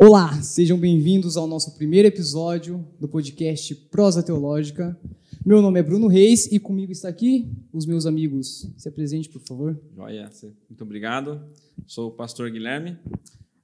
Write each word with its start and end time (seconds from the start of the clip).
Olá, 0.00 0.40
sejam 0.42 0.78
bem-vindos 0.78 1.36
ao 1.36 1.48
nosso 1.48 1.74
primeiro 1.74 2.06
episódio 2.06 2.86
do 3.00 3.08
podcast 3.08 3.74
Prosa 3.90 4.22
Teológica. 4.22 4.96
Meu 5.44 5.60
nome 5.60 5.80
é 5.80 5.82
Bruno 5.82 6.06
Reis 6.06 6.46
e 6.52 6.60
comigo 6.60 6.92
está 6.92 7.08
aqui 7.08 7.50
os 7.72 7.84
meus 7.84 8.06
amigos. 8.06 8.72
Se 8.76 8.88
apresente, 8.88 9.28
por 9.28 9.40
favor. 9.40 9.76
Joia, 9.96 10.30
muito 10.68 10.84
obrigado. 10.84 11.52
Sou 11.84 12.10
o 12.10 12.12
pastor 12.12 12.48
Guilherme, 12.48 12.96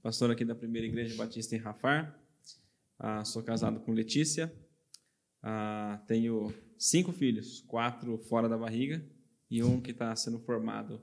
pastor 0.02 0.29
aqui 0.32 0.44
da 0.44 0.57
Primeira 0.57 0.89
Igreja 0.89 1.14
Batista 1.14 1.54
em 1.54 1.61
Rafar. 1.61 2.18
Ah, 2.98 3.25
sou 3.25 3.40
casado 3.40 3.79
com 3.79 3.93
Letícia. 3.93 4.53
Ah, 5.40 6.03
tenho 6.08 6.53
cinco 6.76 7.12
filhos, 7.12 7.61
quatro 7.61 8.18
fora 8.18 8.48
da 8.48 8.58
barriga 8.58 9.00
e 9.48 9.62
um 9.62 9.80
que 9.80 9.93
está 9.93 10.16
sendo 10.16 10.40
formado 10.40 11.00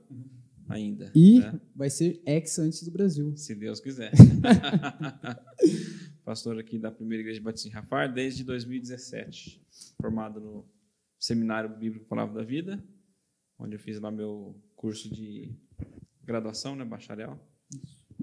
ainda. 0.68 1.12
E 1.14 1.40
né? 1.40 1.60
vai 1.74 1.90
ser 1.90 2.22
ex 2.26 2.58
antes 2.58 2.82
do 2.82 2.90
Brasil. 2.90 3.36
Se 3.36 3.54
Deus 3.54 3.80
quiser. 3.80 4.12
Pastor 6.24 6.58
aqui 6.58 6.78
da 6.78 6.90
Primeira 6.90 7.22
Igreja 7.22 7.40
Batista 7.40 7.68
em 7.68 7.72
Rafar 7.72 8.12
desde 8.12 8.44
2017. 8.44 9.60
Formado 10.00 10.40
no 10.40 10.68
Seminário 11.18 11.76
Bíblico 11.76 12.06
Palavra 12.06 12.34
da 12.34 12.44
Vida, 12.44 12.82
onde 13.58 13.76
eu 13.76 13.80
fiz 13.80 14.00
lá 14.00 14.10
meu 14.10 14.60
curso 14.76 15.12
de 15.12 15.54
graduação, 16.24 16.76
né, 16.76 16.84
bacharel. 16.84 17.38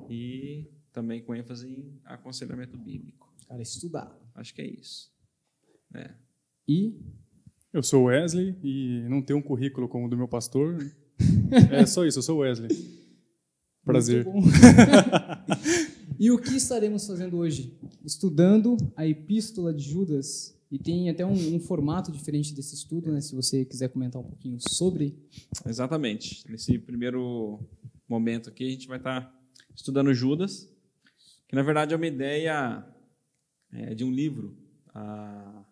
E 0.09 0.71
também 0.91 1.23
com 1.23 1.35
ênfase 1.35 1.69
em 1.69 2.01
aconselhamento 2.05 2.77
bíblico. 2.77 3.33
Cara, 3.47 3.61
estudar. 3.61 4.17
Acho 4.35 4.53
que 4.53 4.61
é 4.61 4.67
isso. 4.67 5.11
É. 5.95 6.13
E 6.67 6.99
Eu 7.71 7.83
sou 7.83 8.05
Wesley 8.05 8.57
e 8.63 9.05
não 9.09 9.21
tenho 9.21 9.39
um 9.39 9.43
currículo 9.43 9.87
como 9.87 10.07
o 10.07 10.09
do 10.09 10.17
meu 10.17 10.27
pastor. 10.27 10.77
É 11.71 11.85
só 11.85 12.05
isso, 12.05 12.19
eu 12.19 12.23
sou 12.23 12.37
Wesley. 12.39 12.69
Prazer. 13.83 14.25
Muito 14.25 14.47
bom. 14.47 14.51
e 16.19 16.31
o 16.31 16.37
que 16.37 16.55
estaremos 16.55 17.07
fazendo 17.07 17.37
hoje? 17.37 17.77
Estudando 18.05 18.77
a 18.95 19.07
Epístola 19.07 19.73
de 19.73 19.83
Judas. 19.83 20.55
E 20.71 20.77
tem 20.77 21.09
até 21.09 21.25
um, 21.25 21.55
um 21.55 21.59
formato 21.59 22.11
diferente 22.11 22.53
desse 22.53 22.75
estudo, 22.75 23.11
né? 23.11 23.19
Se 23.21 23.35
você 23.35 23.65
quiser 23.65 23.89
comentar 23.89 24.21
um 24.21 24.25
pouquinho 24.25 24.59
sobre. 24.59 25.17
Exatamente. 25.65 26.43
Nesse 26.47 26.77
primeiro 26.77 27.59
momento 28.07 28.49
aqui, 28.49 28.67
a 28.67 28.69
gente 28.69 28.87
vai 28.87 28.99
estar 28.99 29.35
estudando 29.75 30.13
Judas, 30.13 30.69
que 31.47 31.55
na 31.55 31.63
verdade 31.63 31.93
é 31.93 31.97
uma 31.97 32.05
ideia 32.05 32.85
é, 33.71 33.95
de 33.95 34.03
um 34.03 34.11
livro 34.11 34.55
ah, 34.93 35.63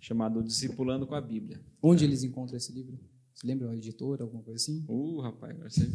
chamado 0.00 0.42
Discipulando 0.42 1.06
com 1.06 1.14
a 1.14 1.20
Bíblia. 1.20 1.60
Onde 1.80 2.04
eles 2.04 2.24
encontram 2.24 2.56
esse 2.56 2.72
livro? 2.72 2.98
Você 3.36 3.46
lembra? 3.46 3.66
Uma 3.68 3.76
editora, 3.76 4.22
alguma 4.24 4.42
coisa 4.42 4.56
assim? 4.56 4.82
Uh, 4.88 5.20
rapaz, 5.20 5.52
agora 5.54 5.68
você, 5.68 5.86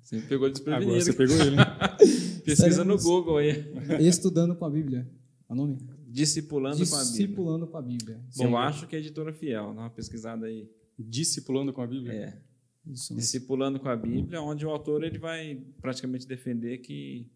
você 0.00 0.16
me 0.16 0.22
pegou 0.22 0.48
desprevenido. 0.48 0.90
Agora 0.92 1.04
você 1.04 1.12
pegou 1.12 1.36
ele. 1.36 1.56
né? 1.56 1.64
Pesquisa 2.46 2.84
no 2.84 2.96
Google 2.96 3.38
aí. 3.38 3.64
Estudando 4.00 4.54
com 4.54 4.64
a 4.64 4.70
Bíblia. 4.70 5.10
É 5.48 5.52
o 5.52 5.56
nome? 5.56 5.78
Discipulando 6.06 6.76
com 6.76 6.94
a 6.94 7.04
Bíblia. 7.04 7.10
Discipulando 7.10 7.66
com 7.66 7.76
a 7.76 7.82
Bíblia. 7.82 8.20
Eu 8.38 8.56
acho 8.56 8.86
que 8.86 8.94
é 8.94 9.00
editora 9.00 9.32
fiel. 9.32 9.74
Dá 9.74 9.80
uma 9.82 9.90
pesquisada 9.90 10.46
aí. 10.46 10.70
Discipulando 10.96 11.72
com 11.72 11.82
a 11.82 11.86
Bíblia. 11.88 12.12
É. 12.12 12.42
Isso. 12.86 13.14
Discipulando 13.16 13.80
com 13.80 13.88
a 13.88 13.96
Bíblia, 13.96 14.40
onde 14.40 14.64
o 14.64 14.70
autor 14.70 15.02
ele 15.02 15.18
vai 15.18 15.60
praticamente 15.80 16.26
defender 16.26 16.78
que 16.78 17.28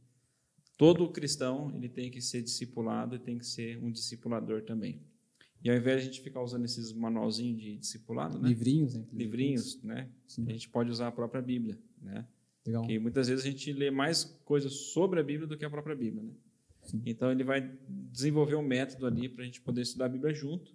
todo 0.79 1.09
cristão 1.11 1.73
ele 1.77 1.89
tem 1.89 2.09
que 2.11 2.21
ser 2.21 2.41
discipulado 2.41 3.17
e 3.17 3.19
tem 3.19 3.37
que 3.37 3.47
ser 3.47 3.83
um 3.83 3.91
discipulador 3.91 4.63
também. 4.63 5.03
E 5.65 5.71
ao 5.71 5.77
invés 5.77 6.03
de 6.03 6.03
a 6.03 6.13
gente 6.13 6.21
ficar 6.21 6.43
usando 6.43 6.67
esses 6.67 6.93
manualzinhos 6.93 7.59
de 7.59 7.79
discipulado, 7.79 8.39
né? 8.39 8.51
Livrinhos, 8.51 8.95
né? 8.95 9.07
livrinhos, 9.11 9.83
né? 9.83 10.11
Sim. 10.29 10.45
A 10.47 10.53
gente 10.53 10.69
pode 10.69 10.91
usar 10.91 11.09
a 11.09 11.13
própria 11.13 11.41
Bíblia, 11.41 11.79
né? 12.03 12.27
Legal. 12.67 12.83
Porque 12.83 12.99
muitas 12.99 13.29
vezes 13.29 13.47
a 13.47 13.49
gente 13.49 13.73
lê 13.73 13.91
mais 13.91 14.25
coisas 14.45 14.73
sobre 14.93 15.21
a 15.21 15.23
Bíblia 15.23 15.49
do 15.49 15.57
que 15.57 15.65
a 15.65 15.71
própria 15.71 15.97
Bíblia, 15.97 16.23
né? 16.23 16.33
Sim. 16.83 17.01
Então 17.07 17.33
ele 17.33 17.43
vai 17.43 17.67
desenvolver 17.89 18.57
um 18.57 18.63
método 18.63 19.07
ali 19.07 19.27
para 19.27 19.43
a 19.43 19.47
gente 19.47 19.63
poder 19.63 19.81
estudar 19.81 20.05
a 20.05 20.09
Bíblia 20.11 20.35
junto, 20.35 20.75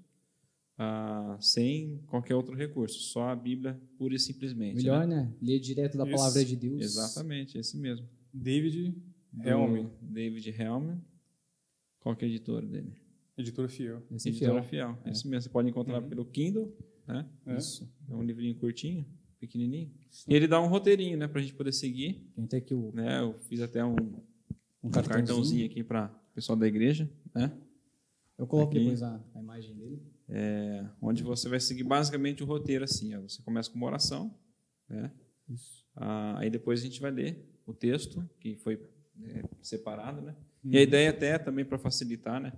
ah, 0.76 1.38
sem 1.40 2.00
qualquer 2.08 2.34
outro 2.34 2.56
recurso, 2.56 3.00
só 3.00 3.30
a 3.30 3.36
Bíblia 3.36 3.80
pura 3.96 4.16
e 4.16 4.20
simplesmente. 4.20 4.78
Melhor, 4.78 5.06
né? 5.06 5.24
né? 5.24 5.34
Ler 5.40 5.60
direto 5.60 6.00
da 6.00 6.04
Isso. 6.06 6.16
palavra 6.16 6.44
de 6.44 6.56
Deus. 6.56 6.82
Exatamente, 6.82 7.60
esse 7.60 7.78
mesmo. 7.78 8.10
David 8.34 8.96
Helm, 9.44 9.88
David 10.02 10.50
Helm. 10.50 10.98
Qual 12.00 12.16
que 12.16 12.26
é 12.26 12.28
a 12.28 12.32
editora 12.32 12.66
dele? 12.66 13.09
Editora 13.42 13.70
fiel. 13.70 14.02
Esse 14.12 14.30
editora 14.30 14.62
fiel. 14.64 14.96
Fiel. 14.96 15.12
Esse 15.12 15.28
mesmo. 15.28 15.44
Você 15.44 15.50
pode 15.50 15.70
encontrar 15.70 16.02
Uhum. 16.02 16.10
pelo 16.10 16.26
Kindle, 16.26 16.76
né? 17.08 17.28
É. 17.46 17.58
Isso. 17.58 17.92
É 18.10 18.16
um 18.16 18.22
livrinho 18.24 18.56
curtinho, 18.56 19.06
pequenininho. 19.40 19.92
E 20.28 20.34
ele 20.36 20.48
dá 20.48 20.60
um 20.62 20.68
roteirinho, 20.68 21.18
né, 21.18 21.28
para 21.28 21.40
a 21.40 21.42
gente 21.42 21.54
poder 21.54 21.72
seguir. 21.72 22.28
Tem 22.36 22.46
até 22.46 22.58
aqui 22.58 22.74
o, 22.74 22.92
Né? 22.94 23.20
Eu 23.22 23.34
fiz 23.40 23.62
até 23.62 23.84
um, 23.84 23.92
um 23.96 24.22
um 24.84 24.90
cartãozinho. 24.90 25.26
cartãozinho 25.28 25.66
aqui 25.66 25.84
para 25.84 26.08
o 26.32 26.34
pessoal 26.36 26.58
da 26.58 26.68
igreja, 26.68 27.10
né? 27.34 27.52
Eu 28.38 28.48
coloco 28.48 28.72
Aqui. 28.72 28.80
depois 28.80 29.04
a, 29.04 29.22
a 29.36 29.40
imagem 29.40 29.76
dele. 29.76 30.02
É, 30.30 30.86
onde 31.02 31.24
você 31.24 31.50
vai 31.50 31.60
seguir 31.60 31.84
basicamente 31.84 32.42
o 32.42 32.46
roteiro 32.46 32.84
assim. 32.86 33.14
Ó. 33.16 33.22
Você 33.22 33.42
começa 33.42 33.70
com 33.70 33.76
uma 33.78 33.88
oração, 33.88 34.34
né? 34.88 35.12
Isso. 35.50 35.86
Ah, 35.96 36.40
aí 36.40 36.50
depois 36.50 36.80
a 36.80 36.84
gente 36.84 37.02
vai 37.02 37.12
ler 37.12 37.46
o 37.66 37.74
texto 37.74 38.24
que 38.40 38.56
foi 38.56 38.80
é, 39.24 39.44
separado, 39.62 40.22
né? 40.22 40.36
Uhum. 40.64 40.72
E 40.72 40.78
a 40.78 40.82
ideia 40.82 41.10
até 41.10 41.38
também 41.38 41.66
para 41.66 41.78
facilitar, 41.78 42.40
né? 42.40 42.54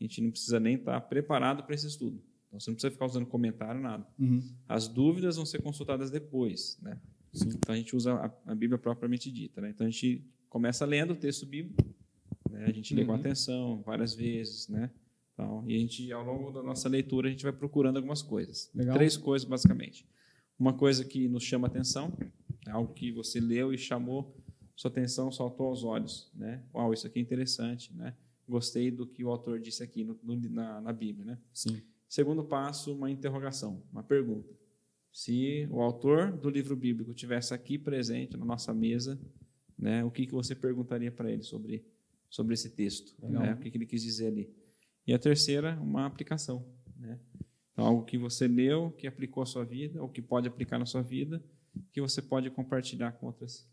A 0.00 0.02
gente 0.02 0.20
não 0.20 0.30
precisa 0.30 0.58
nem 0.60 0.74
estar 0.76 1.00
preparado 1.02 1.62
para 1.64 1.74
esse 1.74 1.86
estudo. 1.86 2.20
Então 2.48 2.60
você 2.60 2.70
não 2.70 2.74
precisa 2.74 2.90
ficar 2.90 3.06
usando 3.06 3.26
comentário 3.26 3.80
nada. 3.80 4.06
Uhum. 4.18 4.42
As 4.68 4.86
dúvidas 4.88 5.36
vão 5.36 5.46
ser 5.46 5.60
consultadas 5.62 6.10
depois, 6.10 6.78
né? 6.82 6.98
Então 7.34 7.74
a 7.74 7.76
gente 7.76 7.96
usa 7.96 8.14
a, 8.14 8.52
a 8.52 8.54
Bíblia 8.54 8.78
propriamente 8.78 9.30
dita, 9.30 9.60
né? 9.60 9.70
Então 9.70 9.86
a 9.86 9.90
gente 9.90 10.24
começa 10.48 10.84
lendo 10.84 11.12
o 11.14 11.16
texto 11.16 11.44
bíblico, 11.46 11.82
né? 12.50 12.66
A 12.66 12.72
gente 12.72 12.94
lê 12.94 13.04
com 13.04 13.12
Uhum. 13.12 13.18
atenção 13.18 13.82
várias 13.82 14.14
vezes, 14.14 14.68
né? 14.68 14.90
Então, 15.32 15.64
e 15.66 15.74
a 15.74 15.78
gente 15.80 16.12
ao 16.12 16.24
longo 16.24 16.52
da 16.52 16.62
nossa 16.62 16.88
leitura 16.88 17.26
a 17.26 17.30
gente 17.30 17.42
vai 17.42 17.52
procurando 17.52 17.96
algumas 17.96 18.22
coisas. 18.22 18.70
Legal. 18.72 18.94
Três 18.94 19.16
coisas 19.16 19.48
basicamente. 19.48 20.06
Uma 20.56 20.72
coisa 20.72 21.04
que 21.04 21.26
nos 21.26 21.42
chama 21.42 21.66
atenção, 21.66 22.16
é 22.64 22.70
algo 22.70 22.94
que 22.94 23.10
você 23.10 23.40
leu 23.40 23.72
e 23.72 23.78
chamou 23.78 24.32
sua 24.76 24.88
atenção, 24.90 25.32
saltou 25.32 25.66
aos 25.66 25.82
olhos, 25.82 26.30
né? 26.34 26.62
Uau, 26.72 26.92
isso 26.94 27.04
aqui 27.06 27.18
é 27.18 27.22
interessante, 27.22 27.92
né? 27.94 28.14
Gostei 28.48 28.90
do 28.90 29.06
que 29.06 29.24
o 29.24 29.30
autor 29.30 29.58
disse 29.58 29.82
aqui 29.82 30.04
no- 30.04 30.18
no- 30.22 30.36
na, 30.50 30.80
na 30.80 30.92
Bíblia, 30.92 31.24
né? 31.24 31.38
Sim. 31.52 31.80
Segundo 32.08 32.44
passo, 32.44 32.94
uma 32.94 33.10
interrogação, 33.10 33.82
uma 33.92 34.02
pergunta. 34.02 34.52
Se 35.12 35.66
o 35.70 35.80
autor 35.80 36.32
do 36.36 36.50
livro 36.50 36.76
bíblico 36.76 37.14
tivesse 37.14 37.54
aqui 37.54 37.78
presente 37.78 38.36
na 38.36 38.44
nossa 38.44 38.74
mesa, 38.74 39.18
né, 39.78 40.04
o 40.04 40.10
que, 40.10 40.26
que 40.26 40.32
você 40.32 40.54
perguntaria 40.54 41.10
para 41.10 41.30
ele 41.30 41.42
sobre, 41.42 41.84
sobre 42.28 42.54
esse 42.54 42.70
texto? 42.70 43.14
Né? 43.20 43.54
O 43.54 43.58
que, 43.58 43.70
que 43.70 43.76
ele 43.78 43.86
quis 43.86 44.02
dizer 44.02 44.26
ali? 44.28 44.52
E 45.06 45.12
a 45.14 45.18
terceira, 45.18 45.78
uma 45.80 46.06
aplicação. 46.06 46.66
Né? 46.96 47.18
Então, 47.72 47.84
algo 47.86 48.04
que 48.04 48.16
você 48.18 48.46
leu, 48.48 48.90
que 48.92 49.06
aplicou 49.06 49.42
à 49.42 49.46
sua 49.46 49.64
vida, 49.64 50.00
ou 50.02 50.08
que 50.08 50.22
pode 50.22 50.46
aplicar 50.48 50.78
na 50.78 50.86
sua 50.86 51.02
vida, 51.02 51.42
que 51.92 52.00
você 52.00 52.20
pode 52.22 52.50
compartilhar 52.50 53.12
com 53.12 53.26
outras 53.26 53.68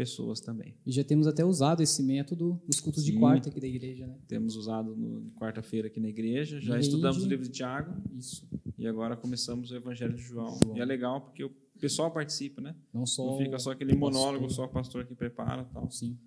pessoas 0.00 0.40
também. 0.40 0.74
E 0.86 0.90
já 0.92 1.04
temos 1.04 1.26
até 1.26 1.44
usado 1.44 1.82
esse 1.82 2.02
método 2.02 2.58
nos 2.66 2.80
cultos 2.80 3.04
de 3.04 3.12
Sim. 3.12 3.18
quarta 3.20 3.50
aqui 3.50 3.60
da 3.60 3.66
igreja, 3.66 4.06
né? 4.06 4.16
Temos 4.26 4.56
usado 4.56 4.96
no 4.96 5.30
quarta-feira 5.32 5.88
aqui 5.88 6.00
na 6.00 6.08
igreja, 6.08 6.58
já 6.60 6.78
estudamos 6.78 7.22
o 7.22 7.28
livro 7.28 7.44
de 7.44 7.50
Tiago, 7.52 8.00
Isso. 8.16 8.48
E 8.78 8.86
agora 8.86 9.14
começamos 9.16 9.70
o 9.70 9.76
Evangelho 9.76 10.14
de 10.14 10.22
João. 10.22 10.58
João. 10.62 10.76
E 10.76 10.80
é 10.80 10.84
legal 10.86 11.20
porque 11.20 11.44
o 11.44 11.50
pessoal 11.78 12.10
participa, 12.10 12.62
né? 12.62 12.74
Não 12.94 13.04
só. 13.04 13.26
Não 13.26 13.36
fica 13.38 13.58
só 13.58 13.72
aquele 13.72 13.92
o 13.92 14.00
pastor. 14.00 14.12
monólogo, 14.20 14.48
só 14.50 14.64
o 14.64 14.68
pastor 14.68 15.04
que 15.04 15.14
prepara 15.14 15.64
tal. 15.64 15.90
Sim. 15.90 16.18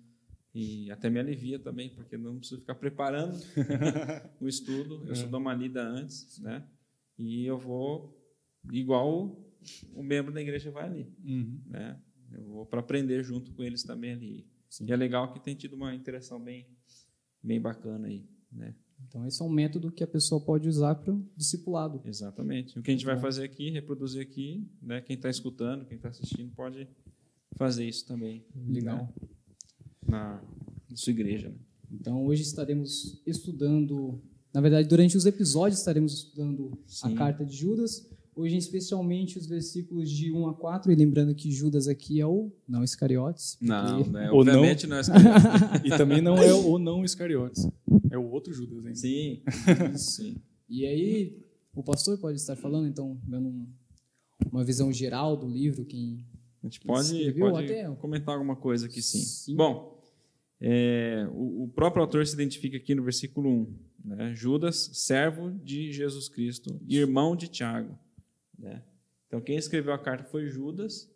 E 0.54 0.88
até 0.92 1.10
me 1.10 1.18
alivia 1.18 1.58
também, 1.58 1.88
porque 1.90 2.16
não 2.16 2.38
preciso 2.38 2.60
ficar 2.60 2.76
preparando 2.76 3.34
o 4.40 4.46
estudo. 4.46 5.02
Eu 5.08 5.16
só 5.16 5.26
dou 5.26 5.40
uma 5.40 5.52
lida 5.52 5.82
antes, 5.82 6.38
né? 6.38 6.64
E 7.18 7.44
eu 7.44 7.58
vou 7.58 8.16
igual 8.72 9.36
o 9.92 10.02
membro 10.02 10.32
da 10.32 10.40
igreja 10.40 10.70
vai 10.70 10.84
ali, 10.84 11.12
Uhum. 11.24 11.60
né? 11.66 11.98
Eu 12.36 12.44
vou 12.44 12.66
para 12.66 12.80
aprender 12.80 13.22
junto 13.22 13.52
com 13.52 13.62
eles 13.62 13.82
também 13.82 14.12
ali. 14.12 14.46
Sim. 14.68 14.86
E 14.88 14.92
é 14.92 14.96
legal 14.96 15.32
que 15.32 15.40
tem 15.40 15.54
tido 15.54 15.74
uma 15.74 15.94
interação 15.94 16.40
bem, 16.42 16.66
bem 17.42 17.60
bacana 17.60 18.08
aí, 18.08 18.24
né? 18.50 18.74
Então, 19.06 19.26
esse 19.26 19.42
é 19.42 19.44
um 19.44 19.50
método 19.50 19.90
que 19.92 20.02
a 20.02 20.06
pessoa 20.06 20.40
pode 20.40 20.68
usar 20.68 20.94
para 20.94 21.12
o 21.12 21.24
discipulado. 21.36 22.00
Exatamente. 22.04 22.78
O 22.78 22.82
que 22.82 22.90
a 22.90 22.94
gente 22.94 23.04
vai 23.04 23.16
bom. 23.16 23.20
fazer 23.20 23.44
aqui, 23.44 23.68
reproduzir 23.70 24.22
aqui, 24.22 24.66
né? 24.80 25.00
Quem 25.00 25.16
está 25.16 25.28
escutando, 25.28 25.84
quem 25.84 25.96
está 25.96 26.08
assistindo, 26.08 26.52
pode 26.54 26.88
fazer 27.56 27.86
isso 27.86 28.06
também. 28.06 28.44
Legal. 28.54 28.98
né, 28.98 29.28
Na, 30.06 30.42
na 30.88 30.96
sua 30.96 31.10
igreja. 31.10 31.48
né? 31.50 31.56
Então, 31.92 32.24
hoje 32.24 32.42
estaremos 32.42 33.20
estudando. 33.26 34.20
Na 34.52 34.60
verdade, 34.60 34.88
durante 34.88 35.16
os 35.16 35.26
episódios 35.26 35.80
estaremos 35.80 36.12
estudando 36.14 36.72
a 37.02 37.08
Sim. 37.08 37.14
carta 37.14 37.44
de 37.44 37.54
Judas. 37.54 38.08
Hoje, 38.36 38.56
especialmente, 38.56 39.38
os 39.38 39.46
versículos 39.46 40.10
de 40.10 40.32
1 40.32 40.48
a 40.48 40.54
4. 40.54 40.90
E 40.90 40.94
lembrando 40.94 41.34
que 41.34 41.50
Judas 41.52 41.86
aqui 41.86 42.20
é 42.20 42.26
o 42.26 42.50
não 42.68 42.82
Iscariotes. 42.82 43.54
porque- 43.56 43.66
Não, 43.72 44.04
né? 44.08 44.30
Ou 44.32 44.44
não. 44.44 44.54
obviamente 44.54 44.86
não 44.86 44.96
é 44.96 45.00
E 45.84 45.90
também 45.90 46.20
não 46.20 46.36
é 46.36 46.52
o 46.52 46.78
não 46.78 47.04
Iscariotes. 47.04 47.68
É 48.10 48.18
o 48.18 48.28
outro 48.30 48.52
Judas, 48.52 48.84
hein? 48.86 48.94
Sim, 48.94 49.42
sim. 49.96 50.36
E 50.68 50.84
aí, 50.86 51.38
o 51.74 51.82
pastor 51.82 52.18
pode 52.18 52.36
estar 52.38 52.56
falando, 52.56 52.88
então, 52.88 53.16
dando 53.24 53.48
um- 53.48 53.66
uma 54.50 54.64
visão 54.64 54.92
geral 54.92 55.36
do 55.36 55.46
livro, 55.48 55.84
quem 55.84 56.24
A 56.62 56.66
gente 56.66 56.80
pode, 56.80 57.06
Escreveu 57.16 57.50
pode 57.50 57.64
até? 57.66 57.88
comentar 57.96 58.34
alguma 58.34 58.56
coisa 58.56 58.86
aqui 58.86 59.00
sim. 59.02 59.18
Sim. 59.18 59.54
Bom, 59.56 59.92
É, 60.66 61.28
o, 61.32 61.64
o 61.64 61.68
próprio 61.74 62.00
autor 62.02 62.26
se 62.26 62.32
identifica 62.32 62.76
aqui 62.78 62.94
no 62.94 63.02
versículo 63.02 63.50
1. 63.50 63.74
Né? 64.04 64.34
Judas, 64.34 64.88
servo 64.94 65.50
de 65.50 65.92
Jesus 65.92 66.28
Cristo, 66.28 66.80
irmão 66.88 67.36
de 67.36 67.48
Tiago. 67.48 67.98
Né? 68.58 68.82
Então, 69.26 69.40
quem 69.40 69.56
escreveu 69.56 69.92
a 69.92 69.98
carta 69.98 70.24
foi 70.24 70.46
Judas, 70.48 71.10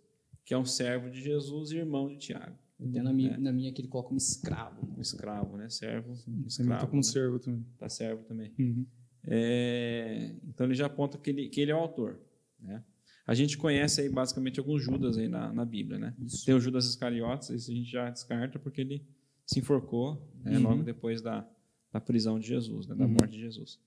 que 0.45 0.55
é 0.55 0.59
um 0.59 0.65
servo 0.65 1.11
de 1.11 1.21
Jesus 1.21 1.71
e 1.71 1.77
irmão 1.77 2.09
de 2.09 2.17
Tiago. 2.19 2.57
Até 2.81 3.03
na 3.03 3.13
minha, 3.13 3.37
na 3.39 3.53
minha 3.53 3.73
que 3.73 3.81
ele 3.81 3.89
coloca 3.89 4.15
um 4.15 4.17
escravo. 4.17 4.95
Um 4.97 5.01
escravo, 5.01 5.57
né? 5.57 5.69
Servo, 5.69 6.13
um 6.29 6.47
escravo. 6.47 6.87
como 6.87 6.99
né? 7.01 7.03
servo 7.03 7.39
também. 7.41 7.67
Tá 7.77 7.89
servo 7.89 8.23
também. 8.23 8.53
Uhum. 8.59 8.87
É, 9.25 10.35
então 10.47 10.65
ele 10.67 10.75
já 10.75 10.87
aponta 10.87 11.19
que 11.19 11.29
ele, 11.31 11.49
que 11.49 11.61
ele 11.61 11.71
é 11.73 11.75
o 11.75 11.79
autor. 11.79 12.21
Né? 12.61 12.83
A 13.27 13.35
gente 13.35 13.59
conhece 13.59 14.01
aí 14.01 14.09
basicamente 14.09 14.59
alguns 14.59 14.83
Judas 14.83 15.19
aí 15.19 15.29
na, 15.29 15.53
na 15.53 15.65
Bíblia, 15.65 15.99
né? 15.99 16.15
Isso. 16.21 16.47
Tem 16.47 16.55
o 16.55 16.61
Judas 16.61 16.87
Iscariotes, 16.87 17.51
esse 17.51 17.71
a 17.71 17.75
gente 17.75 17.91
já 17.91 18.09
descarta 18.09 18.59
porque 18.59 18.81
ele 18.81 19.05
se 19.45 19.59
enforcou 19.59 20.27
né, 20.45 20.57
Uhum. 20.57 20.63
logo 20.63 20.83
depois 20.83 21.21
da, 21.21 21.47
da 21.93 22.01
prisão 22.01 22.39
de 22.39 22.47
Jesus, 22.47 22.87
né, 22.87 22.95
da 22.95 23.05
Uhum. 23.05 23.11
morte 23.11 23.33
de 23.33 23.41
Jesus. 23.41 23.79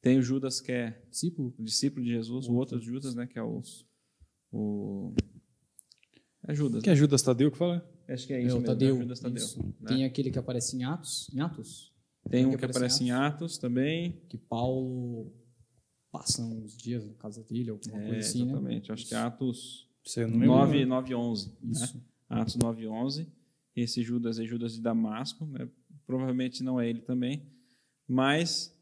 Tem 0.00 0.18
o 0.18 0.22
Judas 0.22 0.60
que 0.60 0.72
é 0.72 1.02
Discípulo? 1.10 1.54
o 1.58 1.62
discípulo 1.62 2.04
de 2.04 2.10
Jesus, 2.12 2.46
o 2.48 2.54
outro 2.54 2.80
Judas, 2.80 3.14
né, 3.14 3.26
que 3.26 3.38
é 3.38 3.42
o, 3.42 3.60
o 4.52 5.14
é 6.46 6.54
Judas. 6.54 6.82
Que 6.82 6.90
é 6.90 6.96
Judas 6.96 7.22
Tadeu 7.22 7.50
que 7.50 7.58
fala? 7.58 7.86
Acho 8.08 8.26
que 8.26 8.32
é 8.32 8.36
É, 8.40 8.46
isso 8.46 8.56
o 8.56 8.60
mesmo, 8.60 8.66
Tadeu. 8.74 8.96
é 8.96 8.98
Judas 9.00 9.20
Tadeu. 9.20 9.36
Isso. 9.44 9.62
né? 9.62 9.88
Tem 9.88 10.04
aquele 10.04 10.30
que 10.30 10.38
aparece 10.38 10.76
em 10.76 10.84
Atos. 10.84 11.30
Em 11.34 11.40
Atos? 11.40 11.92
Tem 12.28 12.46
um 12.46 12.50
que 12.50 12.58
que 12.58 12.64
aparece 12.64 13.04
em 13.04 13.10
Atos 13.10 13.58
também. 13.58 14.20
Que 14.28 14.36
Paulo 14.38 15.32
passa 16.10 16.42
uns 16.42 16.76
dias 16.76 17.06
na 17.06 17.14
casa 17.14 17.42
dele, 17.44 17.70
alguma 17.70 17.98
É, 18.00 18.06
coisa 18.06 18.18
assim, 18.20 18.44
né? 18.44 18.50
exatamente. 18.52 18.92
Acho 18.92 19.06
que 19.06 19.14
é 19.14 19.18
Atos 19.18 19.88
Você 20.04 20.22
não 20.26 20.32
lembra? 20.32 20.46
9, 20.46 20.84
9 20.86 21.14
11. 21.14 21.48
Né? 21.48 21.54
Isso. 21.72 22.02
Atos 22.28 22.56
9, 22.56 22.88
11. 22.88 23.32
Esse 23.76 24.02
Judas 24.02 24.38
é 24.38 24.44
Judas 24.44 24.74
de 24.74 24.80
Damasco, 24.80 25.44
né? 25.46 25.68
provavelmente 26.06 26.62
não 26.64 26.80
é 26.80 26.88
ele 26.90 27.00
também, 27.02 27.46
mas 28.08 28.76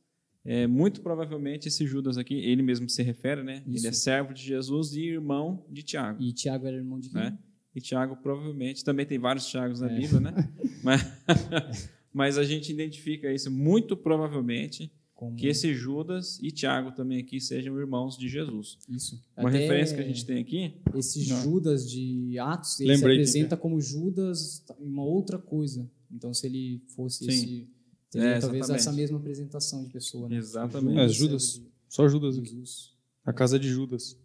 é, 0.44 0.66
muito 0.66 1.00
provavelmente 1.00 1.68
esse 1.68 1.86
Judas 1.86 2.16
aqui, 2.16 2.34
ele 2.34 2.62
mesmo 2.62 2.88
se 2.88 3.02
refere, 3.02 3.42
né? 3.42 3.62
Isso. 3.66 3.78
Ele 3.84 3.88
é 3.88 3.92
servo 3.92 4.32
de 4.32 4.42
Jesus 4.42 4.92
e 4.94 5.02
irmão 5.02 5.64
de 5.70 5.82
Tiago, 5.82 6.22
E 6.22 6.32
Tiago 6.32 6.66
era 6.66 6.76
irmão 6.76 6.98
de 6.98 7.10
quem? 7.10 7.20
né? 7.20 7.38
E 7.74 7.80
Tiago 7.80 8.16
provavelmente, 8.16 8.82
também 8.82 9.06
tem 9.06 9.18
vários 9.18 9.46
Tiagos 9.46 9.80
na 9.80 9.90
É. 9.90 9.94
Bíblia, 10.00 10.20
né? 10.20 10.34
mas, 10.82 11.02
mas 12.12 12.38
a 12.38 12.44
gente 12.44 12.72
identifica 12.72 13.32
isso 13.32 13.50
muito 13.50 13.96
provavelmente 13.96 14.90
Como... 15.14 15.36
que 15.36 15.46
esse 15.46 15.74
Judas 15.74 16.38
e 16.42 16.50
Tiago 16.50 16.92
também 16.92 17.20
aqui 17.20 17.40
sejam 17.40 17.78
irmãos 17.78 18.16
de 18.16 18.28
Jesus. 18.28 18.78
Isso. 18.88 19.22
Uma 19.36 19.50
Até 19.50 19.58
referência 19.58 19.96
que 19.96 20.02
a 20.02 20.06
gente 20.06 20.24
tem 20.24 20.40
aqui 20.40 20.74
Esse 20.96 21.28
Não. 21.28 21.42
Judas 21.42 21.88
de 21.88 22.38
Atos, 22.38 22.80
ele 22.80 22.92
Lembrei 22.92 23.16
se 23.16 23.20
apresenta 23.30 23.56
como 23.56 23.80
Judas 23.80 24.64
em 24.80 24.88
uma 24.88 25.04
outra 25.04 25.38
coisa. 25.38 25.88
Então, 26.10 26.32
se 26.32 26.46
ele 26.46 26.80
fosse 26.96 27.24
Sim. 27.24 27.30
esse... 27.30 27.68
Teria 28.10 28.28
É, 28.28 28.38
talvez 28.40 28.68
essa 28.70 28.92
mesma 28.92 29.18
apresentação 29.18 29.84
de 29.84 29.90
pessoa, 29.90 30.28
né? 30.28 30.36
Exatamente. 30.36 30.98
É, 30.98 31.08
Judas. 31.08 31.62
Só 31.88 32.08
Judas 32.08 32.36
Jesus. 32.36 32.94
A 33.24 33.32
casa 33.32 33.58
de 33.58 33.68
Judas. 33.68 34.16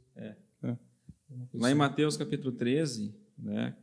Uma 1.29 1.47
coisa 1.47 1.63
Lá 1.65 1.71
em. 1.71 1.75
Mateus 1.75 2.15
capítulo 2.15 2.51
13, 2.51 3.13
né, 3.39 3.75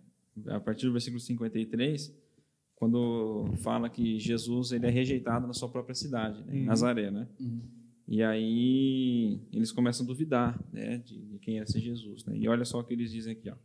a 0.46 0.60
partir 0.60 0.86
do 0.86 0.92
versículo 0.92 1.20
53, 1.20 2.14
quando 2.76 3.50
fala 3.56 3.90
que 3.90 4.18
Jesus 4.18 4.70
ele 4.72 4.86
é 4.86 4.90
rejeitado 4.90 5.46
na 5.46 5.52
sua 5.52 5.68
própria 5.68 5.94
cidade, 5.94 6.42
né, 6.44 6.54
em 6.56 6.60
Uhum. 6.60 6.64
Nazaré, 6.66 7.10
né? 7.10 7.28
Uhum. 7.40 7.60
E 8.06 8.22
aí 8.22 9.40
eles 9.52 9.70
começam 9.72 10.04
a 10.04 10.06
duvidar, 10.06 10.58
né, 10.72 10.98
de, 10.98 11.18
de 11.18 11.38
quem 11.40 11.58
é 11.58 11.62
esse 11.64 11.78
Jesus, 11.80 12.24
né? 12.24 12.36
E 12.38 12.48
olha 12.48 12.64
só 12.64 12.78
o 12.80 12.84
que 12.84 12.94
eles 12.94 13.10
dizem 13.10 13.32
aqui, 13.32 13.50
ó, 13.50 13.56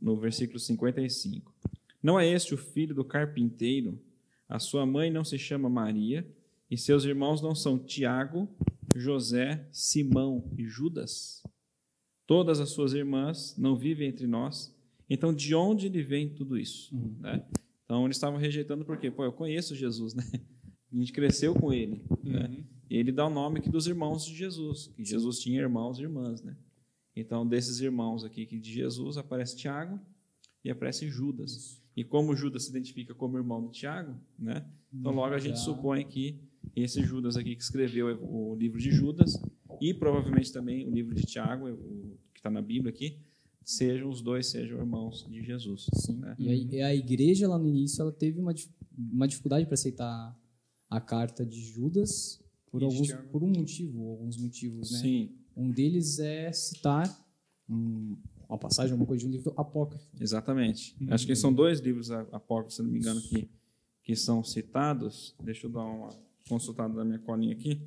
no 0.00 0.16
versículo 0.16 0.58
55. 0.58 1.52
Não 2.02 2.20
é 2.20 2.28
este 2.28 2.52
o 2.54 2.58
filho 2.58 2.94
do 2.94 3.04
carpinteiro? 3.04 3.98
A 4.54 4.60
sua 4.60 4.86
mãe 4.86 5.10
não 5.10 5.24
se 5.24 5.36
chama 5.36 5.68
Maria 5.68 6.24
e 6.70 6.78
seus 6.78 7.02
irmãos 7.02 7.42
não 7.42 7.56
são 7.56 7.76
Tiago, 7.76 8.48
José, 8.94 9.68
Simão 9.72 10.48
e 10.56 10.64
Judas? 10.64 11.42
Todas 12.24 12.60
as 12.60 12.70
suas 12.70 12.92
irmãs 12.92 13.56
não 13.58 13.74
vivem 13.74 14.06
entre 14.06 14.28
nós. 14.28 14.72
Então, 15.10 15.34
de 15.34 15.56
onde 15.56 15.88
lhe 15.88 16.04
vem 16.04 16.28
tudo 16.28 16.56
isso? 16.56 16.94
Uhum. 16.94 17.16
Né? 17.18 17.44
Então, 17.84 18.04
eles 18.04 18.16
estavam 18.16 18.38
rejeitando 18.38 18.84
porque, 18.84 19.10
pô, 19.10 19.24
eu 19.24 19.32
conheço 19.32 19.74
Jesus, 19.74 20.14
né? 20.14 20.22
A 20.92 20.96
gente 20.96 21.12
cresceu 21.12 21.52
com 21.52 21.72
ele. 21.72 22.04
Né? 22.22 22.64
E 22.88 22.96
ele 22.96 23.10
dá 23.10 23.26
o 23.26 23.30
nome 23.30 23.58
aqui 23.58 23.68
dos 23.68 23.88
irmãos 23.88 24.24
de 24.24 24.36
Jesus, 24.36 24.86
que 24.86 25.04
Jesus 25.04 25.40
tinha 25.40 25.60
irmãos 25.60 25.98
e 25.98 26.02
irmãs, 26.02 26.40
né? 26.44 26.56
Então, 27.16 27.44
desses 27.44 27.80
irmãos 27.80 28.22
aqui 28.22 28.46
que 28.46 28.60
de 28.60 28.72
Jesus 28.72 29.16
aparece 29.16 29.56
Tiago 29.56 29.98
e 30.64 30.70
aparece 30.70 31.08
Judas. 31.08 31.82
E 31.96 32.02
como 32.04 32.34
Judas 32.34 32.64
se 32.64 32.70
identifica 32.70 33.14
como 33.14 33.36
irmão 33.38 33.66
de 33.68 33.72
Tiago, 33.78 34.14
né? 34.38 34.66
Então, 34.92 35.12
logo 35.12 35.34
a 35.34 35.38
gente 35.38 35.58
supõe 35.58 36.04
que 36.04 36.40
esse 36.74 37.02
Judas 37.02 37.36
aqui 37.36 37.54
que 37.54 37.62
escreveu 37.62 38.06
o 38.22 38.54
livro 38.56 38.78
de 38.80 38.90
Judas 38.90 39.40
e 39.80 39.92
provavelmente 39.94 40.52
também 40.52 40.86
o 40.88 40.90
livro 40.90 41.14
de 41.14 41.22
Tiago, 41.22 41.68
o 41.68 42.18
que 42.32 42.38
está 42.40 42.50
na 42.50 42.62
Bíblia 42.62 42.90
aqui, 42.90 43.18
sejam 43.64 44.08
os 44.10 44.20
dois 44.20 44.46
sejam 44.46 44.78
irmãos 44.78 45.26
de 45.30 45.42
Jesus. 45.42 45.86
Sim. 45.94 46.16
né? 46.18 46.34
E 46.38 46.76
e 46.76 46.82
a 46.82 46.94
igreja 46.94 47.48
lá 47.48 47.58
no 47.58 47.68
início 47.68 48.02
ela 48.02 48.12
teve 48.12 48.40
uma, 48.40 48.54
uma 48.96 49.28
dificuldade 49.28 49.64
para 49.66 49.74
aceitar 49.74 50.36
a 50.90 51.00
carta 51.00 51.44
de 51.46 51.60
Judas 51.60 52.40
por, 52.70 52.78
E 52.82 52.86
de 52.86 52.92
alguns, 52.92 53.06
Tiago. 53.08 53.28
por 53.30 53.42
um 53.42 53.48
motivo, 53.50 54.10
alguns 54.10 54.36
motivos, 54.36 54.90
né? 54.92 54.98
Sim, 54.98 55.30
Um 55.56 55.70
deles 55.70 56.18
é 56.18 56.50
citar 56.52 57.08
um- 57.68 58.16
uma 58.48 58.58
passagem, 58.58 58.92
alguma 58.92 59.06
coisa 59.06 59.22
de 59.22 59.28
um 59.28 59.30
livro 59.30 59.52
apócrifo. 59.56 60.06
exatamente. 60.20 60.96
Acho 61.08 61.26
que 61.26 61.34
são 61.34 61.52
dois 61.52 61.80
livros 61.80 62.10
apócrifos, 62.10 62.76
se 62.76 62.82
não 62.82 62.90
me 62.90 62.98
engano, 62.98 63.20
que, 63.20 63.48
que 64.02 64.14
são 64.16 64.42
citados. 64.44 65.34
Deixa 65.42 65.66
eu 65.66 65.70
dar 65.70 65.84
uma 65.84 66.10
consultada 66.48 66.92
na 66.94 67.04
minha 67.04 67.18
colinha 67.18 67.52
aqui. 67.54 67.80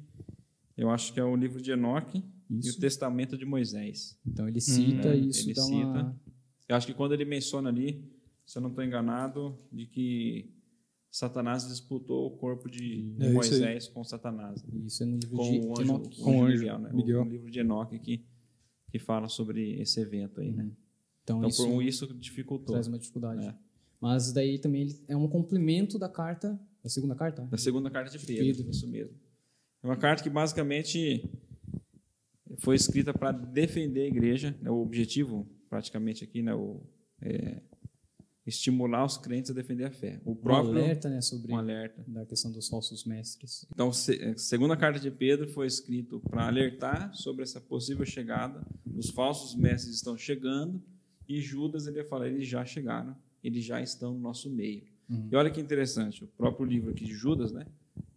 Eu 0.76 0.90
acho 0.90 1.14
que 1.14 1.20
é 1.20 1.24
o 1.24 1.36
livro 1.36 1.62
de 1.62 1.72
Enoque 1.72 2.24
e 2.50 2.56
o 2.56 2.60
Isso. 2.60 2.80
Testamento 2.80 3.38
de 3.38 3.46
Moisés. 3.46 4.18
Então 4.26 4.48
ele 4.48 4.62
cita 4.62 5.10
É, 5.10 5.18
e 5.18 5.30
isso 5.30 5.48
ele 5.48 5.54
dá 5.54 5.62
cita. 5.64 5.76
uma... 5.76 6.22
Eu 6.70 6.76
acho 6.76 6.86
que 6.88 6.94
quando 6.94 7.14
ele 7.14 7.26
menciona 7.26 7.70
ali, 7.70 8.04
se 8.46 8.58
eu 8.58 8.62
não 8.62 8.70
estou 8.70 8.84
enganado, 8.84 9.58
de 9.72 9.86
que 9.86 10.54
Satanás 11.10 11.68
disputou 11.68 12.28
o 12.28 12.32
corpo 12.38 12.70
de, 12.70 13.14
de 13.14 13.24
É 13.26 13.30
isso 13.30 13.30
aí. 13.30 13.34
Moisés 13.34 13.88
com 13.88 14.04
Satanás. 14.04 14.64
né? 14.64 14.82
Isso 14.86 15.02
é 15.02 15.06
no 15.06 15.18
livro 15.18 15.36
Com 15.38 15.44
de 15.52 15.60
o 15.60 15.72
anjo, 15.72 15.82
Enoque. 15.82 16.22
Com 16.22 16.40
o 16.40 16.44
anjo 16.46 16.60
Miguel, 16.60 16.80
né? 16.80 16.90
Miguel. 16.94 17.22
O, 17.22 17.26
livro 17.26 17.50
de 17.52 17.60
Enoque 17.60 18.00
que, 18.00 18.26
que 18.90 19.00
fala 19.00 19.28
sobre 19.28 19.80
esse 19.80 20.00
evento 20.00 20.40
aí, 20.42 20.52
né? 20.52 20.72
Então, 21.24 21.40
Então, 21.40 21.50
isso 21.50 21.68
por 21.68 21.84
isso 21.84 22.14
dificultou. 22.16 22.74
traz 22.74 22.88
uma 22.88 22.98
dificuldade. 22.98 23.46
É. 23.46 23.56
Mas 24.00 24.32
daí 24.32 24.60
também 24.60 24.88
é 25.08 25.16
um 25.16 25.28
complemento 25.28 25.98
da 26.00 26.08
carta, 26.08 26.60
da 26.84 26.90
segunda 26.90 27.16
carta? 27.16 27.42
Da 27.44 27.58
segunda 27.58 27.90
carta 27.90 28.18
de 28.18 28.26
Pedro, 28.26 28.46
Pedro. 28.58 28.70
isso 28.72 28.88
mesmo. 28.88 29.14
É 29.84 29.88
uma 29.88 29.98
carta 29.98 30.24
que 30.24 30.30
basicamente 30.30 31.30
foi 32.60 32.76
escrita 32.76 33.14
para 33.14 33.32
defender 33.32 34.04
a 34.04 34.08
igreja, 34.08 34.56
né, 34.62 34.70
o 34.70 34.82
objetivo 34.82 35.48
praticamente 35.70 36.24
aqui, 36.24 36.42
né, 36.42 36.54
o, 36.56 36.82
é, 37.22 37.62
estimular 38.48 39.06
os 39.06 39.18
crentes 39.18 39.52
a 39.52 39.54
defender 39.54 39.84
a 39.86 39.92
fé. 39.92 40.22
O 40.26 40.32
Um 40.32 40.36
próprio 40.36 40.72
alerta, 40.72 41.10
né, 41.10 41.20
sobre 41.22 41.52
um 41.54 41.58
alerta. 41.58 42.04
da 42.08 42.26
questão 42.26 42.52
dos 42.52 42.68
falsos 42.70 43.04
mestres. 43.04 43.66
Então, 43.74 43.92
se- 43.92 44.24
a 44.24 44.38
segunda 44.38 44.76
carta 44.78 45.00
de 45.00 45.12
Pedro 45.12 45.48
foi 45.50 45.68
escrito 45.68 46.20
para 46.30 46.48
alertar 46.48 47.14
sobre 47.14 47.44
essa 47.44 47.60
possível 47.60 48.06
chegada. 48.06 48.66
Os 48.96 49.10
falsos 49.10 49.54
mestres 49.56 49.96
estão 49.96 50.18
chegando 50.18 50.82
e 51.28 51.42
Judas 51.42 51.88
ele 51.88 52.04
fala, 52.06 52.28
eles 52.28 52.48
já 52.48 52.64
chegaram, 52.66 53.16
eles 53.44 53.64
já 53.66 53.82
estão 53.82 54.14
no 54.14 54.20
nosso 54.20 54.50
meio. 54.50 54.84
Uhum. 55.10 55.28
E 55.32 55.36
olha 55.36 55.50
que 55.52 55.60
interessante, 55.62 56.24
o 56.24 56.28
próprio 56.28 56.66
livro 56.66 56.92
aqui 56.92 57.04
de 57.06 57.14
Judas, 57.14 57.52
né? 57.52 57.66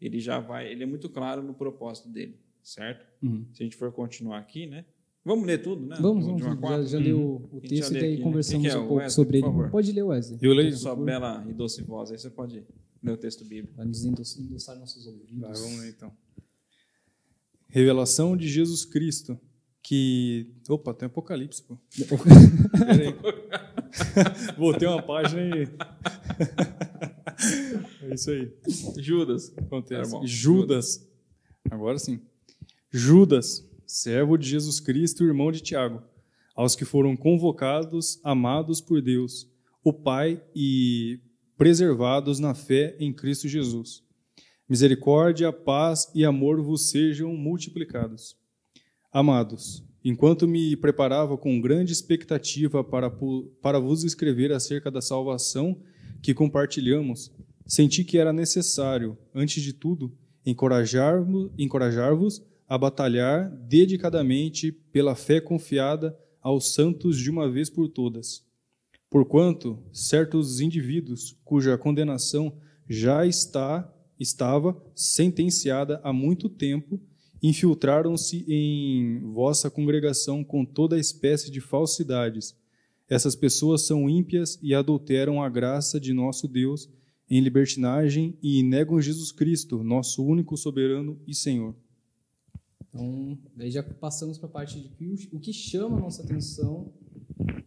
Ele 0.01 0.19
já 0.21 0.39
vai, 0.41 0.71
ele 0.71 0.83
é 0.83 0.87
muito 0.87 1.09
claro 1.09 1.43
no 1.43 1.55
propósito 1.55 2.09
dele, 2.09 2.39
certo? 2.63 3.07
Uhum. 3.23 3.45
Se 3.53 3.63
a 3.63 3.65
gente 3.65 3.77
for 3.77 3.93
continuar 3.93 4.39
aqui, 4.39 4.67
né? 4.67 4.85
Vamos 5.25 5.47
ler 5.47 5.63
tudo, 5.63 5.87
né? 5.87 5.97
Vamos, 6.01 6.27
vamos. 6.27 6.43
Já, 6.43 6.57
quatro? 6.57 6.87
já 6.87 6.99
leu 6.99 7.21
o 7.21 7.49
A 7.59 7.61
gente 7.61 7.69
texto 7.69 7.91
e 7.91 7.95
daí 8.01 8.09
aqui, 8.15 8.19
né? 8.19 8.25
conversamos 8.25 8.67
que 8.67 8.73
é? 8.73 8.77
um 8.77 8.79
O 8.79 8.81
pouco 8.89 8.95
Wesley, 9.03 9.15
sobre 9.15 9.39
ele. 9.39 9.71
Pode 9.71 9.93
ler, 9.93 10.03
Wesley. 10.03 10.39
Eu 10.43 10.53
leio? 10.55 10.77
Sua 10.77 10.97
bela 10.97 11.45
e 11.49 11.53
doce 11.53 11.83
voz, 11.83 12.11
aí 12.11 12.19
você 12.19 12.31
pode 12.31 12.65
ler 13.03 13.13
o 13.13 13.17
texto 13.19 13.45
bíblico. 13.45 13.77
Vai 13.77 13.87
nos 13.87 14.05
endos- 14.05 14.39
endossar 14.39 14.79
nossos 14.79 15.07
ouvidos. 15.07 15.39
Vai, 15.39 15.53
vamos 15.53 15.79
ler 15.81 15.91
então. 15.91 16.11
Revelação 17.69 18.37
de 18.37 18.49
Jesus 18.49 18.85
Cristo. 18.85 19.39
Que. 19.83 20.53
Opa, 20.69 20.93
tem 20.95 21.07
Apocalipse, 21.07 21.63
pô. 21.63 21.79
Pera 22.79 23.03
aí. 23.03 23.15
Voltei 24.59 24.87
uma 24.89 25.03
página 25.03 25.41
e. 25.43 25.65
é 28.11 28.15
isso 28.15 28.31
aí. 28.31 28.53
Judas. 28.99 29.53
Acontece. 29.57 30.11
Tá 30.13 30.19
bom. 30.19 30.27
Judas. 30.27 31.07
Agora 31.71 31.99
sim. 31.99 32.21
Judas, 32.93 33.67
servo 33.91 34.39
de 34.39 34.49
Jesus 34.49 34.79
Cristo, 34.79 35.25
irmão 35.25 35.51
de 35.51 35.61
Tiago, 35.61 36.01
aos 36.55 36.77
que 36.77 36.85
foram 36.85 37.17
convocados, 37.17 38.21
amados 38.23 38.81
por 38.81 39.03
Deus, 39.03 39.51
o 39.83 39.93
Pai, 39.93 40.41
e 40.55 41.19
preservados 41.57 42.39
na 42.39 42.55
fé 42.55 42.97
em 43.01 43.13
Cristo 43.13 43.49
Jesus. 43.49 44.05
Misericórdia, 44.69 45.53
paz 45.53 46.09
e 46.15 46.25
amor 46.25 46.63
vos 46.63 46.89
sejam 46.89 47.35
multiplicados. 47.35 48.37
Amados, 49.13 49.85
enquanto 50.05 50.47
me 50.47 50.77
preparava 50.77 51.37
com 51.37 51.61
grande 51.61 51.93
expectativa 51.93 52.85
para, 52.85 53.11
para 53.61 53.81
vos 53.81 54.05
escrever 54.05 54.53
acerca 54.53 54.89
da 54.89 55.03
salvação 55.03 55.83
que 56.23 56.33
compartilhamos, 56.33 57.33
senti 57.67 58.05
que 58.05 58.19
era 58.19 58.33
necessário, 58.33 59.19
antes 59.35 59.61
de 59.61 59.73
tudo, 59.73 60.17
encorajar-vos 60.47 61.51
encorajar 61.59 62.15
a 62.71 62.79
batalhar 62.79 63.51
dedicadamente 63.67 64.71
pela 64.71 65.17
fé 65.17 65.41
confiada 65.41 66.17
aos 66.41 66.73
santos 66.73 67.19
de 67.19 67.29
uma 67.29 67.51
vez 67.51 67.69
por 67.69 67.89
todas. 67.89 68.45
Porquanto 69.11 69.77
certos 69.93 70.61
indivíduos 70.61 71.37
cuja 71.45 71.77
condenação 71.77 72.57
já 72.89 73.27
está 73.27 73.93
estava 74.21 74.81
sentenciada 74.95 76.01
há 76.05 76.13
muito 76.13 76.49
tempo 76.49 77.01
infiltraram-se 77.43 78.45
em 78.47 79.19
vossa 79.33 79.69
congregação 79.69 80.45
com 80.45 80.65
toda 80.65 80.97
espécie 80.97 81.51
de 81.51 81.61
falsidades. 81.61 82.55
Essas 83.09 83.35
pessoas 83.35 83.83
são 83.83 84.09
ímpias 84.09 84.61
e 84.63 84.77
adulteram 84.77 85.43
a 85.43 85.49
graça 85.49 85.99
de 85.99 86.13
nosso 86.13 86.47
Deus 86.47 86.89
em 87.29 87.41
libertinagem 87.41 88.39
e 88.41 88.63
negam 88.63 89.01
Jesus 89.01 89.33
Cristo, 89.33 89.83
nosso 89.83 90.25
único 90.25 90.57
soberano 90.57 91.19
e 91.27 91.35
Senhor. 91.35 91.75
Então, 92.93 93.39
daí 93.57 93.71
já 93.71 93.83
passamos 93.83 94.37
para 94.37 94.49
a 94.49 94.53
parte 94.53 94.81
de 94.81 94.89
que 94.89 95.29
o 95.33 95.39
que 95.39 95.53
chama 95.53 95.97
a 95.97 96.01
nossa 96.01 96.23
atenção, 96.23 96.93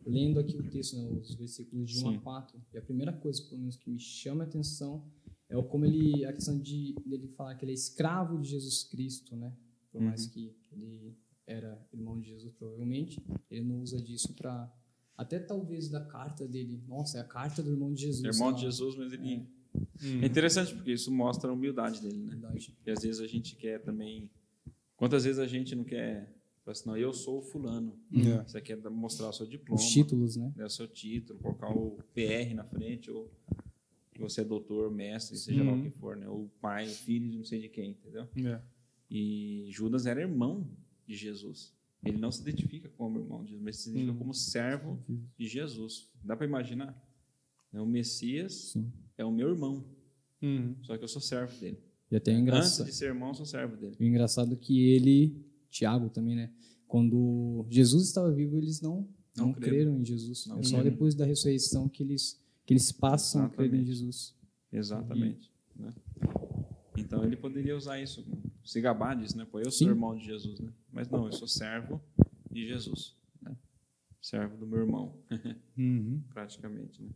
lendo 0.06 0.40
aqui 0.40 0.58
o 0.58 0.70
texto, 0.70 0.98
né, 0.98 1.10
os 1.10 1.34
versículos 1.34 1.90
de 1.90 1.98
1 1.98 2.00
Sim. 2.02 2.18
a 2.18 2.20
4. 2.20 2.62
E 2.74 2.78
a 2.78 2.82
primeira 2.82 3.14
coisa, 3.14 3.42
pelo 3.44 3.62
menos, 3.62 3.78
que 3.78 3.90
me 3.90 4.00
chama 4.00 4.44
a 4.44 4.48
atenção 4.48 5.04
é 5.50 5.58
o 5.58 5.64
como 5.64 5.86
ele, 5.86 6.26
a 6.26 6.34
questão 6.34 6.58
de 6.60 6.96
ele 7.06 7.28
falar 7.30 7.56
que 7.56 7.64
ele 7.64 7.72
é 7.72 7.76
escravo 7.76 8.40
de 8.40 8.50
Jesus 8.50 8.84
Cristo, 8.84 9.36
né? 9.36 9.54
Por 9.92 10.02
uhum. 10.02 10.08
mais 10.08 10.26
que 10.26 10.54
ele 10.72 11.16
era 11.46 11.80
irmão 11.94 12.20
de 12.20 12.30
Jesus, 12.30 12.54
provavelmente, 12.54 13.22
ele 13.50 13.62
não 13.62 13.82
usa 13.82 14.02
disso 14.02 14.34
para 14.34 14.72
até 15.16 15.40
talvez 15.40 15.90
da 15.90 16.04
carta 16.04 16.48
dele. 16.48 16.82
Nossa, 16.88 17.20
é 17.20 17.22
a 17.22 17.26
carta 17.26 17.62
do 17.62 17.72
irmão 17.72 17.94
de 17.94 18.02
Jesus. 18.02 18.36
Irmão 18.36 18.52
de 18.52 18.62
Jesus, 18.62 18.96
mas 18.96 19.14
ele 19.14 19.34
é. 19.34 19.38
Hum. 19.38 20.22
é 20.22 20.26
interessante 20.26 20.74
porque 20.74 20.92
isso 20.92 21.12
mostra 21.12 21.50
a 21.50 21.54
humildade 21.54 22.02
dele, 22.02 22.18
né? 22.18 22.26
Humildade. 22.26 22.76
E 22.86 22.92
às 22.92 23.02
vezes 23.02 23.22
a 23.22 23.28
gente 23.28 23.56
quer 23.56 23.82
também 23.82 24.30
Quantas 24.96 25.24
vezes 25.26 25.40
a 25.40 25.48
gente 25.48 25.76
não 25.76 25.84
quer 25.84 26.34
assim, 26.72 26.88
não, 26.88 26.98
eu 26.98 27.12
sou 27.12 27.40
o 27.40 27.42
fulano. 27.42 27.98
Yeah. 28.12 28.42
É. 28.42 28.48
Você 28.48 28.62
quer 28.62 28.78
mostrar 28.90 29.30
o 29.30 29.34
seu 29.34 29.46
diploma. 29.46 29.82
Os 29.82 29.90
títulos, 29.90 30.38
né? 30.38 30.54
né? 30.56 30.66
O 30.66 30.70
seu 30.70 30.88
título, 30.88 31.40
colocar 31.40 31.70
o 31.70 31.98
PR 32.14 32.54
na 32.56 32.64
frente, 32.64 33.12
ou 33.12 33.30
que 34.14 34.20
você 34.22 34.42
é 34.42 34.44
doutor, 34.44 34.92
mestre, 34.92 35.38
seja 35.38 35.62
uhum. 35.62 35.68
lá 35.68 35.74
o 35.74 35.76
uhum. 35.76 35.84
que 35.84 35.90
for, 35.90 36.16
né? 36.16 36.28
Ou 36.28 36.50
pai, 36.62 36.88
filho 36.88 37.38
não 37.38 37.44
sei 37.44 37.60
de 37.60 37.70
quem, 37.70 37.92
entendeu? 37.92 38.28
Yeah. 38.38 38.64
É. 38.64 38.74
E 39.10 39.68
Judas 39.70 40.06
era 40.06 40.22
irmão 40.22 40.68
de 41.06 41.16
Jesus. 41.16 41.74
Ele 42.04 42.18
não 42.18 42.32
se 42.32 42.42
identifica 42.42 42.90
como 42.90 43.20
irmão 43.20 43.44
de 43.44 43.52
Jesus, 43.52 43.64
mas 43.64 43.78
se 43.78 43.90
identifica 43.90 44.12
uhum. 44.12 44.18
como 44.20 44.34
servo 44.34 45.00
de 45.38 45.48
Jesus. 45.48 46.10
Dá 46.24 46.36
para 46.36 46.46
imaginar? 46.46 47.02
É 47.72 47.80
o 47.80 47.86
Messias 47.86 48.54
Sim. 48.54 48.92
é 49.18 49.26
o 49.26 49.32
meu 49.32 49.50
irmão. 49.50 49.86
Uhum. 50.42 50.76
Só 50.82 50.98
que 50.98 51.04
eu 51.04 51.08
sou 51.08 51.22
servo 51.22 51.58
dele. 51.60 51.78
E 52.14 52.16
até 52.16 52.32
é 52.32 52.38
engraçado. 52.38 52.82
Antes 52.82 52.94
de 52.94 53.00
ser 53.00 53.06
irmão, 53.08 53.34
sou 53.34 53.44
servo 53.44 53.76
dele. 53.76 53.96
O 54.00 54.04
engraçado 54.04 54.54
é 54.54 54.56
que 54.56 54.88
ele, 54.90 55.36
Tiago 55.72 56.12
também, 56.12 56.36
né? 56.36 56.52
Quando 56.88 57.66
Jesus 57.72 58.06
estava 58.06 58.32
vivo, 58.32 58.56
eles 58.56 58.82
não, 58.82 59.10
não, 59.36 59.48
não 59.48 59.54
creram. 59.54 60.00
em 60.00 60.06
Jesus. 60.06 60.46
Não 60.46 60.60
é 60.60 60.64
só 60.64 60.84
depois 60.84 61.16
da 61.16 61.26
ressurreição 61.26 61.90
que 61.90 62.04
eles, 62.04 62.40
que 62.68 62.74
eles 62.74 62.92
passam 62.92 63.42
Exatamente. 63.42 63.68
a 63.68 63.70
crer 63.72 63.82
em 63.82 63.86
Jesus. 63.86 64.36
Exatamente. 64.72 65.52
E... 65.76 65.82
Né? 65.82 65.94
Então 67.00 67.24
ele 67.24 67.36
poderia 67.36 67.76
usar 67.76 68.00
isso, 68.00 68.24
se 68.64 68.80
gabar 68.80 69.16
disso, 69.16 69.36
né? 69.36 69.48
Pô, 69.52 69.58
eu 69.58 69.72
sou 69.72 69.88
Sim. 69.88 69.88
irmão 69.88 70.16
de 70.16 70.24
Jesus, 70.24 70.60
né? 70.60 70.72
Mas 70.92 71.10
não, 71.10 71.26
eu 71.26 71.32
sou 71.32 71.48
servo 71.48 72.00
de 72.52 72.68
Jesus, 72.68 73.18
né? 73.42 73.58
Servo 74.22 74.56
do 74.56 74.68
meu 74.68 74.82
irmão, 74.82 75.18
uhum. 75.76 76.22
praticamente, 76.30 77.02
né? 77.02 77.10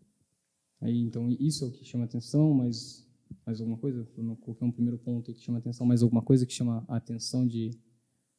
Aí, 0.81 0.97
então, 0.97 1.29
isso 1.39 1.65
é 1.65 1.67
o 1.67 1.71
que 1.71 1.85
chama 1.85 2.05
atenção, 2.05 2.51
mas 2.51 3.06
mais 3.47 3.61
alguma 3.61 3.77
coisa? 3.77 4.05
Eu 4.17 4.23
não 4.23 4.35
coloquei 4.35 4.67
um 4.67 4.71
primeiro 4.71 4.99
ponto 4.99 5.33
que 5.33 5.39
chama 5.39 5.59
atenção, 5.59 5.87
mais 5.87 6.03
alguma 6.03 6.21
coisa 6.21 6.45
que 6.45 6.51
chama 6.51 6.83
a 6.85 6.97
atenção 6.97 7.47
de, 7.47 7.71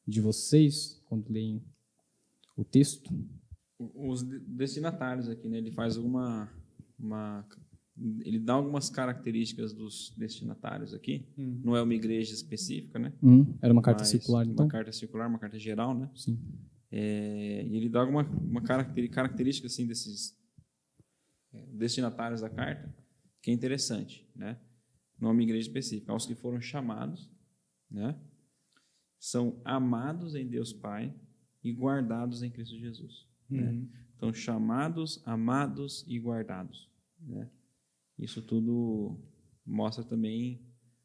de 0.07 0.21
vocês 0.21 1.01
quando 1.05 1.27
leem 1.31 1.63
o 2.55 2.63
texto? 2.63 3.11
Os 3.79 4.21
destinatários 4.21 5.27
aqui, 5.27 5.49
né? 5.49 5.57
Ele 5.57 5.71
faz 5.71 5.97
alguma 5.97 6.47
uma 6.97 7.43
ele 8.21 8.39
dá 8.39 8.53
algumas 8.53 8.89
características 8.89 9.73
dos 9.73 10.13
destinatários 10.15 10.93
aqui. 10.93 11.27
Hum. 11.37 11.59
Não 11.65 11.75
é 11.75 11.81
uma 11.81 11.93
igreja 11.93 12.33
específica, 12.33 12.97
né? 12.97 13.11
Hum. 13.21 13.57
Era 13.61 13.73
uma 13.73 13.81
carta 13.81 14.05
circular, 14.05 14.45
então? 14.45 14.65
Uma 14.65 14.71
carta 14.71 14.91
circular, 14.91 15.27
uma 15.27 15.39
carta 15.39 15.59
geral, 15.59 15.93
né? 15.93 16.09
Sim. 16.15 16.39
É, 16.91 17.65
e 17.65 17.75
ele 17.75 17.89
dá 17.89 18.01
alguma 18.01 18.23
uma 18.23 18.61
característica 18.61 19.67
assim 19.67 19.85
desses 19.85 20.37
é, 21.53 21.65
destinatários 21.73 22.41
da 22.41 22.49
carta 22.49 22.93
que 23.41 23.51
é 23.51 23.53
interessante, 23.53 24.27
né? 24.35 24.57
Não 25.19 25.31
uma 25.31 25.43
igreja 25.43 25.67
específica, 25.67 26.11
aos 26.11 26.25
que 26.25 26.35
foram 26.35 26.61
chamados, 26.61 27.29
né? 27.89 28.19
São 29.19 29.61
amados 29.65 30.33
em 30.33 30.47
Deus 30.47 30.71
Pai 30.71 31.13
e 31.63 31.73
guardados 31.73 32.41
em 32.41 32.49
Cristo 32.49 32.77
Jesus. 32.77 33.27
Né? 33.49 33.61
Uhum. 33.61 33.79
Né? 33.81 33.87
Então, 34.15 34.33
chamados, 34.33 35.21
amados 35.25 36.05
e 36.07 36.19
guardados. 36.19 36.89
Né? 37.19 37.49
Isso 38.17 38.41
tudo 38.41 39.19
mostra 39.65 40.03
também 40.03 40.61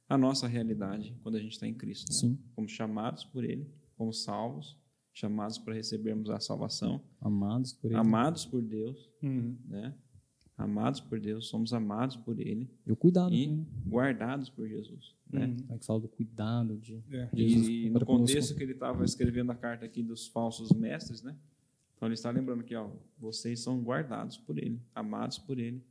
a 0.08 0.16
nossa 0.16 0.46
realidade 0.46 1.16
quando 1.22 1.36
a 1.36 1.40
gente 1.40 1.52
está 1.52 1.66
em 1.66 1.74
Cristo. 1.74 2.10
Né? 2.26 2.38
Como 2.54 2.68
chamados 2.68 3.24
por 3.24 3.44
Ele, 3.44 3.68
como 3.96 4.12
salvos, 4.12 4.78
chamados 5.12 5.58
para 5.58 5.74
recebermos 5.74 6.30
a 6.30 6.38
salvação. 6.40 7.04
Amados 7.20 7.72
por 7.72 7.90
Ele. 7.90 7.96
Amados 7.96 8.46
por 8.46 8.62
Deus. 8.62 9.10
Uhum. 9.22 9.58
Né? 9.66 9.96
Amados 10.56 11.00
por 11.00 11.18
Deus, 11.18 11.48
somos 11.48 11.72
amados 11.72 12.16
por 12.16 12.38
Ele. 12.38 12.70
E 12.86 12.92
o 12.92 12.96
cuidado. 12.96 13.34
E 13.34 13.48
né? 13.48 13.64
guardados 13.86 14.48
por 14.48 14.68
Jesus. 14.68 15.14
Né? 15.30 15.46
Hum, 15.46 15.74
é 15.74 15.78
que 15.78 15.84
fala 15.84 16.00
do 16.00 16.08
cuidado 16.08 16.76
de, 16.78 17.02
é. 17.10 17.28
Jesus. 17.34 17.68
E 17.68 17.90
no 17.90 18.04
contexto 18.04 18.54
que 18.54 18.62
ele 18.62 18.72
estava 18.72 19.04
escrevendo 19.04 19.50
a 19.50 19.54
carta 19.54 19.84
aqui 19.84 20.02
dos 20.02 20.26
falsos 20.28 20.70
mestres, 20.70 21.22
né? 21.22 21.36
Então 21.96 22.08
ele 22.08 22.14
está 22.14 22.30
lembrando 22.30 22.62
que, 22.62 22.74
ó, 22.74 22.90
vocês 23.18 23.60
são 23.60 23.80
guardados 23.82 24.36
por 24.36 24.58
Ele, 24.58 24.80
amados 24.94 25.38
por 25.38 25.58
Ele, 25.58 25.82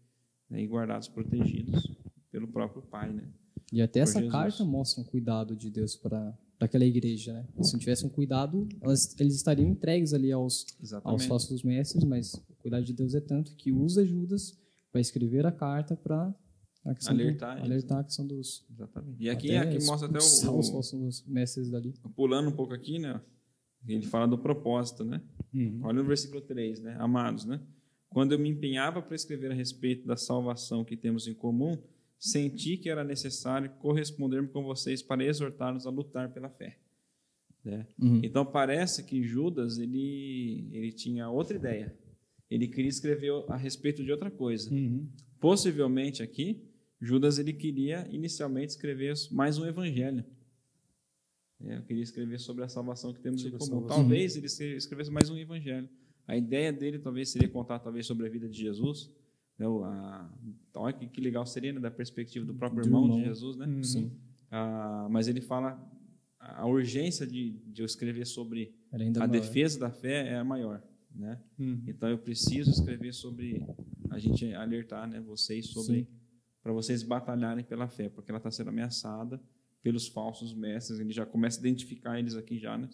né? 0.50 0.62
e 0.62 0.68
guardados, 0.68 1.08
protegidos 1.08 1.92
pelo 2.32 2.48
próprio 2.48 2.82
Pai, 2.82 3.12
né? 3.12 3.28
E 3.72 3.82
até 3.82 4.00
por 4.00 4.04
essa 4.04 4.20
Jesus. 4.20 4.32
carta 4.32 4.66
mostra 4.66 5.02
um 5.02 5.06
cuidado 5.06 5.56
de 5.56 5.70
Deus 5.72 5.96
para 5.96 6.38
aquela 6.60 6.86
igreja, 6.86 7.34
né? 7.34 7.46
Se 7.62 7.74
não 7.74 7.80
tivesse 7.80 8.06
um 8.06 8.10
cuidado, 8.10 8.68
elas, 8.82 9.20
eles 9.20 9.36
estariam 9.36 9.68
entregues 9.68 10.14
ali 10.14 10.32
aos, 10.32 10.68
aos 11.04 11.26
falsos 11.26 11.64
mestres, 11.64 12.04
mas 12.04 12.40
cuidado 12.64 12.84
de 12.84 12.94
Deus 12.94 13.14
é 13.14 13.22
tanto 13.22 13.56
que 13.56 13.72
usa 13.72 14.06
Judas 14.06 14.58
para 14.92 15.02
escrever 15.02 15.46
a 15.46 15.52
carta 15.52 15.96
para 15.96 16.34
alertar, 17.08 17.58
do, 17.58 17.64
alertar 17.64 18.00
a 18.00 18.04
questão 18.04 18.26
dos. 18.26 18.66
Exatamente. 18.72 19.22
E 19.22 19.30
aqui, 19.30 19.56
aqui 19.56 19.86
mostra 19.86 20.10
até 20.10 20.18
o, 20.18 20.58
os 20.58 20.70
falsos 20.70 21.24
mestres 21.28 21.70
dali. 21.70 21.94
Pulando 22.16 22.50
um 22.50 22.56
pouco 22.56 22.74
aqui, 22.74 22.98
né? 22.98 23.22
Ele 23.86 24.06
fala 24.06 24.26
do 24.26 24.38
propósito, 24.38 25.04
né? 25.04 25.22
Uhum. 25.54 25.82
Olha 25.84 26.02
no 26.02 26.06
versículo 26.06 26.42
3, 26.42 26.80
né? 26.80 26.96
Amados, 27.00 27.46
né? 27.46 27.60
Quando 28.10 28.32
eu 28.32 28.40
me 28.40 28.50
empenhava 28.50 29.02
para 29.02 29.16
escrever 29.16 29.52
a 29.52 29.54
respeito 29.54 30.08
da 30.08 30.16
salvação 30.16 30.86
que 30.86 30.96
temos 30.96 31.28
em 31.28 31.34
comum, 31.34 31.78
senti 32.18 32.78
que 32.78 32.90
era 32.90 33.04
necessário 33.04 33.70
corresponder 33.80 34.48
com 34.50 34.64
vocês 34.64 35.02
para 35.02 35.26
exortar-nos 35.26 35.86
a 35.86 35.90
lutar 35.90 36.32
pela 36.32 36.50
fé. 36.50 36.78
Né? 37.64 37.88
Uhum. 38.00 38.22
Então 38.24 38.46
parece 38.46 39.04
que 39.04 39.24
Judas 39.24 39.78
ele 39.78 40.70
ele 40.72 40.92
tinha 40.92 41.30
outra 41.30 41.58
ideia. 41.58 41.94
Ele 42.54 42.68
queria 42.68 42.90
escrever 42.90 43.32
a 43.48 43.56
respeito 43.56 44.04
de 44.04 44.12
outra 44.12 44.30
coisa. 44.30 44.74
Uhum. 44.74 45.08
Possivelmente 45.40 46.22
aqui 46.22 46.62
Judas 47.02 47.38
ele 47.38 47.52
queria 47.52 48.08
inicialmente 48.10 48.72
escrever 48.72 49.14
mais 49.32 49.58
um 49.58 49.66
evangelho. 49.66 50.24
É, 51.66 51.78
eu 51.78 51.84
queria 51.84 52.04
escrever 52.04 52.40
sobre 52.40 52.64
a 52.64 52.70
salvação 52.70 53.14
que 53.14 53.20
temos 53.20 53.42
sobre 53.42 53.56
em 53.56 53.60
comum. 53.60 53.88
Talvez 53.88 54.38
ele 54.38 54.46
escrevesse 54.78 55.12
mais 55.12 55.30
um 55.30 55.38
evangelho. 55.38 55.90
A 56.26 56.38
ideia 56.38 56.72
dele 56.72 57.00
talvez 57.00 57.30
seria 57.30 57.50
contar 57.50 57.80
talvez 57.80 58.06
sobre 58.06 58.26
a 58.26 58.30
vida 58.30 58.48
de 58.48 58.58
Jesus 58.58 59.12
né, 59.58 59.66
a, 59.68 60.30
olha 60.76 60.94
que, 60.94 61.08
que 61.08 61.22
legal 61.22 61.46
seria, 61.46 61.74
né, 61.74 61.80
da 61.80 61.92
perspectiva 61.92 62.46
do 62.46 62.54
próprio 62.54 62.84
irmão, 62.84 63.04
irmão, 63.04 63.18
de 63.20 63.26
Jesus, 63.26 63.58
né? 63.58 63.66
Uhum. 63.66 63.84
Sim. 63.84 64.12
Ah, 64.50 65.08
mas 65.10 65.28
ele 65.28 65.42
fala 65.42 65.80
a 66.40 66.66
urgência 66.66 67.26
de, 67.26 67.52
de 67.66 67.82
eu 67.82 67.86
escrever 67.86 68.26
sobre 68.26 68.74
a 68.92 68.98
maior. 68.98 69.28
defesa 69.28 69.80
da 69.80 69.90
fé 69.90 70.30
é 70.30 70.36
a 70.38 70.44
maior, 70.44 70.84
né? 71.14 71.42
Uhum. 71.60 71.84
Então 71.88 72.10
eu 72.10 72.18
preciso 72.18 72.72
escrever 72.72 73.14
sobre 73.14 73.66
a 74.10 74.20
gente 74.20 74.54
alertar, 74.54 75.08
né, 75.08 75.20
vocês 75.20 75.68
sobre 75.68 76.08
para 76.62 76.72
vocês 76.72 77.04
batalharem 77.04 77.64
pela 77.64 77.90
fé, 77.90 78.08
porque 78.08 78.32
ela 78.32 78.38
está 78.38 78.50
sendo 78.50 78.70
ameaçada 78.70 79.42
pelos 79.82 80.08
falsos 80.08 80.54
mestres. 80.54 80.98
Ele 80.98 81.12
já 81.12 81.26
começa 81.26 81.60
a 81.60 81.62
identificar 81.62 82.18
eles 82.18 82.36
aqui 82.36 82.58
já, 82.58 82.78
né? 82.78 82.88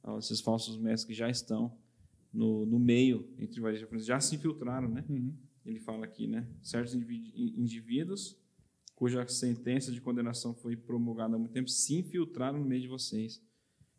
Então, 0.00 0.18
esses 0.18 0.40
falsos 0.40 0.76
mestres 0.76 1.04
que 1.04 1.14
já 1.14 1.30
estão 1.30 1.78
no, 2.32 2.66
no 2.66 2.80
meio 2.80 3.32
entre 3.38 3.60
vários 3.60 4.04
já 4.04 4.18
se 4.18 4.34
infiltraram, 4.34 4.88
né? 4.88 5.04
Uhum 5.08 5.32
ele 5.66 5.80
fala 5.80 6.04
aqui, 6.04 6.26
né? 6.26 6.46
Certos 6.62 6.94
indivíduos 6.94 8.38
cuja 8.94 9.26
sentença 9.26 9.92
de 9.92 10.00
condenação 10.00 10.54
foi 10.54 10.74
promulgada 10.74 11.36
há 11.36 11.38
muito 11.38 11.52
tempo 11.52 11.68
se 11.68 11.96
infiltraram 11.96 12.58
no 12.58 12.64
meio 12.64 12.80
de 12.80 12.88
vocês 12.88 13.42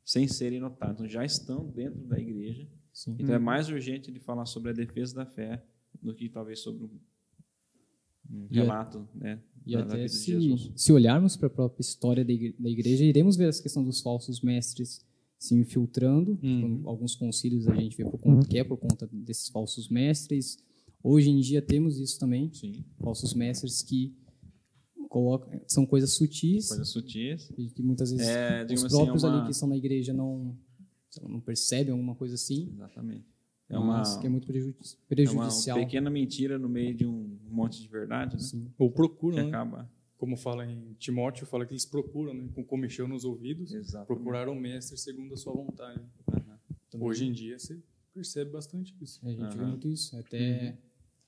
sem 0.04 0.28
serem 0.28 0.60
notados. 0.60 0.96
Então, 0.96 1.08
já 1.08 1.24
estão 1.24 1.70
dentro 1.70 2.00
da 2.08 2.18
igreja. 2.18 2.68
Sim. 2.98 3.16
Então 3.20 3.36
é 3.36 3.38
mais 3.38 3.70
urgente 3.70 4.10
ele 4.10 4.20
falar 4.20 4.48
sobre 4.48 4.72
a 4.72 4.74
defesa 4.74 5.14
da 5.14 5.26
fé 5.26 5.64
do 6.02 6.16
que 6.16 6.28
talvez 6.28 6.60
sobre 6.62 6.86
um 8.30 8.48
relato, 8.50 9.08
né? 9.14 9.40
E 9.66 9.74
da, 9.74 9.82
da 9.84 9.94
até 9.94 10.06
de 10.06 10.12
se, 10.12 10.72
se 10.76 10.92
olharmos 10.92 11.38
para 11.38 11.46
a 11.46 11.50
própria 11.50 11.82
história 11.82 12.26
da 12.26 12.34
igre- 12.34 12.56
da 12.58 12.70
igreja, 12.70 13.04
iremos 13.06 13.36
ver 13.36 13.50
essa 13.50 13.62
questão 13.62 13.84
dos 13.84 14.02
falsos 14.02 14.42
mestres 14.42 15.06
se 15.38 15.54
infiltrando. 15.54 16.40
Uhum. 16.42 16.82
Com 16.82 16.90
alguns 16.90 17.14
concílios 17.16 17.68
a 17.68 17.76
gente 17.76 17.96
vê 17.96 18.04
por 18.04 18.20
conta, 18.20 18.48
que 18.48 18.58
é 18.58 18.64
por 18.64 18.78
conta 18.78 19.08
desses 19.12 19.48
falsos 19.50 19.90
mestres. 19.90 20.58
Hoje 21.04 21.30
em 21.30 21.40
dia 21.40 21.62
temos 21.62 22.00
isso 22.00 22.20
também, 22.20 22.52
Sim, 22.52 22.84
falsos 23.00 23.36
mestres 23.36 23.84
que 23.84 24.16
colocam, 25.08 25.62
são 25.68 25.86
coisas 25.86 26.14
sutis 26.16 26.68
coisas 26.70 26.90
sutis. 26.90 27.50
e 27.58 27.70
que 27.70 27.84
muitas 27.84 28.12
vezes 28.12 28.28
É, 28.28 28.66
os 28.66 28.84
assim, 28.84 28.88
próprios 28.96 29.24
é 29.24 29.28
uma- 29.28 29.38
ali 29.38 29.46
que 29.46 29.52
estão 29.52 29.70
na 29.70 29.78
igreja 29.78 30.12
não, 30.14 30.58
não 31.28 31.40
percebem 31.40 31.92
alguma 31.92 32.16
coisa 32.16 32.36
assim, 32.36 32.70
Exatamente. 32.74 33.26
É 33.70 33.78
uma, 33.78 33.98
mas 33.98 34.16
que 34.18 34.26
é 34.26 34.30
muito 34.30 34.48
prejudici- 34.48 34.96
é 34.96 35.00
uma 35.00 35.08
prejudicial. 35.10 35.78
pequena 35.80 36.10
mentira 36.10 36.58
no 36.58 36.70
meio 36.70 36.96
de 36.96 37.06
um 37.06 37.38
monte 37.50 37.82
de 37.82 37.88
verdade, 37.90 38.36
né? 38.36 38.42
Sim. 38.42 38.72
Ou 38.78 38.90
procuram, 38.90 39.38
né? 39.38 39.48
acaba. 39.50 39.90
Como 40.18 40.36
fala 40.38 40.66
em 40.66 40.94
Timóteo, 40.98 41.46
fala 41.46 41.66
que 41.66 41.74
eles 41.74 41.86
procuram, 41.86 42.34
né? 42.34 42.48
Com 42.56 42.64
comichão 42.64 43.08
nos 43.08 43.24
ouvidos, 43.26 43.74
Exatamente. 43.74 44.08
procurar 44.08 44.48
o 44.50 44.56
mestre 44.56 44.98
segundo 44.98 45.34
a 45.34 45.38
sua 45.38 45.54
vontade. 45.54 46.00
Também. 46.90 47.08
Hoje 47.08 47.26
em 47.26 47.32
dia 47.34 47.60
você 47.60 47.78
percebe 48.14 48.52
bastante 48.52 48.96
isso. 49.02 49.20
A 49.28 49.30
gente 49.30 49.56
vê 49.58 49.62
Aham. 49.62 49.68
muito 49.72 49.88
isso. 49.90 50.16
É 50.16 50.20
até 50.20 50.78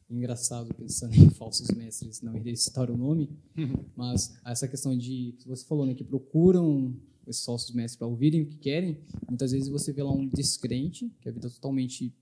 Uhum. 0.09 0.17
engraçado 0.17 0.73
pensando 0.73 1.13
em 1.15 1.29
falsos 1.29 1.69
mestres, 1.71 2.21
não 2.21 2.35
irei 2.37 2.55
citar 2.55 2.89
o 2.89 2.97
nome, 2.97 3.29
Uhum. 3.57 3.83
mas 3.97 4.39
essa 4.45 4.67
questão 4.67 4.97
de 4.97 5.35
que 5.39 5.47
você 5.47 5.65
falou, 5.65 5.85
né, 5.85 5.93
que 5.93 6.03
procuram 6.05 6.95
esses 7.29 7.45
falsos 7.45 7.73
mestres 7.73 7.97
para 7.97 8.07
ouvirem 8.07 8.41
o 8.43 8.45
que 8.47 8.57
querem, 8.57 8.97
muitas 9.27 9.51
vezes 9.51 9.69
você 9.69 9.91
vê 9.93 10.03
lá 10.03 10.11
um 10.11 10.27
descrente, 10.27 11.11
que 11.21 11.27
é 11.27 11.31
a 11.31 11.33
vida 11.33 11.49
totalmente 11.49 12.13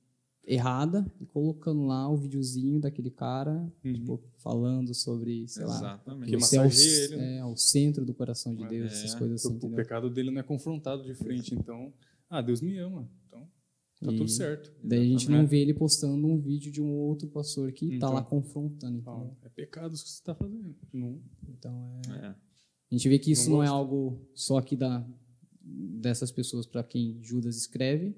errada, 0.46 1.06
e 1.20 1.26
colocando 1.26 1.86
lá 1.86 2.10
o 2.10 2.16
videozinho 2.16 2.80
daquele 2.80 3.12
cara, 3.12 3.70
tipo, 3.82 4.22
falando 4.38 4.94
sobre, 4.94 5.46
sei 5.48 5.66
lá, 5.66 5.76
Exatamente. 5.76 6.30
Que 6.30 6.38
você 6.38 6.56
é 6.58 6.62
o, 6.62 6.72
ele, 6.72 7.16
né? 7.18 7.38
é 7.40 7.46
o 7.46 7.56
centro 7.58 8.06
do 8.06 8.14
coração 8.14 8.56
de 8.56 8.66
Deus, 8.66 8.92
é, 8.92 8.96
essas 8.96 9.14
coisas 9.16 9.42
assim, 9.44 9.54
o 9.54 9.58
entendeu? 9.58 9.76
pecado 9.76 10.10
dele 10.10 10.32
não 10.32 10.40
é 10.40 10.44
confrontado 10.44 11.04
de 11.04 11.14
frente, 11.14 11.54
então, 11.54 11.92
ah, 12.30 12.42
Deus 12.42 12.62
me 12.62 12.78
ama, 12.78 13.10
então 13.28 13.42
tá 14.02 14.14
E 14.14 14.16
tudo 14.16 14.30
certo. 14.30 14.72
Daí 14.82 15.00
a 15.00 15.04
gente 15.04 15.26
não 15.30 15.40
Exatamente. 15.40 15.50
vê 15.50 15.58
ele 15.60 15.74
postando 15.74 16.26
um 16.26 16.40
vídeo 16.40 16.72
de 16.72 16.82
um 16.82 16.92
outro 16.94 17.28
pastor 17.28 17.72
que 17.74 17.90
tá 17.90 17.96
Então. 17.96 18.14
lá 18.14 18.24
confrontando. 18.24 19.04
Ah, 19.06 19.12
entendeu? 19.18 19.38
é 19.44 19.50
pecado 19.50 19.96
isso 19.96 20.04
que 20.06 20.10
você 20.12 20.20
está 20.20 20.34
fazendo. 20.36 20.74
Não, 20.94 21.20
Então 21.50 22.02
é. 22.22 22.28
É. 22.28 22.36
A 22.92 22.96
gente 22.96 23.10
vê 23.10 23.20
que 23.20 23.32
isso 23.32 23.50
Não 23.50 23.58
não, 23.58 23.64
é 23.64 23.68
algo 23.68 24.20
só 24.34 24.58
aqui 24.58 24.76
da, 24.76 25.06
dessas 25.62 26.32
pessoas 26.32 26.66
para 26.66 26.84
quem 26.84 27.22
Judas 27.22 27.58
escreve, 27.58 28.16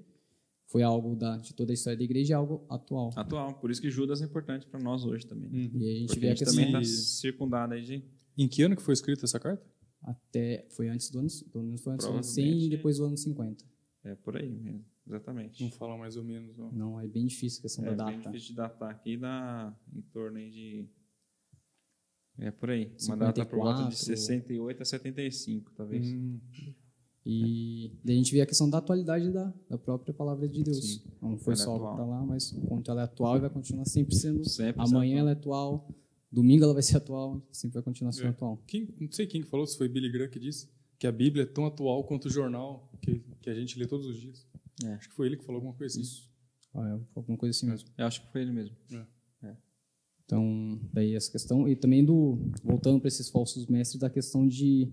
foi 0.68 0.84
algo 0.84 1.16
da, 1.16 1.38
de 1.38 1.54
toda 1.54 1.72
a 1.72 1.74
história 1.74 1.98
da 1.98 2.04
igreja, 2.04 2.34
é 2.34 2.38
algo 2.38 2.64
atual. 2.70 3.12
Atual. 3.16 3.56
Por 3.56 3.72
isso 3.72 3.82
que 3.82 3.90
Judas 3.90 4.22
é 4.22 4.26
importante 4.26 4.68
para 4.68 4.80
nós 4.80 5.04
hoje 5.06 5.26
também. 5.26 5.50
Uhum. 5.50 5.80
E 5.82 5.90
a 5.90 6.00
gente 6.00 6.08
Porque 6.08 6.20
vê 6.20 6.28
a 6.28 6.32
a 6.32 6.36
gente 6.36 6.46
questão 6.46 6.64
também 6.66 6.82
está 6.82 7.02
circundado 7.02 7.74
aí 7.74 7.82
de. 7.84 8.04
Em 8.38 8.48
que 8.48 8.62
ano 8.62 8.76
que 8.76 8.82
foi 8.84 8.94
escrita 8.94 9.26
essa 9.26 9.40
carta? 9.40 9.66
até 10.02 10.66
foi 10.70 10.88
antes 10.88 11.10
do 11.10 11.20
ano, 11.20 11.28
do 11.52 11.60
ano, 11.60 11.78
foi 11.78 11.94
antes 11.94 12.08
do 12.08 12.14
ano 12.14 12.24
100 12.24 12.34
Provavelmente. 12.46 12.66
e 12.66 12.70
depois 12.70 12.98
do 12.98 13.04
ano 13.06 13.18
50. 13.18 13.66
É 14.06 14.16
por 14.16 14.38
aí 14.38 14.50
mesmo. 14.50 14.86
Exatamente. 15.06 15.62
Não 15.62 15.72
fala 15.72 15.98
mais 15.98 16.16
ou 16.16 16.24
menos. 16.24 16.58
Ó. 16.58 16.72
Não, 16.72 17.00
é 17.02 17.06
bem 17.08 17.26
difícil 17.26 17.60
a 17.60 17.62
questão 17.64 17.86
É 17.86 17.96
da 17.96 18.06
bem 18.06 18.18
data. 18.18 18.30
difícil 18.30 18.52
de 18.52 18.56
datar 18.56 18.90
aqui, 18.92 19.18
dá 19.18 19.76
em 19.94 20.02
torno 20.04 20.38
aí 20.38 20.50
de. 20.50 20.88
É 22.42 22.52
por 22.52 22.70
aí. 22.70 22.92
Uma 23.06 23.18
data 23.18 23.46
por 23.46 23.58
volta 23.60 23.90
de 23.90 23.96
54. 23.98 24.06
68 24.06 24.82
a 24.82 24.86
75, 24.86 25.72
talvez. 25.76 26.08
Hum, 26.08 26.40
E 27.26 27.92
daí 28.04 28.16
a 28.16 28.18
gente 28.18 28.32
vê 28.34 28.42
a 28.42 28.46
questão 28.46 28.70
da 28.70 28.78
atualidade 28.78 29.30
da, 29.32 29.54
da 29.70 29.78
própria 29.78 30.14
palavra 30.14 30.48
de 30.48 30.64
Deus. 30.64 30.94
Sim. 30.94 31.02
Não 31.22 31.38
foi 31.38 31.54
é 31.54 31.58
só 31.58 31.78
para 31.78 32.06
lá, 32.06 32.26
mas 32.26 32.52
quanto 32.68 32.90
ela 32.90 33.02
é 33.02 33.04
atual 33.04 33.38
e 33.38 33.40
vai 33.42 33.50
continuar 33.50 33.86
sempre 33.86 34.16
sendo. 34.16 34.48
Sempre 34.48 34.82
Amanhã 34.82 35.20
ela 35.20 35.32
é 35.32 35.34
atual, 35.34 35.88
domingo 36.32 36.64
ela 36.64 36.74
vai 36.74 36.82
ser 36.82 36.98
atual, 36.98 37.42
sempre 37.52 37.74
vai 37.76 37.84
continuar 37.84 38.14
sendo 38.14 38.28
É. 38.28 38.30
atual. 38.30 38.64
quem, 38.66 38.88
não 39.00 39.12
sei 39.12 39.28
quem 39.28 39.42
que 39.42 39.48
falou, 39.50 39.68
se 39.68 39.78
foi 39.78 39.90
Billy 39.90 40.10
Graham 40.10 40.30
que 40.30 40.40
disse, 40.40 40.70
que 40.98 41.06
a 41.06 41.12
Bíblia 41.12 41.44
é 41.44 41.46
tão 41.46 41.66
atual 41.66 42.04
quanto 42.06 42.26
o 42.26 42.30
jornal 42.30 42.90
que, 43.02 43.20
que 43.42 43.50
a 43.50 43.54
gente 43.54 43.78
lê 43.78 43.86
todos 43.86 44.06
os 44.08 44.18
dias. 44.20 44.48
É. 44.84 44.94
Acho 44.94 45.10
que 45.10 45.16
foi 45.16 45.28
ele 45.28 45.36
que 45.38 45.44
falou 45.46 45.58
alguma 45.58 45.74
coisa 45.76 46.00
assim. 46.00 46.24
Ah, 46.74 46.88
é 46.88 47.00
alguma 47.16 47.38
coisa 47.38 47.56
assim 47.56 47.68
mesmo. 47.68 47.90
Eu 47.98 48.06
acho 48.06 48.22
que 48.26 48.32
foi 48.32 48.42
ele 48.42 48.52
mesmo. 48.54 48.76
Então, 50.30 50.80
daí 50.94 51.16
essa 51.16 51.32
questão. 51.32 51.68
E 51.68 51.76
também 51.76 52.06
do. 52.06 52.38
Voltando 52.64 53.00
para 53.00 53.08
esses 53.08 53.30
falsos 53.30 53.66
mestres, 53.66 54.00
da 54.00 54.12
questão 54.12 54.48
de. 54.48 54.88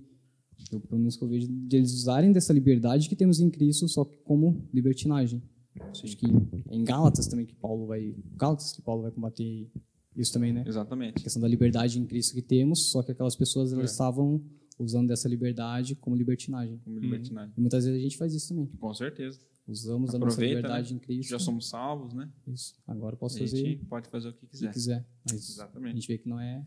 Eu, 0.73 0.81
pelo 0.81 0.99
menos 0.99 1.15
que 1.15 1.23
eu 1.23 1.29
vejo, 1.29 1.47
de 1.47 1.77
eles 1.77 1.93
usarem 1.93 2.33
dessa 2.33 2.55
liberdade 2.55 3.07
que 3.07 3.15
temos 3.15 3.39
em 3.39 3.51
Cristo, 3.51 3.87
só 3.87 4.03
que 4.07 4.17
como 4.25 4.67
libertinagem. 4.73 5.43
Acho 5.91 6.17
que 6.17 6.25
é 6.71 6.75
em 6.75 6.83
Gálatas 6.85 7.27
também 7.27 7.45
que 7.45 7.55
Paulo 7.55 7.87
vai. 7.87 8.15
Gálatas 8.35 8.73
que 8.73 8.81
Paulo 8.81 9.03
vai 9.03 9.11
combater 9.11 9.71
isso 10.17 10.33
também, 10.33 10.55
né? 10.55 10.63
A 10.65 10.69
Exatamente. 10.71 11.23
questão 11.23 11.43
da 11.43 11.47
liberdade 11.49 12.01
em 12.01 12.07
Cristo 12.07 12.35
que 12.35 12.41
temos, 12.41 12.91
só 12.91 13.03
que 13.03 13.13
aquelas 13.13 13.37
pessoas 13.37 13.75
elas 13.75 13.91
É. 13.91 13.93
estavam 13.93 14.43
usando 14.79 15.09
dessa 15.09 15.29
liberdade 15.29 15.95
como 15.97 16.17
libertinagem. 16.17 16.79
Como 16.83 16.99
libertinagem. 16.99 17.53
E 17.55 17.61
muitas 17.61 17.85
vezes 17.85 18.01
a 18.01 18.03
gente 18.03 18.17
faz 18.17 18.33
isso 18.33 18.49
também. 18.49 18.67
Com 18.81 18.95
certeza. 18.95 19.39
Usamos 19.67 20.15
a 20.15 20.19
nossa 20.19 20.35
Aproveita, 20.35 20.57
liberdade 20.57 20.93
né? 20.95 20.97
em 20.97 21.01
Cristo. 21.01 21.31
Já 21.31 21.39
somos 21.41 21.69
salvos, 21.69 22.15
né? 22.15 22.31
Isso. 22.47 22.75
Agora 22.87 23.17
posso 23.17 23.37
A 23.37 23.41
fazer 23.41 23.57
gente 23.57 23.85
pode 23.87 24.09
fazer 24.09 24.29
o 24.29 24.33
que 24.33 24.39
o 24.39 24.41
que 24.43 24.47
quiser. 24.53 24.73
quiser. 24.73 25.07
Mas 25.25 25.33
a 25.33 25.37
Exatamente. 25.65 25.95
gente 25.97 26.09
vê 26.09 26.19
que 26.19 26.29
não 26.29 26.39
é 26.39 26.65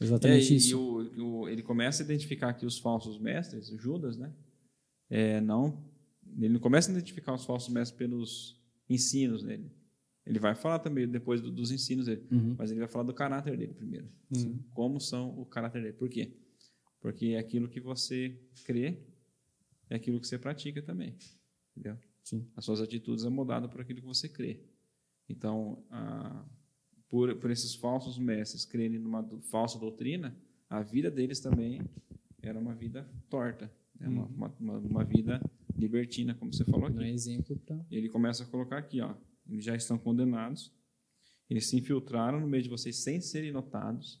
É, 0.00 0.04
exatamente 0.04 0.52
e, 0.52 0.56
isso. 0.56 0.70
e 0.70 0.74
o, 0.74 1.40
o- 1.40 1.48
ele 1.48 1.62
começa 1.62 2.02
a 2.02 2.04
identificar 2.04 2.50
aqui 2.50 2.64
os 2.64 2.78
falsos 2.78 3.18
mestres, 3.18 3.66
Judas, 3.68 4.16
né? 4.16 4.32
É, 5.10 5.40
não, 5.40 5.84
ele 6.36 6.50
não 6.50 6.60
começa 6.60 6.88
a 6.88 6.92
identificar 6.92 7.34
os 7.34 7.44
falsos 7.44 7.72
mestres 7.72 7.98
pelos 7.98 8.62
ensinos 8.88 9.42
dele. 9.42 9.68
Ele 10.24 10.38
vai 10.38 10.54
falar 10.54 10.78
também 10.78 11.08
depois 11.08 11.40
do- 11.40 11.50
dos 11.50 11.70
ensinos 11.72 12.06
dele, 12.06 12.24
Uhum. 12.30 12.54
mas 12.56 12.70
ele 12.70 12.78
vai 12.78 12.88
falar 12.88 13.04
do 13.04 13.14
caráter 13.14 13.56
dele 13.56 13.72
primeiro. 13.74 14.08
Hum. 14.36 14.58
Como 14.72 15.00
são 15.00 15.30
o 15.40 15.44
caráter 15.46 15.82
dele. 15.82 15.94
Por 15.94 16.08
quê? 16.08 16.36
Porque 17.00 17.28
é 17.28 17.38
aquilo 17.38 17.68
que 17.68 17.80
você 17.80 18.38
crê, 18.64 18.98
é 19.90 19.96
aquilo 19.96 20.20
que 20.20 20.28
você 20.28 20.38
pratica 20.38 20.80
também. 20.82 21.16
Entendeu? 21.78 21.98
Sim. 22.24 22.46
As 22.56 22.64
suas 22.64 22.80
atitudes 22.80 23.24
é 23.24 23.28
moldada 23.28 23.68
por 23.68 23.80
aquilo 23.80 24.00
que 24.00 24.06
você 24.06 24.28
crê. 24.28 24.60
Então, 25.28 25.82
por, 27.08 27.34
por 27.36 27.50
esses 27.50 27.74
falsos 27.74 28.18
mestres 28.18 28.64
crerem 28.64 28.98
numa 28.98 29.22
do- 29.22 29.40
falsa 29.42 29.78
doutrina, 29.78 30.36
a 30.68 30.82
vida 30.82 31.10
deles 31.10 31.40
também 31.40 31.80
era 32.42 32.58
uma 32.58 32.74
vida 32.74 33.08
torta, 33.30 33.72
né? 33.98 34.08
uma, 34.08 34.26
uma, 34.26 34.54
uma- 34.60 34.78
uma 34.78 35.04
vida 35.04 35.40
libertina, 35.76 36.34
como 36.34 36.52
você 36.52 36.64
falou 36.64 36.88
Não 36.90 36.98
aqui. 36.98 37.06
é 37.08 37.12
exemplo 37.12 37.56
para. 37.60 37.84
Ele 37.90 38.08
começa 38.08 38.42
a 38.42 38.46
colocar 38.46 38.78
aqui, 38.78 39.00
ó, 39.00 39.14
eles 39.48 39.64
já 39.64 39.74
estão 39.76 39.96
condenados, 39.98 40.72
eles 41.48 41.66
se 41.66 41.76
infiltraram 41.78 42.40
no 42.40 42.46
meio 42.48 42.62
de 42.62 42.68
vocês 42.68 42.96
sem 42.96 43.20
serem 43.20 43.52
notados. 43.52 44.20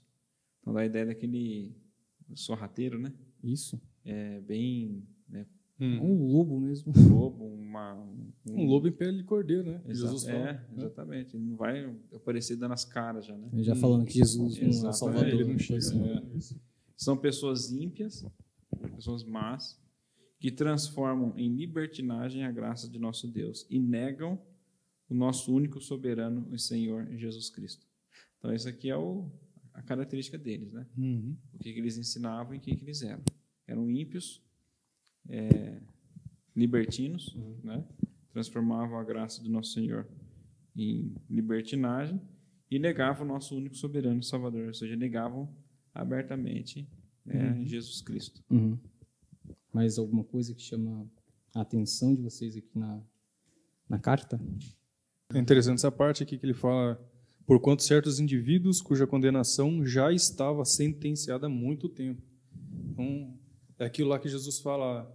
Então 0.60 0.72
dá 0.72 0.80
a 0.80 0.86
ideia 0.86 1.06
daquele 1.06 1.74
sorrateiro, 2.34 2.98
né? 2.98 3.12
Isso. 3.42 3.80
É 4.04 4.40
bem 4.40 5.06
né, 5.28 5.46
Hum. 5.80 6.00
Um 6.00 6.26
lobo 6.32 6.58
mesmo. 6.60 6.92
lobo, 7.08 7.44
uma, 7.44 7.94
Um 8.46 8.66
lobo 8.66 8.88
em 8.88 8.92
pele 8.92 9.18
de 9.18 9.24
cordeiro, 9.24 9.64
né? 9.70 9.80
Exa- 9.86 10.06
Jesus 10.06 10.24
fala. 10.24 10.36
é, 10.50 10.66
exatamente. 10.76 11.36
Ele 11.36 11.44
não 11.44 11.56
vai 11.56 11.96
aparecer 12.12 12.56
dando 12.56 12.72
as 12.72 12.84
caras 12.84 13.24
já, 13.26 13.36
né? 13.36 13.48
Já 13.62 13.74
falando 13.76 14.04
que 14.04 14.14
Jesus 14.14 14.56
não 14.56 14.62
é 14.62 14.66
o 14.66 14.68
Exatamente. 14.68 14.96
Salvador. 14.98 15.28
ele 15.28 15.44
não 15.44 15.58
chega. 15.58 15.84
É, 15.94 16.36
isso. 16.36 16.60
São 16.96 17.16
pessoas 17.16 17.70
ímpias, 17.70 18.26
pessoas 18.96 19.22
más, 19.22 19.80
que 20.40 20.50
transformam 20.50 21.32
em 21.36 21.48
libertinagem 21.54 22.42
a 22.44 22.50
graça 22.50 22.88
de 22.88 22.98
nosso 22.98 23.28
Deus 23.28 23.64
e 23.70 23.78
negam 23.78 24.40
o 25.08 25.14
nosso 25.14 25.54
único 25.54 25.80
soberano 25.80 26.48
e 26.52 26.58
Senhor 26.58 27.06
Jesus 27.16 27.50
Cristo. 27.50 27.86
Então, 28.38 28.52
isso 28.52 28.68
aqui 28.68 28.90
é 28.90 28.96
o, 28.96 29.30
a 29.72 29.80
característica 29.82 30.36
deles, 30.36 30.72
né? 30.72 30.86
Uhum. 30.96 31.36
O 31.54 31.58
que, 31.58 31.72
que 31.72 31.78
eles 31.78 31.96
ensinavam 31.98 32.54
e 32.54 32.58
o 32.58 32.60
que, 32.60 32.74
que 32.74 32.84
eles 32.84 33.00
eram. 33.02 33.22
Eram 33.66 33.90
ímpios, 33.90 34.42
é, 35.28 35.80
libertinos, 36.54 37.36
né? 37.62 37.84
transformavam 38.32 38.98
a 38.98 39.04
graça 39.04 39.42
do 39.42 39.48
nosso 39.48 39.72
Senhor 39.72 40.06
em 40.76 41.14
libertinagem 41.28 42.20
e 42.70 42.78
negavam 42.78 43.24
o 43.24 43.28
nosso 43.28 43.56
único 43.56 43.76
soberano 43.76 44.20
e 44.20 44.24
Salvador, 44.24 44.68
ou 44.68 44.74
seja, 44.74 44.94
negavam 44.94 45.52
abertamente 45.94 46.88
né, 47.24 47.64
Jesus 47.64 48.00
Cristo. 48.00 48.42
Uhum. 48.50 48.78
Mais 49.72 49.98
alguma 49.98 50.24
coisa 50.24 50.54
que 50.54 50.62
chama 50.62 51.06
a 51.54 51.62
atenção 51.62 52.14
de 52.14 52.22
vocês 52.22 52.56
aqui 52.56 52.78
na, 52.78 53.00
na 53.88 53.98
carta? 53.98 54.40
É 55.32 55.38
interessante 55.38 55.78
essa 55.78 55.90
parte 55.90 56.22
aqui 56.22 56.38
que 56.38 56.46
ele 56.46 56.54
fala, 56.54 57.00
porquanto 57.46 57.82
certos 57.82 58.20
indivíduos 58.20 58.80
cuja 58.80 59.06
condenação 59.06 59.84
já 59.84 60.12
estava 60.12 60.64
sentenciada 60.64 61.46
há 61.46 61.50
muito 61.50 61.88
tempo. 61.88 62.22
Então, 62.90 63.36
é 63.78 63.84
aquilo 63.84 64.10
lá 64.10 64.18
que 64.18 64.28
Jesus 64.28 64.58
fala 64.60 65.14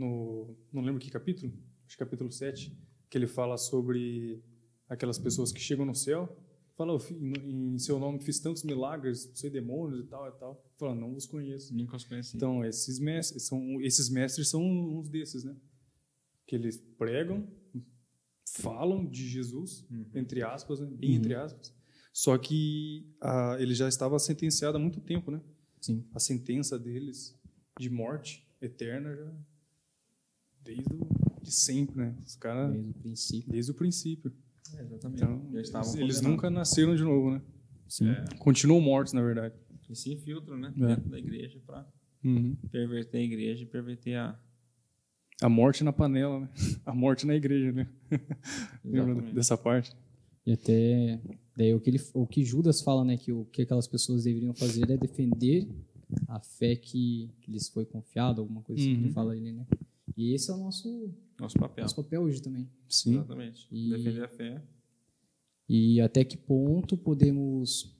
no, 0.00 0.56
não 0.72 0.82
lembro 0.82 1.00
que 1.00 1.10
capítulo, 1.10 1.52
acho 1.86 1.96
que 1.96 2.04
capítulo 2.04 2.30
7, 2.32 2.76
que 3.08 3.18
ele 3.18 3.26
fala 3.26 3.56
sobre 3.56 4.42
aquelas 4.88 5.18
pessoas 5.18 5.52
que 5.52 5.60
chegam 5.60 5.84
no 5.84 5.94
céu, 5.94 6.36
fala, 6.76 6.92
"Eu 6.94 6.98
fi- 6.98 7.14
em 7.14 7.78
seu 7.78 7.98
nome 7.98 8.20
fiz 8.20 8.40
tantos 8.40 8.62
milagres, 8.64 9.30
sei 9.34 9.50
demônios 9.50 10.00
e 10.00 10.06
tal 10.08 10.26
e 10.28 10.32
tal. 10.32 10.64
Fala, 10.78 10.94
não 10.94 11.14
os 11.14 11.26
conheço. 11.26 11.74
Nunca 11.76 11.96
os 11.96 12.04
conheci. 12.04 12.36
Então, 12.36 12.64
esses 12.64 12.98
mestres 12.98 13.42
são, 13.46 13.80
esses 13.82 14.08
mestres 14.08 14.48
são 14.48 14.62
uns 14.62 15.08
desses, 15.08 15.44
né? 15.44 15.54
Que 16.46 16.56
eles 16.56 16.78
pregam, 16.98 17.46
falam 18.46 19.04
de 19.06 19.28
Jesus, 19.28 19.86
entre 20.14 20.42
aspas, 20.42 20.80
né? 20.80 20.86
bem 20.90 21.14
entre 21.14 21.34
aspas, 21.34 21.72
Só 22.12 22.36
que 22.38 23.06
a, 23.20 23.56
ele 23.60 23.74
já 23.74 23.86
estava 23.88 24.18
sentenciado 24.18 24.76
há 24.76 24.80
muito 24.80 25.00
tempo, 25.00 25.30
né? 25.30 25.40
Sim. 25.80 26.04
A 26.14 26.18
sentença 26.18 26.78
deles 26.78 27.38
de 27.78 27.88
morte 27.88 28.46
eterna 28.60 29.14
já 29.16 29.32
desde 30.64 30.94
o, 30.94 31.06
de 31.42 31.50
sempre, 31.52 31.96
né? 31.96 32.14
Os 32.24 32.36
caras 32.36 32.72
Desde 32.72 32.90
o 32.90 32.94
princípio. 32.94 33.52
desde 33.52 33.70
o 33.70 33.74
princípio. 33.74 34.32
É, 34.76 34.82
exatamente. 34.82 35.22
Então, 35.22 35.48
eles, 35.52 35.94
eles 35.96 36.20
nunca 36.20 36.48
nasceram 36.50 36.94
de 36.94 37.02
novo, 37.02 37.30
né? 37.32 37.42
Sim. 37.88 38.08
É, 38.10 38.24
Continuam 38.38 38.80
mortos, 38.80 39.12
na 39.12 39.20
verdade. 39.22 39.54
e 39.88 39.96
se 39.96 40.12
infiltram, 40.12 40.56
né? 40.56 40.72
É. 40.76 40.86
Dentro 40.86 41.08
da 41.10 41.18
igreja 41.18 41.58
para 41.66 41.86
Uhum. 42.22 42.54
perverter 42.70 43.20
a 43.20 43.24
igreja 43.24 43.62
e 43.62 43.66
perverter 43.66 44.16
a. 44.18 44.38
A 45.42 45.48
morte 45.48 45.82
na 45.82 45.92
panela, 45.92 46.40
né? 46.40 46.50
A 46.84 46.94
morte 46.94 47.26
na 47.26 47.34
igreja, 47.34 47.72
né? 47.72 47.88
Lembra 48.84 49.22
dessa 49.32 49.56
parte? 49.56 49.90
E 50.46 50.52
até 50.52 51.20
daí 51.56 51.72
o 51.74 51.80
que, 51.80 51.90
ele, 51.90 52.00
o 52.14 52.26
que 52.26 52.44
Judas 52.44 52.80
fala, 52.82 53.04
né, 53.04 53.16
que 53.16 53.32
o 53.32 53.44
que 53.46 53.62
aquelas 53.62 53.86
pessoas 53.88 54.24
deveriam 54.24 54.54
fazer 54.54 54.90
é 54.90 54.96
defender 54.96 55.66
a 56.28 56.40
fé 56.40 56.74
que, 56.76 57.30
que 57.40 57.50
lhes 57.50 57.68
foi 57.68 57.84
confiada, 57.86 58.40
alguma 58.40 58.62
coisa 58.62 58.80
assim 58.82 58.92
que 58.94 58.98
ele 59.00 59.08
Uhum. 59.08 59.12
fala 59.14 59.32
ali, 59.32 59.52
né? 59.52 59.66
E 60.20 60.34
esse 60.34 60.50
é 60.50 60.54
o 60.54 60.58
nosso, 60.58 61.14
Nosso 61.38 61.58
papel. 61.58 61.82
nosso 61.84 61.96
papel 61.96 62.22
hoje 62.22 62.42
também. 62.42 62.68
Sim. 62.88 63.14
Exatamente. 63.14 63.66
E- 63.72 63.90
Defender 63.90 64.24
a 64.24 64.28
fé. 64.28 64.62
E 65.68 66.00
até 66.00 66.24
que 66.24 66.36
ponto 66.36 66.96
podemos 66.96 67.96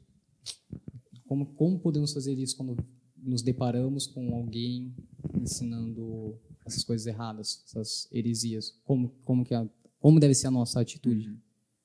como, 1.26 1.46
como 1.54 1.78
podemos 1.78 2.12
fazer 2.12 2.34
isso 2.34 2.56
quando 2.56 2.76
nos 3.16 3.42
deparamos 3.42 4.06
com 4.06 4.34
alguém 4.34 4.92
ensinando 5.40 6.36
essas 6.66 6.82
coisas 6.84 7.06
erradas, 7.06 7.62
essas 7.66 8.08
heresias? 8.12 8.78
Como 8.84 9.08
como 9.24 9.44
que 9.44 9.54
a, 9.54 9.68
como 10.00 10.18
deve 10.20 10.34
ser 10.34 10.48
a 10.48 10.50
nossa 10.50 10.80
atitude? 10.80 11.34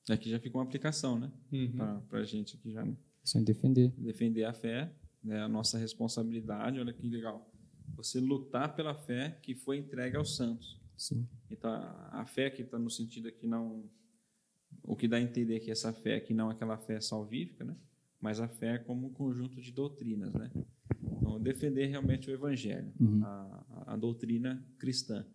Aqui 0.08 0.30
já 0.30 0.38
fica 0.38 0.56
uma 0.58 0.64
aplicação, 0.64 1.18
né? 1.18 1.30
Uhum. 1.52 2.00
Para 2.08 2.20
a 2.20 2.24
gente 2.24 2.56
aqui 2.56 2.72
já. 2.72 2.84
né? 2.84 2.96
Só 3.24 3.38
em 3.38 3.44
defender. 3.44 3.92
Defender 3.96 4.44
a 4.44 4.52
fé, 4.52 4.92
né? 5.22 5.40
a 5.40 5.48
nossa 5.48 5.78
responsabilidade. 5.78 6.78
Olha 6.78 6.92
que 6.92 7.08
legal. 7.08 7.48
Você 7.96 8.20
lutar 8.20 8.74
pela 8.74 8.94
fé 8.94 9.38
que 9.42 9.54
foi 9.54 9.78
entregue 9.78 10.16
aos 10.16 10.36
santos. 10.36 10.80
Sim. 10.96 11.26
Então, 11.50 11.70
a 11.70 12.24
fé 12.26 12.50
que 12.50 12.62
está 12.62 12.78
no 12.78 12.90
sentido 12.90 13.28
aqui 13.28 13.46
não. 13.46 13.84
O 14.82 14.94
que 14.96 15.06
dá 15.08 15.16
a 15.16 15.20
entender 15.20 15.60
que 15.60 15.70
essa 15.70 15.92
fé 15.92 16.16
aqui 16.16 16.32
não 16.34 16.50
é 16.50 16.54
aquela 16.54 16.76
fé 16.78 17.00
salvífica, 17.00 17.64
né? 17.64 17.76
Mas 18.20 18.40
a 18.40 18.48
fé 18.48 18.78
como 18.78 19.06
um 19.06 19.12
conjunto 19.12 19.60
de 19.60 19.70
doutrinas, 19.72 20.32
né? 20.34 20.50
Então, 21.02 21.40
defender 21.40 21.86
realmente 21.86 22.30
o 22.30 22.32
evangelho, 22.32 22.92
Uhum. 23.00 23.22
a, 23.24 23.64
a- 23.88 23.96
doutrina 23.96 24.64
cristã. 24.78 25.26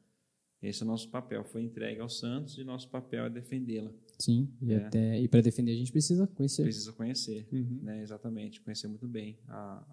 Esse 0.62 0.84
é 0.84 0.86
o 0.86 0.88
nosso 0.88 1.10
papel. 1.10 1.44
Foi 1.44 1.62
entregue 1.64 2.00
aos 2.02 2.20
santos 2.20 2.58
e 2.58 2.64
nosso 2.64 2.88
papel 2.90 3.26
é 3.26 3.30
defendê-la. 3.30 3.92
Sim, 4.20 4.48
e 4.62 4.74
É. 4.74 4.86
até 4.86 5.20
e 5.20 5.28
para 5.28 5.42
defender 5.42 5.72
a 5.72 5.76
gente 5.76 5.92
precisa 5.92 6.28
conhecer. 6.28 6.64
Precisa 6.64 6.94
conhecer, 6.94 7.48
Uhum. 7.52 7.80
né? 7.82 8.02
Exatamente, 8.02 8.62
conhecer 8.62 8.88
muito 8.88 9.08
bem. 9.08 9.38
A- 9.48 9.84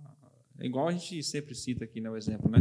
é 0.58 0.66
igual 0.66 0.88
a 0.88 0.92
gente 0.92 1.22
sempre 1.22 1.54
cita 1.54 1.84
aqui, 1.84 2.00
né, 2.00 2.10
o 2.10 2.16
exemplo, 2.16 2.50
né, 2.50 2.58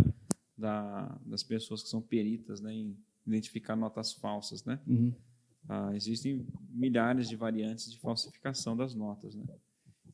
da, 0.57 1.19
das 1.25 1.43
pessoas 1.43 1.83
que 1.83 1.89
são 1.89 2.01
peritas, 2.01 2.61
né, 2.61 2.73
em 2.73 2.97
identificar 3.25 3.75
notas 3.75 4.13
falsas, 4.13 4.63
né? 4.63 4.79
Uhum. 4.87 5.13
Ah, 5.67 5.91
existem 5.93 6.47
milhares 6.69 7.27
de 7.27 7.35
variantes 7.35 7.91
de 7.91 7.99
falsificação 7.99 8.75
das 8.75 8.95
notas, 8.95 9.35
né? 9.35 9.43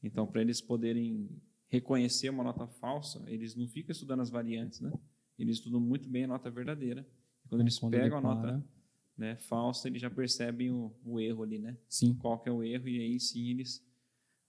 Então, 0.02 0.26
para 0.26 0.41
eles 0.41 0.60
poderem 0.60 1.30
reconhecer 1.69 2.30
uma 2.30 2.43
nota 2.43 2.67
falsa, 2.67 3.24
eles 3.28 3.56
não 3.56 3.67
ficam 3.67 3.91
estudando 3.91 4.22
as 4.22 4.32
variantes, 4.32 4.80
né? 4.82 4.91
Eles 5.38 5.58
estudam 5.58 5.80
muito 5.80 6.10
bem 6.10 6.24
a 6.24 6.28
nota 6.28 6.50
verdadeira. 6.50 7.08
Quando 7.48 7.62
eles 7.62 7.78
Quando 7.78 7.91
pegam 7.91 8.17
a 8.17 8.22
depara- 8.22 8.36
nota 8.58 8.65
né, 9.15 9.36
falsa, 9.36 9.88
eles 9.88 10.02
já 10.02 10.10
percebem 10.10 10.72
o, 10.72 10.91
o 11.06 11.19
erro 11.19 11.43
ali, 11.43 11.60
né? 11.60 11.78
Sim, 11.88 12.15
qual 12.15 12.39
que 12.39 12.50
é 12.50 12.52
o 12.52 12.63
erro 12.63 12.88
e 12.88 13.00
aí 13.00 13.19
sim 13.19 13.50
eles 13.52 13.86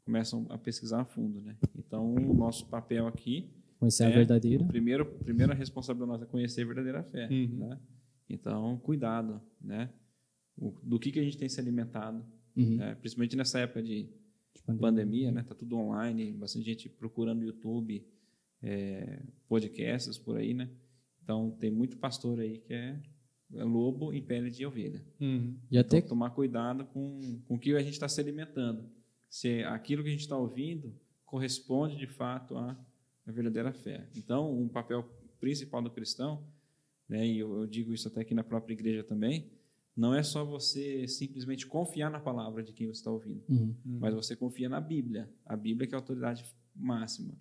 começam 0.04 0.46
a 0.50 0.58
pesquisar 0.58 1.00
a 1.00 1.04
fundo, 1.04 1.40
né? 1.40 1.56
Então 1.78 2.14
o 2.14 2.34
nosso 2.34 2.66
papel 2.68 3.06
aqui, 3.06 3.50
conhecer 3.78 4.04
a 4.04 4.08
É. 4.10 4.12
verdadeira. 4.12 4.64
primeiro, 4.66 5.06
primeira 5.06 5.54
responsabilidade 5.54 6.12
nossa 6.12 6.24
é 6.24 6.28
conhecer 6.28 6.62
a 6.62 6.66
verdadeira 6.66 7.02
fé, 7.04 7.28
Uhum. 7.30 7.68
né? 7.68 7.80
Então 8.28 8.78
cuidado, 8.78 9.40
né? 9.60 9.90
O- 10.56 10.74
do 10.82 10.98
que 10.98 11.10
que 11.10 11.18
a 11.18 11.22
gente 11.24 11.36
tem 11.38 11.48
se 11.48 11.58
alimentado, 11.60 12.24
Uhum. 12.56 12.76
né? 12.76 12.94
principalmente 12.96 13.36
nessa 13.36 13.58
época 13.60 13.82
de 13.82 14.04
De 14.54 14.62
pandemia. 14.62 14.80
pandemia, 14.80 15.32
né? 15.32 15.42
Tá 15.42 15.54
tudo 15.54 15.76
online, 15.76 16.32
bastante 16.32 16.64
gente 16.64 16.88
procurando 16.88 17.42
YouTube, 17.44 18.06
é, 18.62 19.20
podcasts 19.48 20.16
por 20.18 20.36
aí, 20.36 20.54
né? 20.54 20.70
Então 21.22 21.50
tem 21.58 21.70
muito 21.70 21.96
pastor 21.96 22.38
aí 22.40 22.58
que 22.58 22.72
é, 22.72 23.00
é 23.54 23.64
lobo 23.64 24.12
em 24.12 24.22
pele 24.22 24.50
de 24.50 24.64
ovelha. 24.64 25.02
Uhum. 25.20 25.56
E 25.70 25.76
até 25.78 25.98
Então, 25.98 26.10
tomar 26.10 26.30
cuidado 26.30 26.84
com, 26.86 27.18
com 27.46 27.54
o 27.54 27.58
que 27.58 27.74
a 27.74 27.80
gente 27.80 27.94
está 27.94 28.08
se 28.08 28.20
alimentando. 28.20 28.88
Se 29.34 29.64
aquilo 29.64 30.04
que 30.04 30.10
a 30.10 30.12
gente 30.12 30.20
está 30.20 30.36
ouvindo 30.36 30.94
corresponde 31.24 31.96
de 31.96 32.06
fato 32.06 32.56
à, 32.56 32.78
à 33.26 33.32
verdadeira 33.32 33.72
fé. 33.72 34.08
Então, 34.14 34.56
um 34.56 34.68
papel 34.68 35.02
principal 35.40 35.82
do 35.82 35.90
cristão, 35.90 36.46
né, 37.08 37.26
e 37.26 37.40
eu, 37.40 37.52
eu 37.58 37.66
digo 37.66 37.92
isso 37.92 38.06
até 38.06 38.20
aqui 38.20 38.32
na 38.32 38.44
própria 38.44 38.74
igreja 38.74 39.02
também, 39.02 39.50
não 39.96 40.14
é 40.14 40.22
só 40.22 40.44
você 40.44 41.08
simplesmente 41.08 41.66
confiar 41.66 42.12
na 42.12 42.20
palavra 42.20 42.62
de 42.62 42.72
quem 42.72 42.86
você 42.86 43.00
está 43.00 43.10
ouvindo, 43.10 43.42
Uhum. 43.48 43.74
mas 43.84 44.14
você 44.14 44.36
confia 44.36 44.68
na 44.68 44.80
Bíblia. 44.80 45.28
A 45.44 45.56
Bíblia 45.56 45.88
que 45.88 45.96
é 45.96 45.96
a 45.96 46.00
autoridade 46.00 46.44
máxima. 46.72 47.34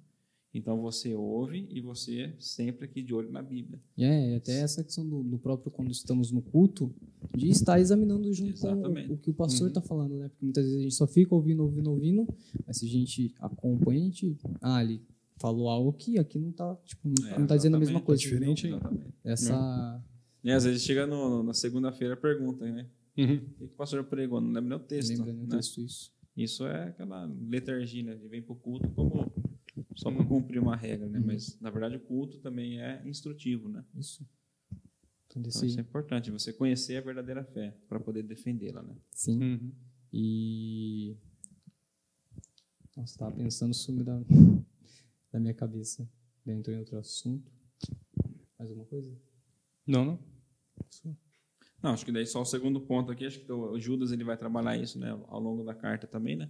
Então, 0.53 0.79
você 0.81 1.15
ouve 1.15 1.67
e 1.71 1.81
você 1.81 2.31
sempre 2.37 2.85
aqui 2.85 3.01
de 3.01 3.11
olho 3.13 3.31
na 3.31 3.41
Bíblia. 3.41 3.79
É, 3.97 4.35
até 4.35 4.59
essa 4.59 4.83
questão 4.83 5.03
do, 5.07 5.23
do 5.23 5.39
próprio 5.39 5.71
quando 5.71 5.91
estamos 5.91 6.31
no 6.31 6.41
culto, 6.43 6.93
de 7.35 7.49
estar 7.49 7.79
examinando 7.79 8.31
junto 8.31 8.51
Exatamente. 8.53 9.07
com 9.07 9.13
o, 9.13 9.15
o 9.15 9.19
que 9.19 9.31
o 9.31 9.33
pastor 9.33 9.61
Uhum. 9.63 9.67
está 9.69 9.81
falando, 9.81 10.15
né? 10.17 10.29
Porque 10.29 10.45
muitas 10.45 10.63
vezes 10.65 10.79
a 10.79 10.83
gente 10.83 10.93
só 10.95 11.07
fica 11.07 11.33
ouvindo, 11.33 11.63
ouvindo, 11.63 11.89
ouvindo, 11.89 12.27
mas 12.67 12.77
se 12.77 12.85
a 12.85 12.89
gente 12.89 13.33
acompanha, 13.39 14.01
a 14.01 14.03
gente. 14.03 14.37
Ah, 14.61 14.83
ele 14.83 15.01
falou 15.37 15.67
algo 15.69 15.91
que 15.93 16.19
aqui 16.19 16.37
não 16.37 16.51
está 16.51 16.75
tipo, 16.85 17.09
não, 17.09 17.27
É, 17.29 17.39
não 17.39 17.47
tá 17.47 17.57
dizendo 17.57 17.75
a 17.75 17.79
mesma 17.79 17.99
coisa. 17.99 18.21
tá 18.21 18.29
diferente. 18.29 18.69
Essa. 19.23 20.03
E 20.43 20.51
às 20.51 20.63
vezes 20.65 20.83
chega 20.83 21.07
no- 21.07 21.41
na 21.41 21.53
segunda-feira 21.53 22.15
pergunta, 22.15 22.63
né? 22.71 22.87
Uhum. 23.17 23.35
O 23.35 23.39
que 23.57 23.63
o 23.63 23.67
pastor 23.69 24.03
pregou? 24.03 24.39
Não 24.41 24.51
lembro 24.51 24.69
nem 24.69 24.77
o 24.77 24.81
texto. 24.81 25.09
Lembra, 25.09 25.33
né? 25.33 25.43
né? 25.43 25.55
Texto 25.55 25.81
isso. 25.81 26.11
Isso 26.35 26.65
é 26.65 26.87
aquela 26.89 27.25
letargia, 27.49 28.03
né? 28.03 28.15
De 28.15 28.27
vem 28.27 28.41
para 28.41 28.53
o 28.53 28.55
culto 28.55 28.89
como 28.89 29.31
só 29.95 30.09
para 30.11 30.21
Uhum. 30.21 30.27
cumprir 30.27 30.59
uma 30.61 30.75
regra, 30.75 31.07
né? 31.07 31.19
Uhum. 31.19 31.25
Mas, 31.27 31.59
na 31.59 31.69
verdade, 31.69 31.95
o 31.97 31.99
culto 31.99 32.39
também 32.39 32.81
é 32.81 33.01
instrutivo, 33.07 33.69
né? 33.69 33.83
Isso. 33.95 34.25
Então, 35.27 35.39
Então, 35.39 35.41
desse, 35.43 35.65
isso 35.65 35.79
é 35.79 35.81
importante, 35.81 36.29
você 36.31 36.53
conhecer 36.53 36.97
a 36.97 37.01
verdadeira 37.01 37.43
fé 37.43 37.75
para 37.89 37.99
poder 37.99 38.23
defendê-la, 38.23 38.81
né? 38.83 38.95
sim. 39.11 39.39
Uhum. 39.41 39.71
E. 40.11 41.17
Nossa, 42.95 43.17
tava 43.17 43.31
pensando, 43.35 43.73
sumiu 43.73 44.03
da, 44.03 44.19
da 45.31 45.39
minha 45.39 45.53
cabeça. 45.53 46.07
Daí 46.45 46.55
entrou 46.55 46.75
em 46.75 46.79
outro 46.79 46.97
assunto. 46.99 47.51
Mais 48.59 48.69
alguma 48.69 48.85
coisa? 48.87 49.11
Não, 49.87 50.05
não. 50.05 50.19
Não, 51.81 51.91
acho 51.91 52.05
que 52.05 52.11
daí 52.11 52.25
só 52.25 52.41
o 52.41 52.45
segundo 52.45 52.79
ponto 52.79 53.11
aqui, 53.11 53.25
acho 53.25 53.39
que 53.39 53.51
o 53.51 53.77
Judas 53.79 54.11
ele 54.11 54.23
vai 54.23 54.37
trabalhar 54.37 54.77
isso, 54.77 54.99
né? 54.99 55.09
Ao 55.27 55.39
longo 55.39 55.63
da 55.63 55.73
carta 55.73 56.05
também, 56.07 56.35
né? 56.35 56.49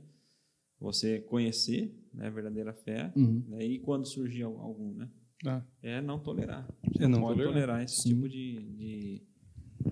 Você 0.83 1.19
conhecer 1.21 1.95
né, 2.13 2.27
a 2.27 2.29
verdadeira 2.29 2.73
fé, 2.73 3.11
Uhum. 3.15 3.41
né? 3.47 3.65
E 3.65 3.79
quando 3.79 4.05
surgir 4.05 4.43
al- 4.43 4.59
algum, 4.59 4.93
né? 4.93 5.09
Ah, 5.45 5.63
É 5.81 6.01
não 6.01 6.19
tolerar. 6.19 6.67
É 6.99 7.07
não 7.07 7.21
pode 7.21 7.39
tolerar. 7.39 7.53
tolerar 7.53 7.83
esse 7.83 8.01
Sim. 8.01 8.09
tipo 8.15 8.27
de, 8.27 8.61
de, 8.75 9.21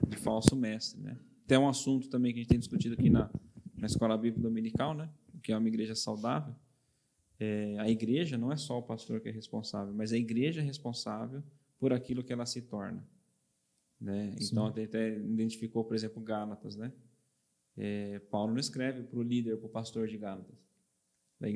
de 0.09 0.17
falso 0.17 0.53
mestre, 0.55 1.01
né? 1.01 1.17
Tem 1.47 1.57
um 1.57 1.67
assunto 1.69 2.09
também 2.09 2.33
que 2.33 2.39
a 2.39 2.41
gente 2.43 2.49
tem 2.49 2.59
discutido 2.59 2.95
aqui 2.95 3.09
na, 3.09 3.29
na 3.77 3.85
Escola 3.87 4.17
Bíblica 4.17 4.41
Dominical, 4.41 4.93
né? 4.93 5.09
Que 5.41 5.53
é 5.53 5.57
uma 5.57 5.67
igreja 5.69 5.95
saudável. 5.95 6.53
É, 7.39 7.77
a 7.79 7.89
igreja 7.89 8.37
não 8.37 8.51
é 8.51 8.57
só 8.57 8.77
o 8.77 8.83
pastor 8.83 9.19
que 9.21 9.29
é 9.29 9.31
responsável, 9.31 9.93
mas 9.93 10.11
a 10.11 10.17
igreja 10.17 10.59
é 10.61 10.63
responsável 10.63 11.41
por 11.79 11.91
aquilo 11.93 12.21
que 12.23 12.31
ela 12.33 12.45
se 12.45 12.61
torna. 12.61 13.03
Né? 13.99 14.35
Então, 14.41 14.67
até, 14.67 14.83
até 14.83 15.17
identificou, 15.17 15.83
por 15.85 15.95
exemplo, 15.95 16.21
Gálatas, 16.21 16.75
né? 16.75 16.91
É, 17.77 18.19
Paulo 18.29 18.51
não 18.51 18.59
escreve 18.59 19.03
para 19.03 19.17
o 19.19 19.23
líder, 19.23 19.55
para 19.57 19.65
o 19.67 19.69
pastor 19.69 20.07
de 20.07 20.17
Gálatas, 20.17 20.55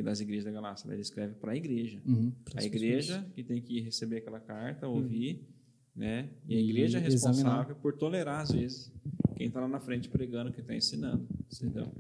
das 0.04 0.20
igrejas 0.20 0.46
da 0.46 0.52
Galácia, 0.52 0.92
ele 0.92 1.02
escreve 1.02 1.36
para 1.36 1.52
a 1.52 1.56
igreja. 1.56 2.02
Uhum. 2.06 2.32
A 2.56 2.64
igreja 2.64 3.26
que 3.36 3.44
tem 3.44 3.62
que 3.62 3.80
receber 3.82 4.18
aquela 4.18 4.40
carta, 4.40 4.88
ouvir, 4.88 5.48
né? 5.96 6.30
E 6.48 6.56
a 6.56 6.60
E 6.60 6.70
igreja 6.70 7.00
é 7.00 7.08
examinar. 7.08 7.34
responsável 7.36 7.76
por 7.76 7.94
tolerar, 7.96 8.42
às 8.42 8.52
vezes, 8.52 8.92
quem 9.36 9.48
está 9.48 9.62
lá 9.62 9.68
na 9.68 9.80
frente 9.80 10.10
pregando, 10.10 10.52
que 10.52 10.62
está 10.62 10.76
ensinando. 10.76 11.28
Entendeu? 11.54 11.92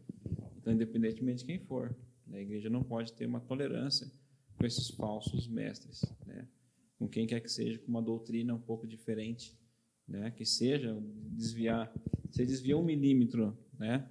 Então, 0.57 0.73
independentemente 0.73 1.39
de 1.39 1.45
quem 1.45 1.59
for, 1.59 1.95
né, 2.25 2.39
a 2.39 2.41
igreja 2.41 2.69
não 2.69 2.81
pode 2.83 3.13
ter 3.13 3.25
uma 3.27 3.39
tolerância 3.39 4.11
com 4.57 4.65
esses 4.65 4.89
falsos 4.89 5.47
mestres, 5.47 6.03
né? 6.25 6.47
Com 6.97 7.07
quem 7.07 7.27
quer 7.27 7.39
que 7.39 7.49
seja, 7.51 7.77
com 7.79 7.89
uma 7.89 8.01
doutrina 8.01 8.53
um 8.55 8.59
pouco 8.59 8.87
diferente, 8.87 9.55
né? 10.07 10.31
Que 10.31 10.45
seja 10.45 10.97
desviar. 11.31 11.93
Você 12.31 12.45
desvia 12.45 12.75
um 12.77 12.83
milímetro, 12.83 13.55
né? 13.77 14.09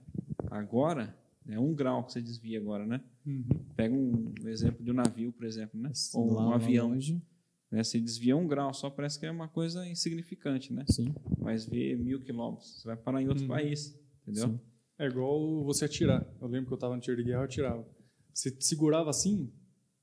Agora, 0.51 1.17
é 1.49 1.59
um 1.59 1.75
grau 1.75 2.05
que 2.05 2.13
você 2.13 2.23
desvia 2.23 2.59
agora, 2.59 2.87
né? 2.87 3.01
Uhum. 3.27 3.45
Pega 3.77 3.95
um 3.95 4.33
exemplo 4.47 4.85
de 4.85 4.91
um 4.91 4.95
navio, 4.95 5.33
por 5.33 5.45
exemplo, 5.47 5.81
né? 5.81 5.91
Ou 6.15 6.33
Lá- 6.35 6.49
um 6.49 6.53
avião. 6.53 6.89
longe, 6.91 7.23
Né? 7.71 7.83
Se 7.83 7.99
desvia 8.01 8.37
um 8.37 8.47
grau 8.47 8.73
só, 8.73 8.89
parece 8.89 9.19
que 9.19 9.27
é 9.27 9.31
uma 9.31 9.49
coisa 9.49 9.85
insignificante, 9.89 10.73
né? 10.73 10.85
sim. 10.89 11.13
Mas 11.39 11.67
vê 11.67 11.97
mil 11.97 12.21
quilômetros, 12.21 12.81
você 12.81 12.87
vai 12.89 12.97
parar 12.97 13.21
em 13.23 13.27
outro 13.29 13.43
Uhum. 13.43 13.49
país, 13.49 13.99
entendeu? 14.23 14.49
Sim. 14.51 14.61
É 14.99 15.07
igual 15.09 15.65
você 15.65 15.87
atirar. 15.87 16.25
Eu 16.41 16.47
lembro 16.47 16.67
que 16.69 16.73
eu 16.73 16.77
estava 16.77 16.95
no 16.95 17.01
tiro 17.01 17.17
de 17.17 17.25
guerra, 17.25 17.41
eu 17.41 17.45
atirava. 17.45 17.85
Você 18.33 18.55
segurava 18.61 19.11
assim, 19.11 19.51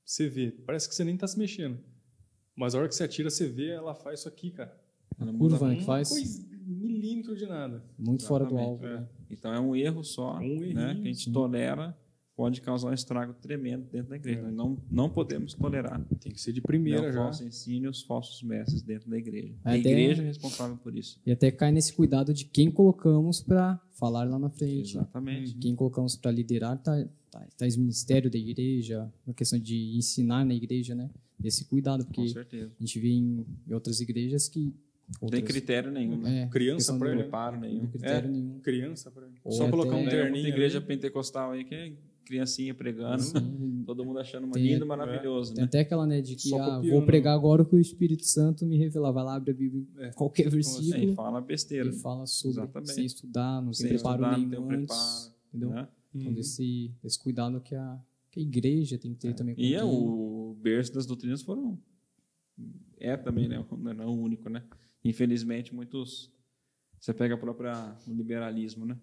você 0.04 0.28
vê. 0.28 0.50
Parece 0.50 0.86
que 0.88 0.94
você 0.94 1.02
nem 1.04 1.16
tá 1.16 1.26
se 1.26 1.38
mexendo. 1.38 1.78
Mas 2.54 2.74
a 2.74 2.78
hora 2.78 2.88
que 2.88 2.94
você 2.94 3.04
atira, 3.04 3.30
você 3.30 3.48
vê, 3.48 3.68
ela 3.70 3.94
faz 3.94 4.20
isso 4.20 4.28
aqui, 4.28 4.50
cara. 4.50 4.78
A 5.18 5.24
curva 5.32 5.68
né, 5.68 5.76
que 5.76 5.84
faz 5.84 6.10
coisa, 6.10 6.46
milímetro 6.66 7.34
de 7.34 7.46
nada. 7.46 7.82
muito 7.98 8.26
fora 8.26 8.44
do 8.44 8.54
Exatamente, 8.54 8.68
alvo. 8.70 8.86
é. 8.86 9.00
né? 9.00 9.08
Então 9.30 9.54
é 9.54 9.60
um 9.60 9.74
erro 9.74 10.02
só, 10.04 10.38
Um 10.40 10.60
né, 10.74 10.94
que 10.96 11.00
a 11.00 11.04
gente 11.04 11.24
sim. 11.24 11.32
tolera, 11.32 11.96
pode 12.42 12.60
causar 12.60 12.90
um 12.90 12.92
estrago 12.92 13.32
tremendo 13.34 13.86
dentro 13.92 14.10
da 14.10 14.16
igreja. 14.16 14.40
É. 14.40 14.42
Nós 14.42 14.52
não, 14.52 14.76
não 14.90 15.08
podemos 15.08 15.54
tolerar 15.54 16.04
Tem 16.20 16.32
que 16.32 16.40
ser 16.40 16.52
de 16.52 16.60
primeira 16.60 17.08
o 17.08 17.12
já. 17.12 17.22
falso 17.22 17.44
ensino 17.44 17.86
e 17.86 17.88
os 17.88 18.02
falsos 18.02 18.42
mestres 18.42 18.82
dentro 18.82 19.08
da 19.08 19.16
igreja. 19.16 19.54
A 19.64 19.70
Até- 19.70 19.78
igreja 19.78 20.22
é 20.22 20.26
responsável 20.26 20.76
por 20.76 20.96
isso. 20.96 21.20
E 21.24 21.30
até 21.30 21.52
cai 21.52 21.70
nesse 21.70 21.92
cuidado 21.92 22.34
de 22.34 22.44
quem 22.44 22.68
colocamos 22.68 23.40
para 23.40 23.80
falar 23.92 24.24
lá 24.24 24.40
na 24.40 24.50
frente. 24.50 24.96
Exatamente. 24.96 25.54
Quem 25.54 25.76
colocamos 25.76 26.16
para 26.16 26.32
liderar 26.32 26.76
tá, 26.82 27.06
tá, 27.30 27.46
tais 27.56 27.76
ministério 27.76 28.28
da 28.28 28.36
igreja, 28.38 29.08
na 29.24 29.32
questão 29.32 29.56
de 29.56 29.96
ensinar 29.96 30.44
na 30.44 30.52
igreja, 30.54 30.96
né? 30.96 31.10
Esse 31.44 31.64
cuidado, 31.66 32.04
Com 32.04 32.12
porque 32.12 32.28
certeza. 32.28 32.72
a 32.76 32.84
gente 32.84 32.98
vê 32.98 33.08
em, 33.10 33.46
outras 33.70 34.00
igrejas 34.00 34.48
que. 34.48 34.74
Não 35.20 35.28
tem 35.28 35.38
outras- 35.40 35.44
critério 35.44 35.92
nenhum. 35.92 36.16
né? 36.22 36.42
É, 36.42 36.46
Criança 36.48 36.92
do- 36.98 37.06
ele, 37.06 37.18
Preparo 37.22 37.54
Não 37.56 37.62
nenhum. 37.62 37.80
tem 37.80 37.88
critério 37.90 38.28
É. 38.28 38.32
nenhum. 38.32 38.58
Criança. 38.60 39.12
Ou 39.44 39.52
só 39.52 39.68
colocar 39.70 39.94
um 39.94 40.06
É, 40.06 40.10
terninho. 40.10 40.30
muita 40.32 40.48
igreja 40.48 40.78
ali. 40.78 40.86
pentecostal 40.88 41.52
aí 41.52 41.64
que 41.64 41.74
é 41.74 41.92
criancinha 42.32 42.74
pregando, 42.74 43.14
Assim, 43.14 43.34
todo 43.84 44.04
mundo 44.04 44.18
achando 44.18 44.50
Tem- 44.52 44.62
lindo, 44.72 44.86
maravilhoso, 44.86 45.52
Tem 45.54 45.62
né? 45.62 45.66
até 45.68 45.80
aquela, 45.80 46.06
né, 46.06 46.20
de 46.22 46.34
que 46.34 46.48
Só 46.48 46.58
ah, 46.60 46.80
vou 46.80 47.04
pregar 47.04 47.34
agora 47.34 47.62
o 47.62 47.66
que 47.66 47.74
o 47.76 47.78
Espírito 47.78 48.24
Santo 48.24 48.64
me 48.64 48.76
revelar. 48.78 49.12
Vai 49.12 49.24
lá, 49.24 49.34
abre 49.36 49.50
a 49.50 49.54
Bíblia, 49.54 49.84
É. 49.98 50.10
qualquer 50.12 50.46
É, 50.46 50.50
versículo, 50.50 50.96
e 51.12 51.14
fala 51.14 51.40
besteira. 51.42 51.88
e 51.90 51.92
fala 51.92 52.26
sobre 52.26 52.62
Exatamente. 52.62 52.92
sem 52.94 53.04
estudar, 53.04 53.60
não 53.60 53.72
Sem 53.74 53.88
tem 53.88 53.96
preparo 53.96 54.14
estudar, 54.22 54.38
não 54.38 54.48
nenhum 54.48 54.68
tem 54.68 54.76
antes. 54.78 54.86
preparo, 54.96 55.34
entendeu? 55.48 55.70
né? 55.70 55.88
Então, 56.14 56.28
Uhum. 56.28 56.34
desse, 56.34 56.90
desse 57.02 57.18
cuidado 57.18 57.60
que 57.60 57.74
a, 57.74 57.98
que 58.30 58.40
a 58.40 58.42
igreja 58.42 58.96
tem 58.98 59.12
que 59.12 59.20
ter 59.20 59.34
também. 59.34 59.54
com 59.54 59.60
E 59.60 59.74
é 59.74 59.84
o 59.84 60.56
berço 60.60 60.92
das 60.94 61.04
doutrinas 61.06 61.42
foram. 61.42 61.78
É 62.98 63.16
também, 63.16 63.48
né? 63.48 63.64
Não 63.70 63.90
é 64.04 64.06
o 64.06 64.10
único, 64.12 64.48
né? 64.48 64.62
Infelizmente, 65.04 65.74
muitos. 65.74 66.30
Você 67.00 67.12
pega 67.12 67.34
a 67.34 67.38
própria 67.38 67.96
o 68.06 68.12
liberalismo, 68.12 68.84
né? 68.86 68.96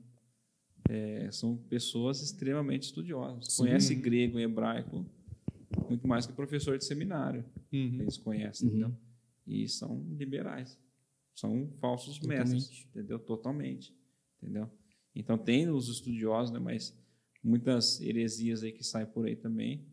É, 0.91 1.29
são 1.31 1.55
pessoas 1.55 2.21
extremamente 2.21 2.83
estudiosas. 2.83 3.53
Sim. 3.53 3.63
Conhecem 3.63 3.99
grego 4.01 4.39
e 4.39 4.43
hebraico 4.43 5.05
muito 5.87 6.07
mais 6.07 6.25
que 6.25 6.33
professor 6.33 6.77
de 6.79 6.83
seminário. 6.85 7.45
Uhum. 7.71 8.01
Eles 8.01 8.17
conhecem, 8.17 8.67
Uhum. 8.67 8.75
entendeu? 8.75 8.97
E 9.45 9.67
são 9.69 10.03
liberais. 10.17 10.77
São 11.35 11.69
falsos 11.79 12.19
mestres, 12.19 12.63
Totalmente. 12.65 12.87
entendeu? 12.89 13.19
Totalmente, 13.19 13.95
entendeu? 14.41 14.69
Então 15.15 15.37
tem 15.37 15.69
os 15.69 15.87
estudiosos, 15.89 16.51
né? 16.51 16.59
Mas 16.59 16.97
muitas 17.43 18.01
heresias 18.01 18.63
aí 18.63 18.71
que 18.71 18.83
saem 18.83 19.05
por 19.07 19.25
aí 19.27 19.35
também 19.35 19.85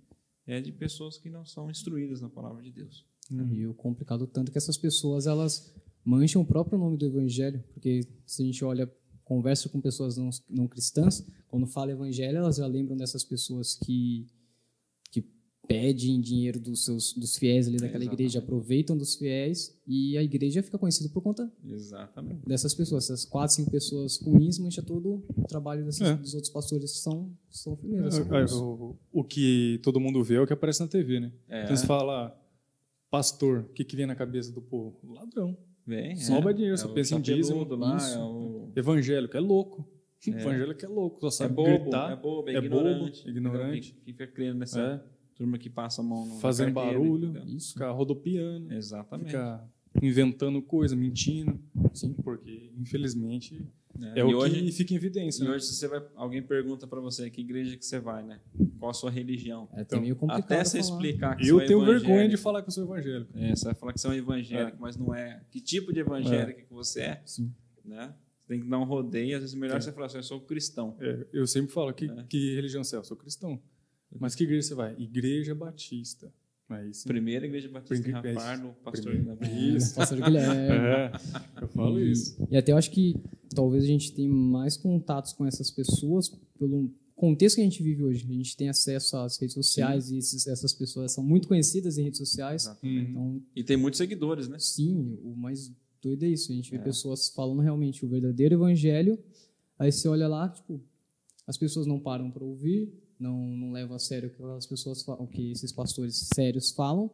é 0.46 0.60
de 0.60 0.72
pessoas 0.72 1.18
que 1.18 1.28
não 1.28 1.44
são 1.44 1.70
instruídas 1.70 2.20
na 2.22 2.28
palavra 2.30 2.62
de 2.62 2.72
Deus. 2.72 3.04
E 3.52 3.66
o 3.66 3.74
complicado 3.74 4.26
tanto 4.26 4.50
que 4.52 4.58
essas 4.58 4.76
pessoas 4.78 5.26
elas 5.26 5.74
mancham 6.04 6.40
o 6.40 6.46
próprio 6.46 6.78
nome 6.78 6.96
do 6.96 7.04
evangelho, 7.06 7.62
porque 7.74 8.00
se 8.24 8.42
a 8.42 8.46
gente 8.46 8.64
olha, 8.64 8.90
conversa 9.26 9.68
com 9.68 9.80
pessoas 9.80 10.16
não, 10.16 10.30
não 10.48 10.66
cristãs, 10.68 11.26
quando 11.48 11.66
fala 11.66 11.90
evangelho, 11.92 12.38
elas 12.38 12.56
já 12.56 12.66
lembram 12.66 12.96
dessas 12.96 13.22
pessoas 13.24 13.74
que 13.74 14.24
que 15.10 15.20
pedem 15.66 16.20
dinheiro 16.20 16.60
dos 16.60 16.84
seus 16.84 17.12
dos 17.12 17.36
fiéis 17.36 17.66
ali 17.66 17.76
daquela 17.76 18.04
Exatamente. 18.04 18.20
igreja, 18.22 18.38
aproveitam 18.38 18.96
dos 18.96 19.16
fiéis 19.16 19.76
e 19.84 20.16
a 20.16 20.22
igreja 20.22 20.62
fica 20.62 20.78
conhecida 20.78 21.08
por 21.08 21.20
conta 21.22 21.52
Exatamente. 21.68 22.40
dessas 22.46 22.72
pessoas, 22.72 23.04
essas 23.04 23.24
quatro, 23.24 23.56
cinco 23.56 23.70
pessoas 23.72 24.16
ruins 24.20 24.58
mancha 24.60 24.80
todo 24.80 25.24
o 25.36 25.42
trabalho 25.48 25.84
desses, 25.84 26.02
É. 26.02 26.14
dos 26.14 26.34
outros 26.34 26.52
pastores 26.52 26.92
que 26.92 26.98
são 26.98 27.30
são 27.50 27.76
firmeza, 27.76 28.20
É, 28.22 28.24
bons. 28.42 28.52
o, 28.52 28.96
o 29.12 29.24
que 29.24 29.80
todo 29.82 29.98
mundo 29.98 30.22
vê 30.22 30.36
é 30.36 30.40
o 30.40 30.46
que 30.46 30.52
aparece 30.52 30.80
na 30.80 30.86
TV, 30.88 31.18
né? 31.18 31.32
É. 31.48 31.64
Então 31.64 31.76
você 31.76 31.84
fala, 31.86 32.26
ah, 32.28 32.36
pastor, 33.10 33.60
o 33.68 33.72
que, 33.72 33.82
que 33.84 33.96
vem 33.96 34.06
na 34.06 34.14
cabeça 34.14 34.52
do 34.52 34.62
povo? 34.62 34.96
Ladrão. 35.12 35.56
Vem, 35.84 36.16
Só 36.16 36.32
rouba 36.34 36.52
dinheiro, 36.52 36.74
é 36.74 36.76
só 36.78 36.88
o 36.90 36.94
pensa 36.94 37.14
em 37.14 37.20
dízimo. 37.20 37.64
lá, 37.76 37.96
Isso. 37.96 38.18
é 38.18 38.18
o 38.24 38.55
Evangélico 38.76 39.36
é 39.36 39.40
louco. 39.40 39.88
Evangélico 40.26 40.84
é 40.84 40.88
louco, 40.88 41.20
só 41.20 41.28
é 41.28 41.30
sabe 41.30 41.54
bobo, 41.54 41.84
gritar, 41.84 42.12
é 42.12 42.16
bobo, 42.16 42.48
é, 42.48 42.52
é 42.52 42.60
bobo, 42.60 42.66
ignorante, 42.66 43.28
ignorante. 43.28 43.88
entendeu? 43.88 43.94
Que 44.04 44.12
Fica 44.12 44.26
crendo 44.26 44.58
nessa 44.58 44.80
é, 44.80 45.00
turma 45.34 45.56
que 45.56 45.70
passa 45.70 46.00
a 46.00 46.04
mão 46.04 46.26
no 46.26 46.34
fazendo 46.40 46.74
carteira, 46.74 46.98
barulho, 46.98 47.28
entendeu? 47.28 47.56
Isso. 47.56 47.72
ficar 47.74 47.90
rodopiando, 47.92 48.72
Exatamente. 48.72 49.28
ficar 49.28 49.68
inventando 50.02 50.60
coisa, 50.62 50.96
mentindo. 50.96 51.58
Sim. 51.94 52.12
Porque, 52.24 52.72
infelizmente, 52.76 53.62
É, 53.98 54.20
é 54.20 54.22
e 54.22 54.34
o 54.34 54.36
hoje, 54.38 54.60
que 54.60 54.72
fica 54.72 54.92
em 54.92 54.96
evidência. 54.96 55.42
E 55.42 55.46
né? 55.46 55.54
hoje, 55.54 55.66
se 55.66 55.74
você 55.74 55.88
vai, 55.88 56.02
alguém 56.16 56.42
pergunta 56.42 56.86
para 56.86 57.00
você 57.00 57.30
que 57.30 57.40
igreja 57.40 57.76
que 57.76 57.86
você 57.86 57.98
vai, 57.98 58.22
né? 58.22 58.40
Qual 58.78 58.90
a 58.90 58.94
sua 58.94 59.10
religião? 59.10 59.68
É 59.72 59.80
até 59.80 59.82
Então, 59.82 60.00
meio 60.02 60.16
complicado 60.16 60.44
Até 60.44 60.64
você 60.64 60.78
explicar 60.78 61.36
que 61.36 61.48
Eu 61.48 61.56
você 61.58 61.64
é 61.64 61.66
tenho 61.68 61.84
vergonha 61.84 62.28
de 62.28 62.36
falar 62.36 62.60
que 62.62 62.68
eu 62.68 62.72
sou 62.72 62.84
evangélico. 62.84 63.30
É, 63.34 63.54
você 63.54 63.64
vai 63.64 63.74
falar 63.74 63.92
que 63.92 64.00
você 64.00 64.06
é 64.06 64.10
um 64.10 64.14
evangélico, 64.14 64.76
mas 64.80 64.96
não 64.96 65.14
é. 65.14 65.40
Que 65.50 65.60
tipo 65.60 65.92
de 65.92 66.00
evangélico 66.00 66.60
que 66.60 66.74
você 66.74 67.00
é, 67.00 67.22
Sim. 67.24 67.50
né? 67.84 68.12
Você 68.46 68.54
tem 68.54 68.60
que 68.60 68.68
dar 68.68 68.78
um 68.78 68.84
rodeio. 68.84 69.34
Às 69.36 69.42
vezes 69.42 69.56
é 69.56 69.58
melhor 69.58 69.82
você 69.82 69.90
falar 69.92 70.06
assim, 70.06 70.18
eu 70.18 70.22
sou 70.22 70.40
cristão. 70.40 70.96
É, 71.00 71.26
eu 71.32 71.46
sempre 71.48 71.72
falo, 71.72 71.92
que, 71.92 72.04
É. 72.04 72.22
que 72.28 72.54
religião 72.54 72.84
você 72.84 72.94
é? 72.94 72.98
Eu 73.00 73.04
sou 73.04 73.16
cristão. 73.16 73.60
Mas 74.20 74.34
que 74.36 74.44
igreja 74.44 74.68
você 74.68 74.74
vai? 74.74 74.94
Igreja 74.98 75.54
Batista. 75.54 76.32
Aí 76.68 76.92
sim. 76.94 77.06
Primeira 77.08 77.46
igreja 77.46 77.68
batista 77.68 77.94
em 77.94 78.12
Primeiro- 78.12 78.38
Rafar, 78.40 78.60
no 78.60 78.72
pastor 78.74 79.12
primeiro- 79.12 79.36
Guilherme. 79.38 79.76
Isso. 79.76 79.94
Pastor 79.94 80.20
Guilherme. 80.20 80.56
É, 80.56 81.12
eu 81.62 81.68
falo 81.68 82.00
e, 82.00 82.10
isso. 82.10 82.36
E 82.50 82.56
até 82.56 82.72
eu 82.72 82.76
acho 82.76 82.90
que 82.90 83.14
talvez 83.54 83.84
a 83.84 83.86
gente 83.86 84.12
tenha 84.12 84.28
mais 84.28 84.76
contatos 84.76 85.32
com 85.32 85.46
essas 85.46 85.70
pessoas 85.70 86.28
pelo 86.58 86.90
contexto 87.14 87.56
que 87.56 87.60
a 87.62 87.64
gente 87.64 87.82
vive 87.84 88.02
hoje. 88.02 88.26
A 88.28 88.32
gente 88.32 88.56
tem 88.56 88.68
acesso 88.68 89.16
às 89.16 89.38
redes 89.38 89.54
sociais 89.54 90.10
e 90.10 90.18
esses- 90.18 90.46
essas 90.48 90.72
pessoas 90.72 91.12
são 91.12 91.22
muito 91.22 91.46
conhecidas 91.46 91.98
em 91.98 92.02
redes 92.02 92.18
sociais. 92.18 92.62
Exatamente. 92.62 93.10
Então, 93.10 93.42
E 93.54 93.62
tem 93.62 93.76
muitos 93.76 93.98
seguidores, 93.98 94.48
né? 94.48 94.58
sim, 94.58 95.18
o 95.22 95.36
mais 95.36 95.70
doido 96.06 96.24
é 96.24 96.28
isso. 96.28 96.52
A 96.52 96.54
gente 96.54 96.70
vê 96.70 96.76
É. 96.76 96.80
pessoas 96.80 97.28
falando 97.30 97.60
realmente 97.60 98.04
o 98.04 98.08
verdadeiro 98.08 98.54
evangelho. 98.54 99.18
Aí 99.78 99.90
você 99.92 100.08
olha 100.08 100.26
lá, 100.28 100.48
tipo, 100.48 100.80
as 101.46 101.56
pessoas 101.56 101.86
não 101.86 101.98
param 102.00 102.30
para 102.30 102.44
ouvir, 102.44 102.92
não, 103.18 103.38
não 103.56 103.72
levam 103.72 103.96
a 103.96 103.98
sério 103.98 104.28
o 104.28 104.32
que 104.32 104.42
as 104.42 104.66
pessoas 104.66 105.02
falam, 105.02 105.24
o 105.24 105.26
que 105.28 105.50
esses 105.52 105.72
pastores 105.72 106.28
sérios 106.34 106.70
falam, 106.70 107.10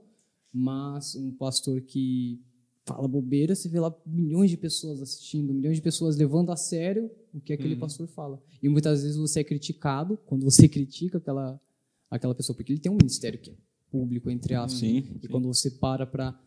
mas 0.52 1.14
um 1.14 1.30
pastor 1.32 1.80
que 1.82 2.40
fala 2.84 3.06
bobeira, 3.08 3.54
você 3.54 3.68
vê 3.68 3.78
lá 3.80 3.94
milhões 4.04 4.50
de 4.50 4.56
pessoas 4.56 5.00
assistindo, 5.00 5.54
milhões 5.54 5.76
de 5.76 5.82
pessoas 5.82 6.16
levando 6.16 6.50
a 6.50 6.56
sério 6.56 7.10
o 7.32 7.40
que 7.40 7.52
aquele 7.52 7.74
Uhum. 7.74 7.80
pastor 7.80 8.06
fala. 8.08 8.42
E 8.62 8.68
muitas 8.68 9.02
vezes 9.02 9.16
você 9.16 9.40
é 9.40 9.44
criticado 9.44 10.16
quando 10.26 10.42
você 10.44 10.68
critica 10.68 11.18
aquela 11.18 11.60
aquela 12.10 12.34
pessoa, 12.34 12.54
porque 12.54 12.72
ele 12.72 12.80
tem 12.80 12.92
um 12.92 12.96
ministério 12.96 13.38
que 13.38 13.50
é 13.50 13.54
público 13.90 14.28
entre 14.30 14.54
aspas. 14.54 14.80
Sim. 14.80 15.04
E 15.22 15.28
quando 15.28 15.46
você 15.46 15.70
para 15.70 16.04
para 16.06 16.38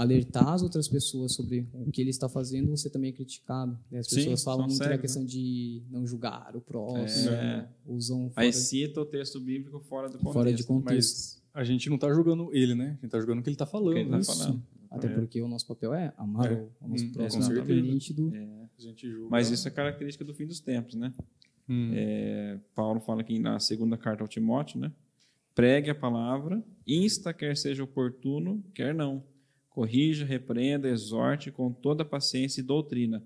alertar 0.00 0.48
as 0.48 0.62
outras 0.62 0.88
pessoas 0.88 1.32
sobre 1.34 1.66
o 1.72 1.90
que 1.90 2.00
ele 2.00 2.10
está 2.10 2.28
fazendo, 2.28 2.70
você 2.70 2.88
também 2.88 3.10
é 3.10 3.12
criticado. 3.12 3.78
né? 3.90 3.98
As 4.00 4.06
Sim, 4.08 4.16
pessoas 4.16 4.42
falam 4.44 4.60
são 4.60 4.68
muito 4.68 4.78
da 4.78 4.84
cegos, 4.86 5.00
questão 5.00 5.24
de 5.24 5.82
não 5.90 6.06
julgar 6.06 6.54
o 6.56 6.60
próximo, 6.60 7.30
É. 7.30 7.68
usam 7.86 8.30
fora, 8.30 8.46
Aí 8.46 8.52
cita 8.52 9.00
o 9.00 9.04
texto 9.06 9.38
bíblico 9.40 9.80
fora 9.80 10.08
do 10.08 10.14
contexto. 10.18 10.32
fora 10.32 10.52
de 10.52 10.64
contexto. 10.64 11.16
Mas 11.16 11.42
a 11.52 11.64
gente 11.64 11.88
não 11.88 11.96
está 11.96 12.12
julgando 12.12 12.48
ele, 12.54 12.74
né? 12.74 12.86
A 12.86 12.90
gente 12.92 13.04
está 13.06 13.18
julgando 13.18 13.40
o 13.40 13.42
que 13.42 13.48
ele 13.50 13.54
está 13.54 13.66
falando. 13.66 13.96
Ele 13.96 14.04
tá 14.10 14.16
né? 14.16 14.20
Isso. 14.20 14.36
falando. 14.38 14.62
Até 14.90 15.06
É. 15.06 15.10
porque 15.14 15.40
o 15.40 15.46
nosso 15.48 15.66
papel 15.66 15.94
é 15.94 16.12
amar 16.16 16.50
É. 16.52 16.66
o, 16.80 16.88
nosso 16.88 17.04
Hum, 17.04 17.12
próximo, 17.12 17.44
independente 17.44 18.12
do... 18.12 18.34
É. 18.34 18.48
A 18.78 18.82
gente 18.82 19.08
julga. 19.10 19.28
Mas 19.30 19.50
isso 19.50 19.68
é 19.68 19.70
característica 19.70 20.24
do 20.24 20.32
fim 20.34 20.46
dos 20.46 20.58
tempos, 20.60 20.94
né? 20.94 21.12
Hum. 21.68 21.90
É, 21.94 22.58
Paulo 22.74 22.98
fala 23.00 23.20
aqui 23.20 23.38
na 23.38 23.60
segunda 23.60 23.96
carta 23.96 24.24
ao 24.24 24.28
Timóteo, 24.28 24.80
né? 24.80 24.90
Pregue 25.54 25.90
a 25.90 25.94
palavra, 25.94 26.62
insta 26.86 27.32
quer 27.34 27.56
seja 27.56 27.84
oportuno, 27.84 28.64
quer 28.74 28.94
não. 28.94 29.22
Corrija, 29.70 30.24
repreenda, 30.24 30.88
exorte 30.88 31.50
com 31.50 31.72
toda 31.72 32.04
paciência 32.04 32.60
e 32.60 32.64
doutrina, 32.64 33.24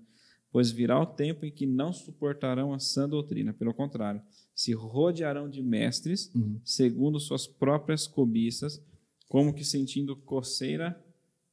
pois 0.51 0.71
virá 0.71 0.99
o 1.01 1.05
tempo 1.05 1.45
em 1.45 1.51
que 1.51 1.65
não 1.65 1.91
suportarão 1.91 2.73
a 2.73 2.79
sã 2.79 3.09
doutrina. 3.09 3.53
Pelo 3.53 3.73
contrário, 3.73 4.21
se 4.53 4.71
rodearão 4.73 5.49
de 5.49 5.61
mestres, 5.61 6.31
Uhum. 6.33 6.59
segundo 6.63 7.19
suas 7.19 7.45
próprias 7.47 8.07
cobiças, 8.07 8.81
como 9.27 9.53
que 9.53 9.65
sentindo 9.65 10.15
coceira 10.15 11.03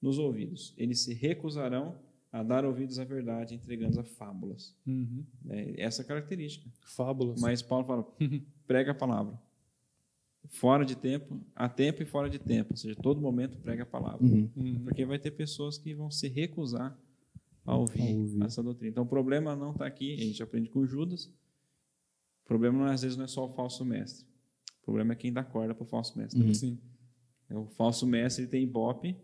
nos 0.00 0.18
ouvidos. 0.18 0.74
Eles 0.76 1.00
se 1.00 1.14
recusarão 1.14 1.98
a 2.30 2.42
dar 2.42 2.64
ouvidos 2.64 2.98
à 2.98 3.04
verdade, 3.04 3.54
entregando 3.54 3.98
a 4.00 4.04
fábulas. 4.04 4.74
Uhum. 4.86 5.24
É 5.50 5.82
essa 5.82 6.02
a 6.02 6.04
característica. 6.04 6.70
Fábulas. 6.86 7.40
Mas 7.40 7.60
Paulo 7.62 7.84
fala, 7.86 8.06
prega 8.66 8.92
a 8.92 8.94
palavra. 8.94 9.38
Fora 10.48 10.84
de 10.84 10.96
tempo, 10.96 11.40
a 11.54 11.68
tempo 11.68 12.02
e 12.02 12.06
fora 12.06 12.28
de 12.28 12.38
tempo. 12.38 12.72
Ou 12.72 12.76
seja, 12.76 12.94
todo 12.96 13.20
momento 13.20 13.56
prega 13.58 13.84
a 13.84 13.86
palavra. 13.86 14.24
Uhum. 14.26 14.50
Uhum. 14.56 14.80
Porque 14.84 15.04
vai 15.04 15.18
ter 15.18 15.30
pessoas 15.30 15.78
que 15.78 15.94
vão 15.94 16.10
se 16.10 16.28
recusar 16.28 16.98
a 17.64 17.76
ouvir, 17.76 18.02
A 18.02 18.16
ouvir. 18.18 18.42
essa 18.44 18.62
doutrina. 18.62 18.90
Então 18.90 19.04
o 19.04 19.06
problema 19.06 19.54
não 19.56 19.70
está 19.72 19.86
aqui, 19.86 20.14
a 20.14 20.16
gente 20.18 20.42
aprende 20.42 20.68
com 20.68 20.84
Judas. 20.84 21.26
O 22.44 22.46
problema 22.46 22.76
não, 22.78 22.88
é, 22.88 22.92
às 22.92 23.02
vezes 23.02 23.16
não 23.16 23.24
é 23.24 23.28
só 23.28 23.46
o 23.46 23.48
falso 23.50 23.84
mestre. 23.84 24.26
O 24.82 24.84
problema 24.84 25.12
é 25.12 25.16
quem 25.16 25.32
dá 25.32 25.44
corda 25.44 25.74
para 25.74 25.84
o 25.84 25.86
falso 25.86 26.18
mestre. 26.18 26.42
Uhum. 26.42 26.52
Sim. 26.52 26.78
É, 27.48 27.56
O 27.56 27.66
falso 27.66 28.06
mestre 28.06 28.46
tem 28.46 28.64
ibope 28.64 29.16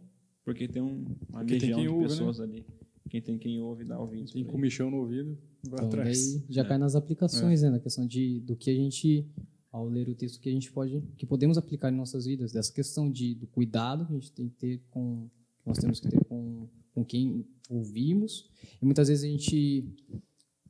porque 0.44 0.66
tem 0.68 0.80
um- 0.80 1.04
uma 1.28 1.40
Porque 1.40 1.58
tem 1.58 1.60
legião 1.60 1.78
quem 1.78 1.82
de 1.82 1.88
ouve, 1.88 2.02
né? 2.04 2.08
pessoas 2.10 2.40
ali. 2.40 2.64
Quem 3.10 3.20
tem 3.20 3.38
quem 3.38 3.60
ouve 3.60 3.84
dá 3.84 3.98
ouvidos. 3.98 4.32
Tem 4.32 4.44
comichão 4.44 4.90
no 4.90 4.98
ouvido, 4.98 5.36
vai 5.64 5.74
Então, 5.78 5.86
atrás. 5.88 6.44
já 6.48 6.62
É. 6.62 6.64
cai 6.68 6.78
nas 6.78 6.94
aplicações, 6.94 7.62
né? 7.62 7.70
Na 7.70 7.80
questão 7.80 8.06
de, 8.06 8.38
do 8.40 8.54
que 8.54 8.70
a 8.70 8.74
gente, 8.74 9.26
ao 9.70 9.86
ler 9.88 10.08
o 10.08 10.14
texto 10.14 10.40
que 10.40 10.48
a 10.48 10.52
gente 10.52 10.70
pode, 10.72 11.02
que 11.16 11.26
podemos 11.26 11.58
aplicar 11.58 11.92
em 11.92 11.96
nossas 11.96 12.24
vidas, 12.26 12.52
dessa 12.52 12.72
questão 12.72 13.10
de 13.10 13.34
do 13.34 13.46
cuidado 13.46 14.06
que 14.06 14.12
a 14.12 14.14
gente 14.18 14.32
tem 14.32 14.48
que 14.48 14.56
ter 14.56 14.80
com, 14.90 15.28
que 15.60 15.66
nós 15.68 15.78
temos 15.78 16.00
que 16.00 16.08
ter 16.08 16.24
com, 16.24 16.66
com 16.94 17.04
quem 17.04 17.44
ouvimos. 17.68 18.48
E 18.80 18.84
muitas 18.84 19.08
vezes 19.08 19.24
a 19.24 19.28
gente 19.28 19.84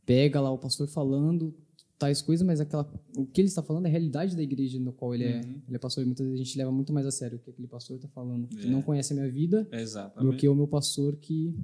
pega 0.05 0.41
lá 0.41 0.51
o 0.51 0.59
pastor 0.59 0.89
falando 0.89 1.55
tais 1.99 2.23
coisas, 2.23 2.47
mas 2.47 2.61
aquela, 2.61 2.89
o 3.17 3.27
que 3.27 3.41
ele 3.41 3.49
está 3.49 3.61
falando 3.63 3.87
é 3.87 3.89
a 3.89 3.91
realidade 3.91 4.37
da 4.37 4.43
igreja 4.43 4.79
no 4.79 4.93
qual 4.93 5.15
ele, 5.15 5.25
é, 5.25 5.37
Uhum. 5.41 5.61
ele 5.67 5.77
é 5.77 5.79
pastor. 5.79 6.03
E 6.03 6.07
muitas 6.07 6.25
vezes 6.27 6.41
a 6.41 6.45
gente 6.45 6.57
leva 6.59 6.71
muito 6.71 6.93
mais 6.93 7.05
a 7.07 7.11
sério 7.11 7.39
o 7.39 7.41
que 7.41 7.51
aquele 7.51 7.67
pastor 7.67 7.97
está 7.97 8.09
falando, 8.09 8.47
que 8.49 8.67
É. 8.67 8.71
não 8.71 8.83
conhece 8.83 9.13
a 9.13 9.17
minha 9.17 9.29
vida, 9.31 9.65
do 9.65 9.75
Exatamente. 9.77 10.37
que 10.37 10.49
o 10.49 10.55
meu 10.55 10.69
pastor 10.69 11.17
que 11.17 11.55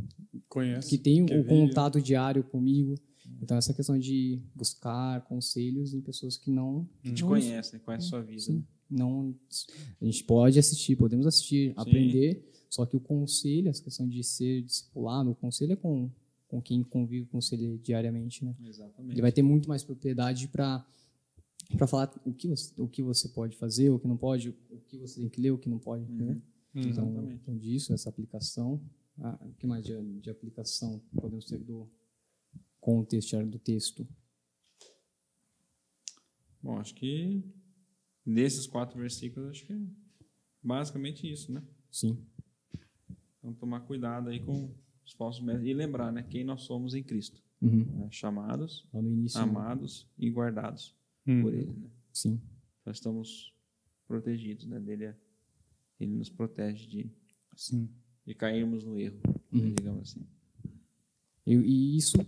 Conhece. 0.49 0.88
que 0.90 0.99
tem 0.99 1.23
o 1.25 1.44
contato 1.44 2.01
diário 2.01 2.42
comigo. 2.42 2.97
Então, 3.42 3.57
essa 3.57 3.75
questão 3.75 3.99
de 3.99 4.40
buscar 4.55 5.20
conselhos 5.23 5.92
em 5.94 6.01
pessoas 6.01 6.37
que 6.37 6.51
não. 6.51 6.88
Que 7.03 7.12
te 7.12 7.23
não- 7.23 7.29
conhece, 7.29 7.73
né? 7.75 7.81
conhece 7.85 8.07
a 8.07 8.11
sua 8.11 8.23
vida. 8.23 8.40
Sim. 8.40 8.57
né? 8.57 8.62
não 8.90 9.35
A 10.01 10.05
gente 10.05 10.25
pode 10.25 10.59
assistir, 10.59 10.97
podemos 10.97 11.27
assistir, 11.27 11.73
aprender, 11.77 12.44
só 12.70 12.85
que 12.87 12.97
o 12.97 13.01
conselho, 13.01 13.68
essa 13.68 13.83
questão 13.83 14.09
de 14.09 14.23
ser 14.23 14.62
discipulado, 14.62 15.31
o 15.31 15.35
conselho 15.35 15.73
é 15.73 15.77
com, 15.77 16.11
com 16.49 16.61
quem 16.61 16.83
convive 16.83 17.27
com 17.27 17.38
ele 17.53 17.79
diariamente, 17.79 18.44
né? 18.44 18.55
Exatamente. 18.64 19.12
Ele 19.14 19.23
vai 19.23 19.33
ter 19.33 19.42
muito 19.42 19.68
mais 19.68 19.83
propriedade 19.83 20.49
para 20.49 20.85
para 21.77 21.87
falar 21.87 22.14
o 22.27 22.33
que, 22.33 22.47
você, 22.47 22.73
o 22.81 22.87
que 22.87 23.03
você 23.03 23.29
pode 23.29 23.57
fazer, 23.57 23.88
o 23.90 23.99
que 23.99 24.07
não 24.07 24.18
pode, 24.18 24.51
o 24.70 24.77
que 24.87 24.99
você 24.99 25.20
tem 25.20 25.29
que 25.31 25.40
ler, 25.40 25.51
o 25.51 25.59
que 25.59 25.68
não 25.68 25.79
pode. 25.79 26.05
né? 26.12 26.33
Uhum. 26.35 26.40
Então, 26.75 26.90
Exatamente. 26.90 27.35
então, 27.42 27.57
disso, 27.57 27.92
essa 27.94 28.09
aplicação. 28.11 28.81
Ah, 29.18 29.38
o 29.40 29.55
que 29.55 29.66
mais 29.66 29.85
de, 29.85 30.20
de 30.20 30.29
aplicação 30.29 31.01
podemos 31.14 31.44
ter 31.47 31.59
do 31.59 31.88
contexto 32.85 33.42
do 33.47 33.59
texto? 33.59 34.07
Bom, 36.62 36.79
acho 36.79 36.94
que 36.94 37.42
nesses 38.25 38.66
quatro 38.66 38.99
versículos, 38.99 39.49
acho 39.51 39.64
que 39.66 39.73
é 39.73 39.79
basicamente 40.62 41.31
isso, 41.31 41.51
né? 41.53 41.62
Sim. 41.90 42.18
Então, 43.38 43.55
tomar 43.55 43.81
cuidado 43.81 44.29
aí 44.29 44.40
com 44.40 44.75
os 45.05 45.12
falsos 45.12 45.42
mestres 45.42 45.66
e 45.68 45.75
lembrar, 45.75 46.12
né? 46.12 46.23
Quem 46.23 46.44
nós 46.44 46.62
somos 46.62 46.94
em 46.94 47.03
Cristo. 47.03 47.42
Uhum. 47.62 47.85
né? 47.85 48.09
Chamados, 48.11 48.87
início. 48.92 49.38
né? 49.40 49.44
amados 49.44 50.07
e 50.18 50.29
guardados 50.31 50.94
Uhum. 51.27 51.40
por 51.42 51.55
Ele, 51.55 51.73
né? 51.73 51.88
Sim. 52.12 52.38
Nós 52.85 52.97
estamos 52.99 53.55
protegidos, 54.07 54.66
né? 54.66 54.79
Dele, 54.79 55.05
é- 55.05 55.16
ele 55.99 56.12
nos 56.12 56.29
protege 56.29 56.87
de, 56.87 57.11
Sim. 57.57 57.88
de 58.27 58.35
cairmos 58.35 58.85
no 58.85 58.99
erro, 58.99 59.18
né? 59.51 59.61
Uhum. 59.62 59.75
digamos 59.75 60.11
assim. 60.11 60.27
E, 61.47 61.55
e 61.55 61.97
isso 61.97 62.18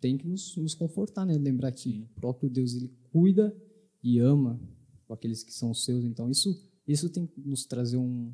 tem 0.00 0.16
que 0.16 0.26
nos, 0.26 0.56
nos 0.56 0.74
confortar, 0.74 1.24
né? 1.26 1.34
Lembrar 1.36 1.72
que 1.72 1.80
Sim. 1.92 2.02
o 2.16 2.20
próprio 2.20 2.48
Deus 2.50 2.74
ele 2.74 2.90
cuida 3.12 3.54
e 4.02 4.18
ama 4.18 4.60
aqueles 5.08 5.42
que 5.42 5.52
são 5.52 5.74
seus. 5.74 6.04
Então 6.04 6.30
isso 6.30 6.68
isso 6.86 7.08
tem 7.10 7.26
que 7.26 7.40
nos 7.42 7.64
trazer 7.66 7.96
um, 7.98 8.32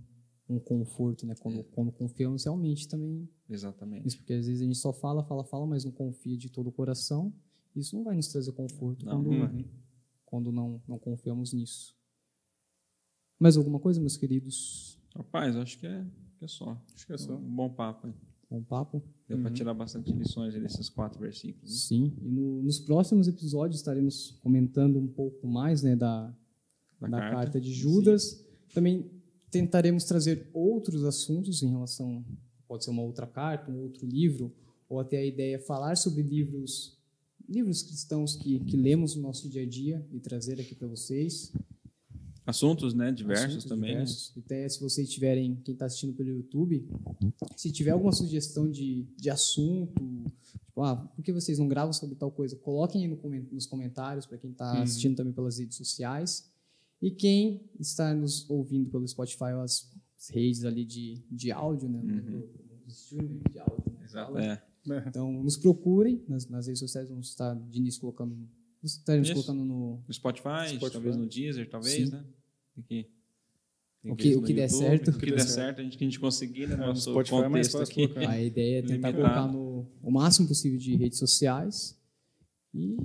um 0.49 0.59
conforto, 0.59 1.27
né? 1.27 1.35
Quando, 1.41 1.63
quando 1.65 1.93
confiamos 1.93 2.45
realmente 2.45 2.89
também 2.89 3.29
Exatamente. 3.51 4.07
isso, 4.07 4.17
porque 4.19 4.33
às 4.33 4.47
vezes 4.47 4.63
a 4.63 4.65
gente 4.65 4.79
só 4.79 4.93
fala, 4.93 5.23
fala, 5.25 5.45
fala, 5.45 5.67
mas 5.67 5.85
não 5.85 5.93
confia 5.93 6.37
de 6.37 6.49
todo 6.49 6.69
o 6.69 6.73
coração. 6.73 7.33
Isso 7.75 7.95
não 7.95 8.05
vai 8.05 8.17
nos 8.17 8.29
trazer 8.29 8.53
conforto 8.53 9.05
Não, 9.05 9.13
quando, 9.23 9.31
não 9.31 9.41
vai. 9.41 9.65
quando 10.25 10.53
não, 10.53 10.83
não 10.89 10.99
confiamos 10.99 11.53
nisso. 11.53 11.95
Mais 13.39 13.57
alguma 13.59 13.79
coisa, 13.79 14.01
meus 14.01 14.17
queridos? 14.17 14.99
Rapaz, 15.15 15.55
acho 15.57 15.79
que 15.79 15.87
é, 15.87 16.07
que 16.39 16.45
é 16.45 16.49
só. 16.49 16.81
Acho 16.95 17.07
que 17.07 17.13
é 17.13 17.19
só. 17.19 17.35
Um 17.37 17.55
bom 17.55 17.69
papo. 17.69 18.07
hein? 18.07 18.15
Bom 18.49 18.63
papo? 18.63 19.03
Deu 19.29 19.39
para 19.39 19.49
Uhum. 19.49 19.55
tirar 19.55 19.75
bastante 19.75 20.13
lições 20.13 20.55
desses 20.55 20.89
quatro 20.89 21.19
versículos. 21.21 21.69
né? 21.71 21.77
Sim. 21.77 22.13
E 22.23 22.29
no- 22.29 22.63
nos 22.63 22.79
próximos 22.79 23.27
episódios 23.27 23.81
estaremos 23.81 24.39
comentando 24.43 24.99
um 24.99 25.07
pouco 25.09 25.47
mais 25.49 25.83
né, 25.83 25.97
da, 25.97 26.33
Da 27.01 27.09
da 27.09 27.19
carta. 27.19 27.37
carta, 27.37 27.61
de 27.61 27.73
Judas. 27.73 28.45
Também 28.73 29.11
tentaremos 29.51 30.05
trazer 30.05 30.49
outros 30.55 31.03
assuntos 31.05 31.63
em 31.63 31.69
relação, 31.71 32.25
pode 32.69 32.85
ser 32.85 32.91
uma 32.91 33.03
outra 33.03 33.27
carta, 33.27 33.71
um 33.71 33.81
outro 33.83 34.07
livro, 34.07 34.53
ou 34.89 35.01
até 35.01 35.19
a 35.19 35.25
ideia 35.27 35.59
falar 35.59 35.97
sobre 35.97 36.23
livros, 36.23 36.97
livros 37.49 37.83
cristãos 37.83 38.37
que, 38.37 38.61
que 38.61 38.77
lemos 38.77 39.17
no 39.17 39.23
nosso 39.23 39.49
dia 39.49 39.63
a 39.63 39.67
dia 39.67 40.07
e 40.13 40.21
trazer 40.21 40.61
aqui 40.61 40.75
para 40.75 40.87
vocês. 40.87 41.53
Assuntos, 42.47 42.95
né? 42.95 43.11
Diversos 43.13 43.47
Assuntos 43.47 43.65
também. 43.67 43.95
né? 43.97 44.01
diversos. 44.05 44.33
Até 44.39 44.69
se 44.69 44.81
vocês 44.81 45.11
tiverem, 45.11 45.57
quem 45.65 45.73
está 45.75 45.87
assistindo 45.87 46.15
pelo 46.15 46.29
YouTube, 46.31 46.89
se 47.57 47.73
tiver 47.73 47.91
alguma 47.91 48.13
sugestão 48.13 48.71
de, 48.71 49.05
de 49.17 49.29
assunto, 49.31 50.01
tipo, 50.63 50.83
ah, 50.83 50.97
por 50.97 51.23
que 51.25 51.33
vocês 51.33 51.59
não 51.59 51.67
gravam 51.69 51.93
sobre 51.93 52.15
tal 52.15 52.31
coisa? 52.31 52.55
Coloquem 52.57 53.03
aí 53.03 53.09
no 53.09 53.19
nos 53.53 53.67
comentários 53.67 54.27
para 54.27 54.39
quem 54.39 54.51
está 54.53 54.75
Uhum. 54.75 54.83
assistindo 54.83 55.17
também 55.17 55.33
pelas 55.33 55.59
redes 55.59 55.77
sociais. 55.77 56.49
E 57.03 57.11
quem 57.11 57.61
está 57.79 58.15
nos 58.15 58.49
ouvindo 58.49 58.89
pelo 58.91 59.07
Spotify 59.07 59.53
ou 59.55 59.61
as 59.61 59.91
redes 60.31 60.65
ali 60.65 60.85
de, 60.85 61.23
de 61.31 61.53
áudio, 61.53 61.89
né? 61.89 62.01
Do 62.01 62.49
streaming 62.89 63.41
de 63.51 63.59
áudio. 63.59 63.93
né? 63.93 64.05
Exato. 64.05 64.39
É. 64.39 64.53
É. 64.53 64.63
Então, 65.09 65.33
nos 65.43 65.57
procurem 65.57 66.23
nas, 66.29 66.49
nas 66.49 66.69
redes 66.69 66.79
sociais, 66.79 67.09
vamos 67.09 67.29
estar 67.31 67.55
de 67.55 67.77
início 67.77 68.01
colocando, 68.01 68.39
estaremos 68.85 69.27
Isso. 69.29 69.35
colocando 69.43 69.65
no, 69.65 70.01
No 70.07 70.15
Spotify, 70.15 70.69
Spotify. 70.77 70.93
talvez 70.93 71.17
no 71.17 71.27
Deezer, 71.27 71.69
talvez, 71.69 72.09
Sim. 72.09 72.13
né? 72.15 72.25
Tem 72.77 72.85
que, 72.85 73.09
tem 74.03 74.13
O 74.13 74.17
que- 74.17 74.35
o 74.37 74.41
no 74.41 74.47
que 74.47 74.53
der 74.55 74.69
YouTube, 74.71 74.79
certo. 74.89 75.11
O 75.11 75.19
que 75.19 75.31
der 75.33 75.41
certo, 75.41 75.81
a 75.81 75.83
gente, 75.85 75.99
que 75.99 76.05
a 76.05 76.07
gente 76.07 76.21
conseguir, 76.21 76.67
né? 76.69 76.75
É, 76.75 76.77
no 76.77 76.87
Nosso 76.87 77.11
Spotify 77.11 77.35
é 77.37 77.43
contexto 77.43 77.79
aqui. 77.79 78.09
colocar. 78.09 78.31
A 78.31 78.41
ideia 78.43 78.79
é 78.79 78.83
tentar 78.83 79.11
Limitado. 79.11 79.17
colocar 79.17 79.47
no, 79.53 79.87
o 80.03 80.11
máximo 80.11 80.47
possível 80.47 80.79
de 80.79 80.95
redes 80.95 81.19
sociais. 81.19 81.99
E 82.75 82.97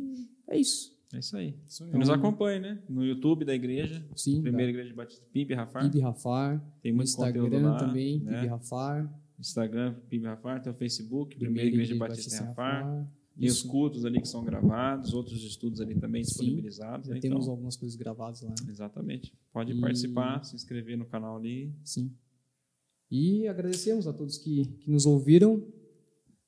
é 0.49 0.57
isso. 0.57 0.91
É 1.13 1.19
isso 1.19 1.35
aí. 1.35 1.55
Isso 1.67 1.83
aí. 1.83 1.89
E 1.93 1.97
nos 1.97 2.09
acompanhe, 2.09 2.59
né? 2.59 2.81
No 2.89 3.03
YouTube 3.03 3.43
da 3.45 3.53
igreja, 3.55 4.05
Sim, 4.15 4.41
Primeira 4.41 4.69
Igreja 4.71 4.93
Batista 4.93 5.25
PIB 5.33 5.53
Rafar. 5.55 5.83
PIB 5.83 5.99
Rafar. 6.01 6.63
Tem 6.81 6.91
No 6.91 6.97
muito 6.97 7.11
conteúdo 7.15 7.47
Instagram 7.47 7.69
lá. 7.71 7.77
também, 7.77 8.19
né? 8.19 8.35
PIB 8.41 8.47
Rafar. 8.47 9.21
Instagram, 9.39 9.95
PIB 10.09 10.25
Rafar, 10.25 10.61
tem 10.61 10.71
o 10.71 10.75
Facebook, 10.75 11.35
Primeira 11.37 11.67
Igreja 11.67 11.95
Batista 11.95 12.43
em 12.43 12.47
Rafar. 12.47 13.11
Tem 13.37 13.47
os 13.47 13.55
Isso. 13.57 13.67
cultos 13.67 14.05
ali 14.05 14.21
que 14.21 14.27
são 14.27 14.43
gravados, 14.43 15.13
outros 15.13 15.43
estudos 15.43 15.79
ali 15.81 15.95
também 15.95 16.23
Sim, 16.23 16.29
disponibilizados. 16.29 17.07
Já 17.07 17.13
né? 17.13 17.19
temos 17.21 17.43
Então, 17.43 17.51
algumas 17.53 17.75
coisas 17.77 17.95
gravadas 17.97 18.41
lá. 18.41 18.53
Exatamente. 18.69 19.33
Pode 19.53 19.71
E- 19.71 19.79
participar, 19.81 20.43
se 20.43 20.55
inscrever 20.55 20.97
no 20.97 21.05
canal 21.05 21.37
ali. 21.37 21.73
Sim. 21.83 22.11
E 23.09 23.47
agradecemos 23.47 24.07
a 24.07 24.13
todos 24.13 24.37
que, 24.37 24.65
que 24.79 24.89
nos 24.91 25.05
ouviram 25.05 25.65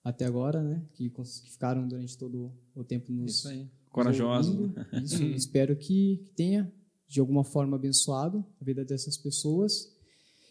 até 0.04 0.26
agora, 0.26 0.62
né? 0.62 0.86
Que, 0.94 1.10
que 1.10 1.24
ficaram 1.50 1.88
durante 1.88 2.18
todo 2.18 2.52
o 2.76 2.84
tempo 2.84 3.12
nos, 3.12 3.38
Isso 3.38 3.48
aí. 3.48 3.60
nos 3.64 3.70
Corajoso. 3.90 4.52
ouvindo. 4.52 4.76
Isso. 5.04 5.24
Espero 5.24 5.76
que, 5.76 6.18
que 6.26 6.32
tenha, 6.36 6.72
de 7.08 7.20
alguma 7.20 7.44
forma, 7.44 7.76
abençoado 7.78 8.46
a 8.62 8.64
vida 8.66 8.84
dessas 8.86 9.18
pessoas. 9.18 9.92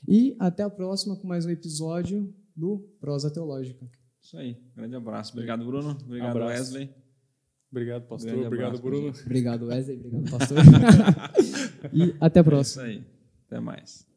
E 0.08 0.34
até 0.38 0.62
a 0.62 0.70
próxima 0.70 1.14
com 1.16 1.26
mais 1.28 1.46
um 1.46 1.50
episódio 1.50 2.34
do 2.56 2.78
Prosa 3.00 3.30
Teológica. 3.30 3.88
Isso 4.22 4.38
aí. 4.38 4.56
Grande 4.76 4.94
abraço. 4.96 5.32
Obrigado, 5.32 5.64
Bruno. 5.64 5.90
Obrigado, 6.04 6.30
Abraço. 6.30 6.52
Wesley. 6.74 6.90
Obrigado, 7.70 8.02
pastor. 8.06 8.30
Grande 8.30 8.46
Obrigado, 8.46 8.66
abraço, 8.68 8.82
Bruno. 8.82 9.08
Obrigado, 9.24 9.66
Wesley. 9.66 9.96
Obrigado, 10.04 10.30
pastor. 10.30 10.58
e 11.92 12.14
até 12.20 12.38
a 12.38 12.42
É 12.42 12.44
próxima. 12.44 12.88
isso 12.88 12.98
aí. 13.00 13.04
Até 13.46 13.60
mais. 13.60 14.11